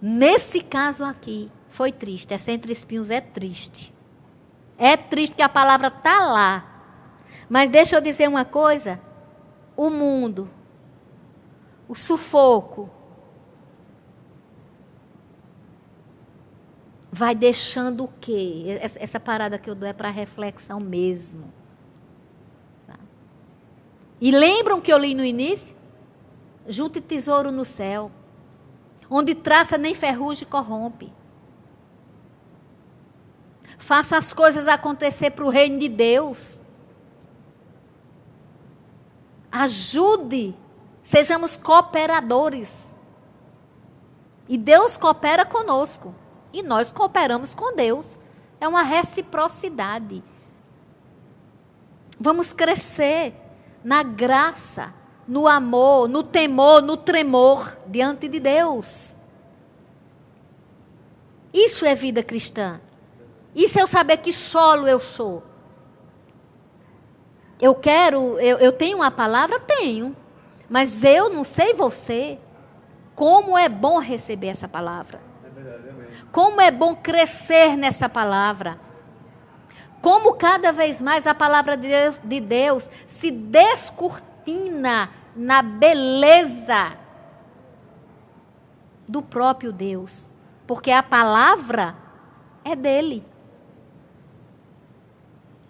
nesse 0.00 0.60
caso 0.60 1.04
aqui, 1.04 1.50
foi 1.70 1.90
triste. 1.90 2.32
Essa 2.32 2.52
entre 2.52 2.72
espinhos 2.72 3.10
é 3.10 3.20
triste. 3.20 3.92
É 4.78 4.96
triste 4.96 5.34
que 5.34 5.42
a 5.42 5.48
palavra 5.48 5.88
está 5.88 6.20
lá. 6.20 6.64
Mas 7.48 7.68
deixa 7.68 7.96
eu 7.96 8.00
dizer 8.00 8.28
uma 8.28 8.44
coisa: 8.44 9.00
o 9.76 9.90
mundo, 9.90 10.48
o 11.88 11.94
sufoco, 11.94 12.88
vai 17.12 17.34
deixando 17.34 18.04
o 18.04 18.12
quê? 18.20 18.78
Essa 18.80 19.18
parada 19.18 19.58
que 19.58 19.68
eu 19.68 19.74
dou 19.74 19.88
é 19.88 19.92
para 19.92 20.10
reflexão 20.10 20.78
mesmo. 20.78 21.52
E 24.20 24.30
lembram 24.30 24.80
que 24.80 24.92
eu 24.92 24.98
li 24.98 25.14
no 25.14 25.24
início? 25.24 25.74
Junte 26.68 27.00
tesouro 27.00 27.50
no 27.50 27.64
céu, 27.64 28.12
onde 29.08 29.34
traça 29.34 29.78
nem 29.78 29.94
ferrugem 29.94 30.46
corrompe. 30.46 31.10
Faça 33.78 34.18
as 34.18 34.34
coisas 34.34 34.68
acontecer 34.68 35.30
para 35.30 35.44
o 35.44 35.48
reino 35.48 35.78
de 35.78 35.88
Deus. 35.88 36.60
Ajude, 39.50 40.54
sejamos 41.02 41.56
cooperadores. 41.56 42.88
E 44.46 44.58
Deus 44.58 44.98
coopera 44.98 45.46
conosco. 45.46 46.14
E 46.52 46.62
nós 46.62 46.92
cooperamos 46.92 47.54
com 47.54 47.74
Deus. 47.74 48.18
É 48.60 48.68
uma 48.68 48.82
reciprocidade. 48.82 50.22
Vamos 52.18 52.52
crescer 52.52 53.34
na 53.82 54.02
graça, 54.02 54.92
no 55.26 55.48
amor, 55.48 56.08
no 56.08 56.22
temor, 56.22 56.82
no 56.82 56.96
tremor 56.96 57.78
diante 57.86 58.28
de 58.28 58.38
Deus. 58.38 59.16
Isso 61.52 61.86
é 61.86 61.94
vida 61.94 62.22
cristã. 62.22 62.80
Isso 63.54 63.78
é 63.78 63.82
eu 63.82 63.86
saber 63.86 64.18
que 64.18 64.32
solo 64.32 64.86
eu 64.86 65.00
sou. 65.00 65.42
Eu 67.60 67.74
quero, 67.74 68.38
eu, 68.38 68.58
eu 68.58 68.72
tenho 68.72 68.98
uma 68.98 69.10
palavra? 69.10 69.58
Tenho. 69.60 70.16
Mas 70.68 71.02
eu 71.02 71.28
não 71.28 71.44
sei 71.44 71.74
você. 71.74 72.38
Como 73.14 73.58
é 73.58 73.68
bom 73.68 73.98
receber 73.98 74.48
essa 74.48 74.68
palavra. 74.68 75.29
Como 76.30 76.60
é 76.60 76.70
bom 76.70 76.94
crescer 76.94 77.76
nessa 77.76 78.08
palavra. 78.08 78.78
Como 80.00 80.34
cada 80.34 80.72
vez 80.72 81.00
mais 81.00 81.26
a 81.26 81.34
palavra 81.34 81.76
de 81.76 81.88
Deus, 81.88 82.20
de 82.22 82.40
Deus 82.40 82.88
se 83.08 83.30
descortina 83.30 85.10
na 85.36 85.62
beleza 85.62 86.96
do 89.08 89.20
próprio 89.20 89.72
Deus. 89.72 90.28
Porque 90.66 90.90
a 90.90 91.02
palavra 91.02 91.96
é 92.64 92.74
dele. 92.76 93.24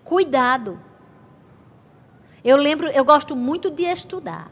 Cuidado. 0.05 0.78
Eu 2.45 2.57
lembro, 2.57 2.88
eu 2.88 3.05
gosto 3.05 3.34
muito 3.34 3.70
de 3.70 3.84
estudar. 3.84 4.51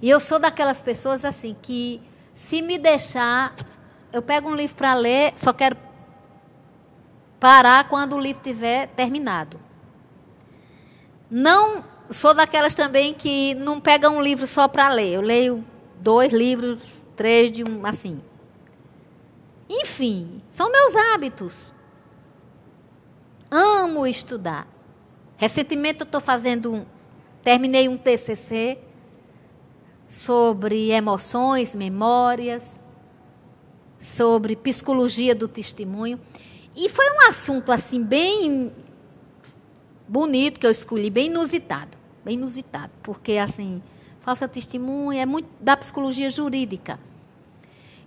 E 0.00 0.10
eu 0.10 0.18
sou 0.18 0.38
daquelas 0.38 0.80
pessoas 0.80 1.24
assim 1.24 1.56
que 1.62 2.02
se 2.48 2.60
me 2.60 2.78
deixar 2.78 3.54
eu 4.12 4.20
pego 4.20 4.50
um 4.50 4.54
livro 4.54 4.76
para 4.76 4.92
ler, 4.94 5.32
só 5.36 5.52
quero 5.52 5.76
parar 7.40 7.88
quando 7.88 8.14
o 8.14 8.20
livro 8.20 8.42
tiver 8.42 8.88
terminado. 8.88 9.58
Não 11.30 11.84
sou 12.10 12.34
daquelas 12.34 12.74
também 12.74 13.14
que 13.14 13.54
não 13.54 13.80
pega 13.80 14.10
um 14.10 14.20
livro 14.20 14.46
só 14.46 14.68
para 14.68 14.88
ler. 14.90 15.14
Eu 15.14 15.22
leio 15.22 15.64
dois 15.98 16.30
livros, 16.32 16.78
três 17.16 17.50
de 17.50 17.64
um, 17.64 17.86
assim. 17.86 18.20
Enfim, 19.68 20.42
são 20.52 20.70
meus 20.70 20.94
hábitos. 20.94 21.72
Amo 23.50 24.06
estudar. 24.06 24.66
Recentemente 25.38 26.00
eu 26.00 26.04
estou 26.04 26.20
fazendo 26.20 26.74
um, 26.74 26.86
terminei 27.42 27.88
um 27.88 27.96
TCC 27.96 28.78
sobre 30.12 30.90
emoções, 30.90 31.74
memórias 31.74 32.78
sobre 33.98 34.54
psicologia 34.54 35.34
do 35.34 35.48
testemunho. 35.48 36.20
E 36.76 36.86
foi 36.90 37.06
um 37.12 37.30
assunto 37.30 37.72
assim 37.72 38.02
bem 38.02 38.70
bonito 40.06 40.60
que 40.60 40.66
eu 40.66 40.70
escolhi, 40.70 41.08
bem 41.08 41.28
inusitado, 41.28 41.96
bem 42.22 42.34
inusitado, 42.34 42.92
porque 43.02 43.38
assim, 43.38 43.82
falsa 44.20 44.46
testemunha 44.46 45.22
é 45.22 45.26
muito 45.26 45.48
da 45.58 45.78
psicologia 45.78 46.28
jurídica. 46.28 47.00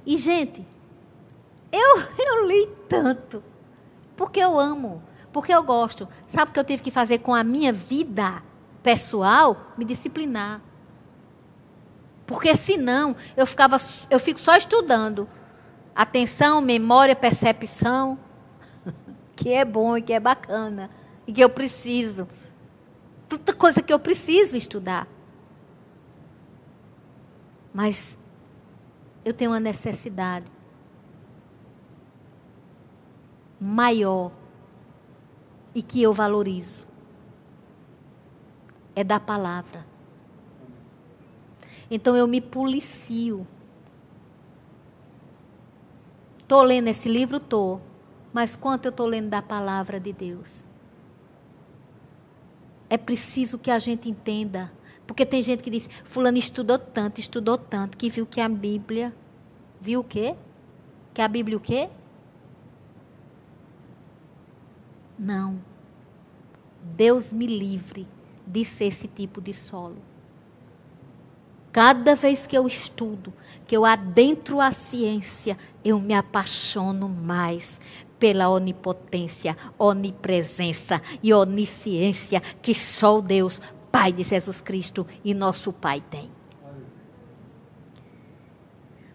E 0.05 0.19
gente, 0.19 0.63
eu 1.71 2.03
eu 2.19 2.47
li 2.47 2.69
tanto, 2.87 3.41
porque 4.15 4.39
eu 4.39 4.59
amo, 4.59 5.01
porque 5.33 5.51
eu 5.51 5.63
gosto. 5.63 6.07
Sabe 6.27 6.51
o 6.51 6.53
que 6.53 6.59
eu 6.59 6.63
tive 6.63 6.83
que 6.83 6.91
fazer 6.91 7.17
com 7.17 7.33
a 7.33 7.43
minha 7.43 7.73
vida 7.73 8.43
pessoal? 8.83 9.73
Me 9.75 9.83
disciplinar. 9.83 10.61
Porque 12.25 12.55
senão 12.55 13.15
eu 13.37 13.45
ficava 13.45 13.77
eu 14.09 14.19
fico 14.19 14.39
só 14.39 14.55
estudando 14.55 15.27
atenção, 15.95 16.59
memória, 16.59 17.15
percepção, 17.15 18.19
que 19.35 19.53
é 19.53 19.63
bom 19.63 19.95
e 19.95 20.01
que 20.01 20.11
é 20.11 20.19
bacana, 20.19 20.89
e 21.25 21.31
que 21.31 21.41
eu 21.41 21.49
preciso. 21.49 22.27
Tanta 23.29 23.53
coisa 23.53 23.81
que 23.81 23.93
eu 23.93 23.99
preciso 23.99 24.57
estudar. 24.57 25.07
Mas 27.73 28.19
eu 29.23 29.33
tenho 29.33 29.51
uma 29.51 29.59
necessidade 29.59 30.45
maior 33.59 34.31
e 35.73 35.81
que 35.81 36.01
eu 36.01 36.13
valorizo. 36.13 36.85
É 38.95 39.03
da 39.03 39.19
palavra. 39.19 39.85
Então 41.89 42.15
eu 42.15 42.27
me 42.27 42.41
policio 42.41 43.47
Estou 46.45 46.61
lendo 46.61 46.89
esse 46.89 47.09
livro? 47.09 47.37
Estou. 47.37 47.81
Mas 48.31 48.55
quanto 48.55 48.85
eu 48.85 48.91
estou 48.91 49.07
lendo 49.07 49.29
da 49.29 49.41
palavra 49.41 49.99
de 49.99 50.13
Deus? 50.13 50.63
É 52.87 52.99
preciso 52.99 53.57
que 53.57 53.71
a 53.71 53.79
gente 53.79 54.07
entenda. 54.07 54.71
Porque 55.07 55.25
tem 55.25 55.41
gente 55.41 55.63
que 55.63 55.71
diz, 55.71 55.89
fulano 56.03 56.37
estudou 56.37 56.77
tanto, 56.77 57.19
estudou 57.19 57.57
tanto, 57.57 57.97
que 57.97 58.09
viu 58.09 58.27
que 58.27 58.39
a 58.39 58.47
Bíblia... 58.47 59.11
Viu 59.81 60.01
o 60.01 60.03
quê? 60.03 60.35
Que 61.15 61.21
a 61.21 61.27
Bíblia 61.27 61.57
o 61.57 61.59
quê? 61.59 61.89
Não. 65.17 65.59
Deus 66.81 67.33
me 67.33 67.47
livre 67.47 68.07
de 68.45 68.63
ser 68.63 68.85
esse 68.85 69.07
tipo 69.07 69.41
de 69.41 69.53
solo. 69.53 69.97
Cada 71.75 72.15
vez 72.15 72.47
que 72.47 72.57
eu 72.57 72.65
estudo, 72.65 73.33
que 73.67 73.75
eu 73.75 73.83
adentro 73.83 74.61
a 74.61 74.71
ciência, 74.71 75.57
eu 75.83 75.99
me 75.99 76.13
apaixono 76.13 77.09
mais 77.09 77.81
pela 78.17 78.47
onipotência, 78.47 79.57
onipresença 79.77 81.01
e 81.21 81.33
onisciência 81.33 82.41
que 82.61 82.73
só 82.73 83.17
o 83.17 83.21
Deus, 83.21 83.59
Pai 83.91 84.13
de 84.13 84.23
Jesus 84.23 84.61
Cristo 84.61 85.05
e 85.21 85.33
nosso 85.33 85.73
Pai 85.73 86.01
tem. 86.09 86.34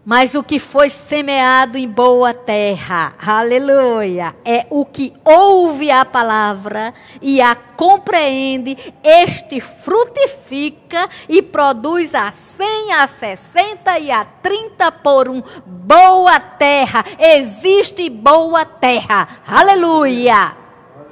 Mas 0.03 0.33
o 0.33 0.41
que 0.41 0.57
foi 0.57 0.89
semeado 0.89 1.77
em 1.77 1.87
boa 1.87 2.33
terra, 2.33 3.13
aleluia, 3.23 4.35
é 4.43 4.65
o 4.71 4.83
que 4.83 5.13
ouve 5.23 5.91
a 5.91 6.03
palavra 6.03 6.91
e 7.21 7.39
a 7.39 7.55
compreende, 7.55 8.75
este 9.03 9.61
frutifica 9.61 11.07
e 11.29 11.43
produz 11.43 12.15
a 12.15 12.31
cem, 12.31 12.93
a 12.93 13.07
sessenta 13.07 13.99
e 13.99 14.09
a 14.09 14.25
trinta 14.25 14.91
por 14.91 15.29
um. 15.29 15.43
Boa 15.67 16.39
terra, 16.39 17.05
existe 17.19 18.09
boa 18.09 18.65
terra, 18.65 19.27
aleluia. 19.47 20.57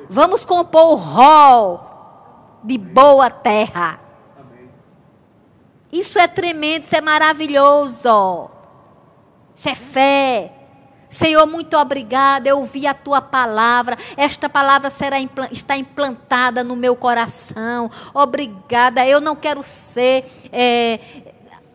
Vamos 0.10 0.44
compor 0.44 0.94
o 0.94 0.96
rol 0.96 2.60
de 2.64 2.76
boa 2.76 3.30
terra. 3.30 4.00
Isso 5.92 6.18
é 6.18 6.28
tremendo, 6.28 6.86
isso 6.86 6.96
é 6.96 7.02
maravilhoso. 7.02 8.58
Isso 9.60 9.68
é 9.68 9.76
fé. 9.76 10.54
Senhor, 11.10 11.46
muito 11.46 11.76
obrigada. 11.76 12.48
Eu 12.48 12.60
ouvi 12.60 12.88
a 12.88 12.94
tua 12.94 13.22
palavra. 13.22 13.98
Esta 14.16 14.48
palavra 14.48 14.90
será 14.90 15.18
está 15.52 15.76
implantada 15.76 16.64
no 16.64 16.78
meu 16.78 16.96
coração. 16.96 17.92
Obrigada. 18.14 19.06
Eu 19.06 19.20
não 19.20 19.36
quero 19.36 19.62
ser 19.62 20.32
é, 20.50 21.02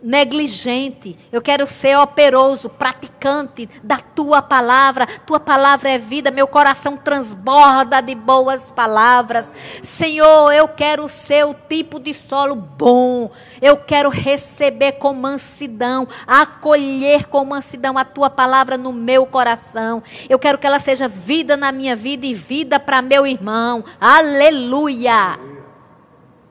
negligente, 0.05 1.19
eu 1.33 1.41
quero 1.41 1.67
ser 1.67 1.97
operoso, 1.97 2.69
praticante 2.69 3.67
da 3.83 3.97
tua 3.97 4.43
palavra. 4.43 5.07
Tua 5.27 5.41
palavra 5.41 5.89
é 5.89 5.99
vida, 5.99 6.31
meu 6.31 6.47
coração 6.47 6.95
transborda 6.95 8.03
de 8.03 8.15
boas 8.15 8.71
palavras. 8.71 9.51
Senhor, 9.83 10.53
eu 10.53 10.69
quero 10.69 11.09
ser 11.09 11.47
o 11.47 11.55
tipo 11.55 11.99
de 11.99 12.13
solo 12.13 12.55
bom. 12.55 13.31
Eu 13.63 13.79
quero 13.79 14.11
receber 14.11 14.93
com 14.93 15.15
mansidão, 15.15 16.07
acolher 16.27 17.27
com 17.27 17.43
mansidão 17.43 17.97
a 17.97 18.05
tua 18.05 18.29
palavra 18.29 18.77
no 18.77 18.93
meu 18.93 19.25
coração. 19.25 20.03
Eu 20.29 20.39
quero 20.39 20.59
que 20.59 20.67
ela 20.67 20.81
seja 20.81 21.09
vida 21.09 21.57
na 21.57 21.73
minha 21.73 21.97
vida 21.97 22.27
e 22.27 22.35
vida 22.35 22.79
para 22.79 23.01
meu 23.01 23.27
irmão. 23.27 23.83
Aleluia! 23.99 25.39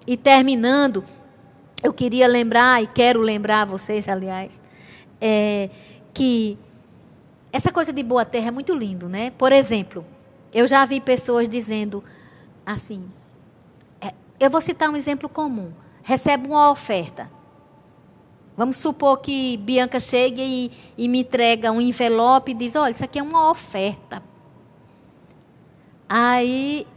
E 0.07 0.17
terminando, 0.17 1.05
eu 1.83 1.93
queria 1.93 2.27
lembrar, 2.27 2.81
e 2.81 2.87
quero 2.87 3.19
lembrar 3.19 3.65
vocês, 3.65 4.07
aliás, 4.07 4.59
é, 5.19 5.69
que 6.13 6.57
essa 7.51 7.71
coisa 7.71 7.91
de 7.91 8.01
boa 8.01 8.23
terra 8.25 8.47
é 8.47 8.51
muito 8.51 8.73
lindo, 8.73 9.09
né? 9.09 9.31
Por 9.31 9.51
exemplo, 9.51 10.05
eu 10.53 10.65
já 10.65 10.85
vi 10.85 11.01
pessoas 11.01 11.49
dizendo 11.49 12.03
assim, 12.65 13.11
é, 13.99 14.13
eu 14.39 14.49
vou 14.49 14.61
citar 14.61 14.89
um 14.89 14.95
exemplo 14.95 15.27
comum. 15.27 15.71
Recebe 16.01 16.47
uma 16.47 16.71
oferta. 16.71 17.29
Vamos 18.55 18.77
supor 18.77 19.17
que 19.17 19.57
Bianca 19.57 19.99
chegue 19.99 20.41
e, 20.41 20.71
e 20.97 21.07
me 21.07 21.19
entrega 21.19 21.71
um 21.71 21.81
envelope 21.81 22.51
e 22.51 22.55
diz, 22.55 22.75
olha, 22.75 22.91
isso 22.91 23.03
aqui 23.03 23.19
é 23.19 23.23
uma 23.23 23.49
oferta. 23.49 24.23
Aí, 26.07 26.87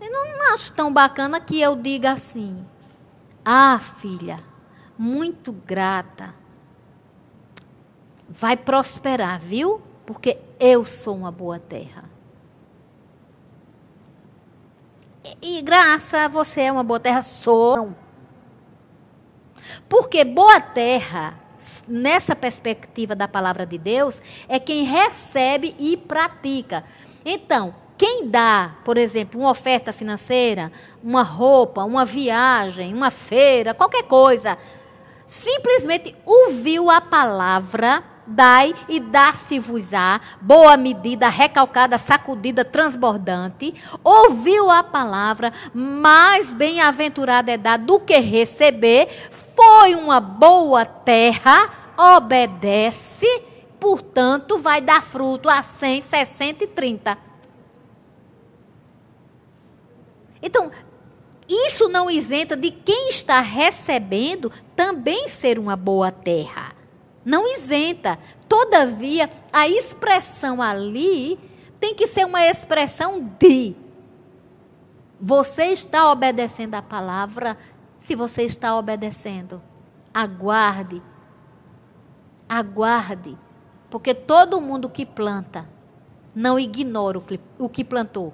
eu 0.00 0.10
não 0.10 0.54
acho 0.54 0.72
tão 0.72 0.92
bacana 0.92 1.40
que 1.40 1.60
eu 1.60 1.74
diga 1.74 2.12
assim, 2.12 2.64
ah, 3.44 3.78
filha, 3.78 4.38
muito 4.96 5.52
grata. 5.52 6.34
Vai 8.28 8.56
prosperar, 8.56 9.40
viu? 9.40 9.80
Porque 10.06 10.38
eu 10.58 10.84
sou 10.84 11.16
uma 11.16 11.32
boa 11.32 11.58
terra. 11.58 12.04
E, 15.42 15.58
e 15.58 15.62
graça, 15.62 16.28
você 16.28 16.62
é 16.62 16.72
uma 16.72 16.84
boa 16.84 17.00
terra, 17.00 17.22
sou. 17.22 17.94
Porque 19.88 20.24
boa 20.24 20.60
terra, 20.60 21.38
nessa 21.86 22.36
perspectiva 22.36 23.14
da 23.14 23.26
palavra 23.28 23.66
de 23.66 23.78
Deus, 23.78 24.20
é 24.48 24.58
quem 24.58 24.84
recebe 24.84 25.74
e 25.78 25.96
pratica. 25.96 26.84
Então, 27.24 27.74
quem 28.00 28.26
dá, 28.26 28.76
por 28.82 28.96
exemplo, 28.96 29.38
uma 29.38 29.50
oferta 29.50 29.92
financeira, 29.92 30.72
uma 31.04 31.22
roupa, 31.22 31.84
uma 31.84 32.02
viagem, 32.02 32.94
uma 32.94 33.10
feira, 33.10 33.74
qualquer 33.74 34.04
coisa, 34.04 34.56
simplesmente 35.26 36.16
ouviu 36.24 36.90
a 36.90 37.02
palavra, 37.02 38.02
dai 38.26 38.74
e 38.88 38.98
dá-se-vos-á, 38.98 40.18
boa 40.40 40.78
medida, 40.78 41.28
recalcada, 41.28 41.98
sacudida, 41.98 42.64
transbordante, 42.64 43.74
ouviu 44.02 44.70
a 44.70 44.82
palavra, 44.82 45.52
mais 45.74 46.54
bem-aventurado 46.54 47.50
é 47.50 47.58
dar 47.58 47.76
do 47.76 48.00
que 48.00 48.16
receber, 48.16 49.08
foi 49.54 49.94
uma 49.94 50.20
boa 50.20 50.86
terra, 50.86 51.68
obedece, 51.98 53.42
portanto, 53.78 54.58
vai 54.58 54.80
dar 54.80 55.02
fruto 55.02 55.50
a 55.50 55.62
100, 55.62 56.00
60 56.00 56.64
e 56.64 56.66
30. 56.66 57.29
Então, 60.42 60.70
isso 61.48 61.88
não 61.88 62.10
isenta 62.10 62.56
de 62.56 62.70
quem 62.70 63.08
está 63.08 63.40
recebendo 63.40 64.50
também 64.76 65.28
ser 65.28 65.58
uma 65.58 65.76
boa 65.76 66.10
terra. 66.12 66.74
Não 67.24 67.46
isenta. 67.56 68.18
Todavia, 68.48 69.28
a 69.52 69.68
expressão 69.68 70.62
ali 70.62 71.38
tem 71.78 71.94
que 71.94 72.06
ser 72.06 72.24
uma 72.24 72.44
expressão 72.46 73.20
de. 73.38 73.74
Você 75.20 75.66
está 75.66 76.10
obedecendo 76.10 76.74
a 76.74 76.82
palavra? 76.82 77.56
Se 78.00 78.14
você 78.14 78.42
está 78.42 78.76
obedecendo, 78.76 79.60
aguarde. 80.14 81.02
Aguarde. 82.48 83.36
Porque 83.90 84.14
todo 84.14 84.60
mundo 84.60 84.88
que 84.88 85.04
planta 85.04 85.68
não 86.34 86.58
ignora 86.58 87.20
o 87.58 87.68
que, 87.68 87.84
plantou. 87.84 88.32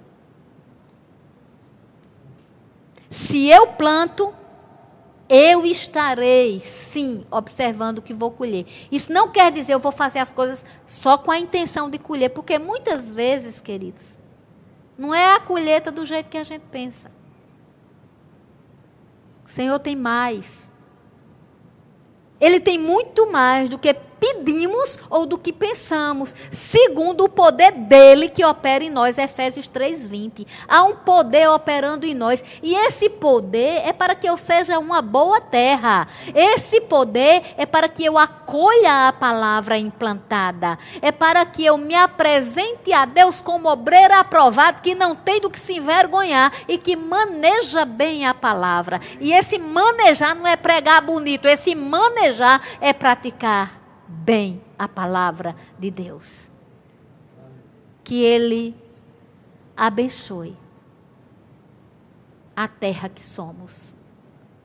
Se 3.11 3.49
eu 3.49 3.69
planto, 3.69 4.35
eu 5.29 5.67
estarei, 5.67 6.61
sim, 6.61 7.27
observando 7.31 7.99
o 7.99 8.03
que 8.03 8.15
vou 8.15 8.31
colher. 8.31 8.67
Isso 8.91 9.13
não 9.13 9.31
quer 9.31 9.51
dizer 9.51 9.75
eu 9.75 9.79
vou 9.79 9.93
fazer 9.93 10.21
as 10.21 10.31
coisas 10.31 10.65
só 10.87 11.19
com 11.19 11.31
a 11.31 11.39
intenção 11.39 11.91
de 11.91 11.99
colher, 11.99 12.31
porque 12.31 12.59
muitas 12.59 13.15
vezes, 13.15 13.61
queridos, 13.61 14.17
não 14.97 15.15
é 15.15 15.35
a 15.35 15.41
colheita 15.41 15.91
do 15.91 16.07
jeito 16.07 16.29
que 16.29 16.39
a 16.39 16.45
gente 16.45 16.63
pensa. 16.71 17.11
O 19.45 19.51
Senhor 19.51 19.79
tem 19.79 19.95
mais. 19.95 20.71
Ele 22.41 22.61
tem 22.61 22.79
muito 22.79 23.31
mais 23.31 23.69
do 23.69 23.79
que 23.79 23.95
pedimos 24.19 24.99
ou 25.09 25.27
do 25.27 25.39
que 25.39 25.53
pensamos, 25.53 26.35
segundo 26.51 27.25
o 27.25 27.29
poder 27.29 27.73
dele 27.73 28.29
que 28.29 28.45
opera 28.45 28.85
em 28.85 28.91
nós, 28.91 29.19
Efésios 29.19 29.69
3:20. 29.69 30.47
Há 30.69 30.83
um 30.85 30.97
poder 30.97 31.49
operando 31.49 32.07
em 32.07 32.15
nós, 32.15 32.43
e 32.63 32.75
esse 32.75 33.09
poder 33.09 33.83
é 33.87 33.93
para 33.93 34.15
que 34.15 34.29
eu 34.29 34.37
seja 34.37 34.79
uma 34.79 35.01
boa 35.03 35.41
terra. 35.41 36.07
Esse 36.35 36.81
poder 36.81 37.43
é 37.57 37.67
para 37.67 37.89
que 37.89 38.05
eu 38.05 38.19
acolha 38.19 39.09
a 39.09 39.13
palavra 39.13 39.79
implantada. 39.79 40.79
É 41.01 41.13
para 41.13 41.45
que 41.45 41.65
eu 41.65 41.77
me 41.77 41.95
apresente 41.95 42.93
a 42.93 43.05
Deus 43.05 43.41
como 43.41 43.69
obreiro 43.69 44.15
aprovado 44.15 44.83
que 44.83 44.95
não 44.95 45.15
tem 45.15 45.41
do 45.41 45.51
que 45.51 45.59
se 45.59 45.75
envergonhar 45.75 46.53
e 46.69 46.79
que 46.79 46.97
maneja 46.97 47.85
bem 47.85 48.27
a 48.27 48.35
palavra. 48.35 49.01
E 49.21 49.33
esse 49.33 49.59
manejar 49.59 50.35
não 50.35 50.47
é 50.47 50.57
pregar 50.57 51.03
bonito, 51.03 51.47
esse 51.49 51.75
manejar 51.75 52.61
é 52.81 52.93
praticar 52.93 53.86
bem 54.09 54.63
a 54.79 54.89
palavra 54.89 55.55
de 55.79 55.91
Deus. 55.91 56.51
Que 58.05 58.23
Ele 58.23 58.75
abençoe 59.77 60.57
a 62.55 62.67
terra 62.67 63.09
que 63.09 63.25
somos, 63.25 63.95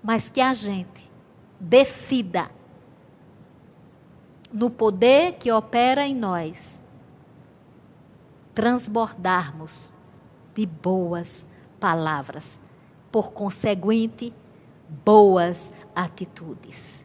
mas 0.02 0.30
que 0.30 0.39
a 0.39 0.54
gente 0.54 1.12
decida 1.60 2.50
no 4.52 4.70
poder 4.70 5.34
que 5.34 5.52
opera 5.52 6.06
em 6.06 6.16
nós 6.16 6.82
transbordarmos 8.54 9.92
de 10.54 10.66
boas 10.66 11.46
palavras, 11.80 12.60
por 13.12 13.32
conseguinte, 13.32 14.34
boas 15.04 15.74
atitudes 15.96 17.01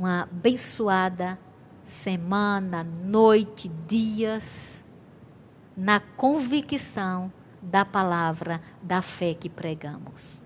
uma 0.00 0.22
abençoada 0.22 1.38
semana, 1.84 2.82
noite, 2.82 3.68
dias, 3.86 4.82
na 5.76 6.00
convicção 6.00 7.30
da 7.60 7.84
palavra 7.84 8.62
da 8.82 9.02
fé 9.02 9.34
que 9.34 9.50
pregamos. 9.50 10.39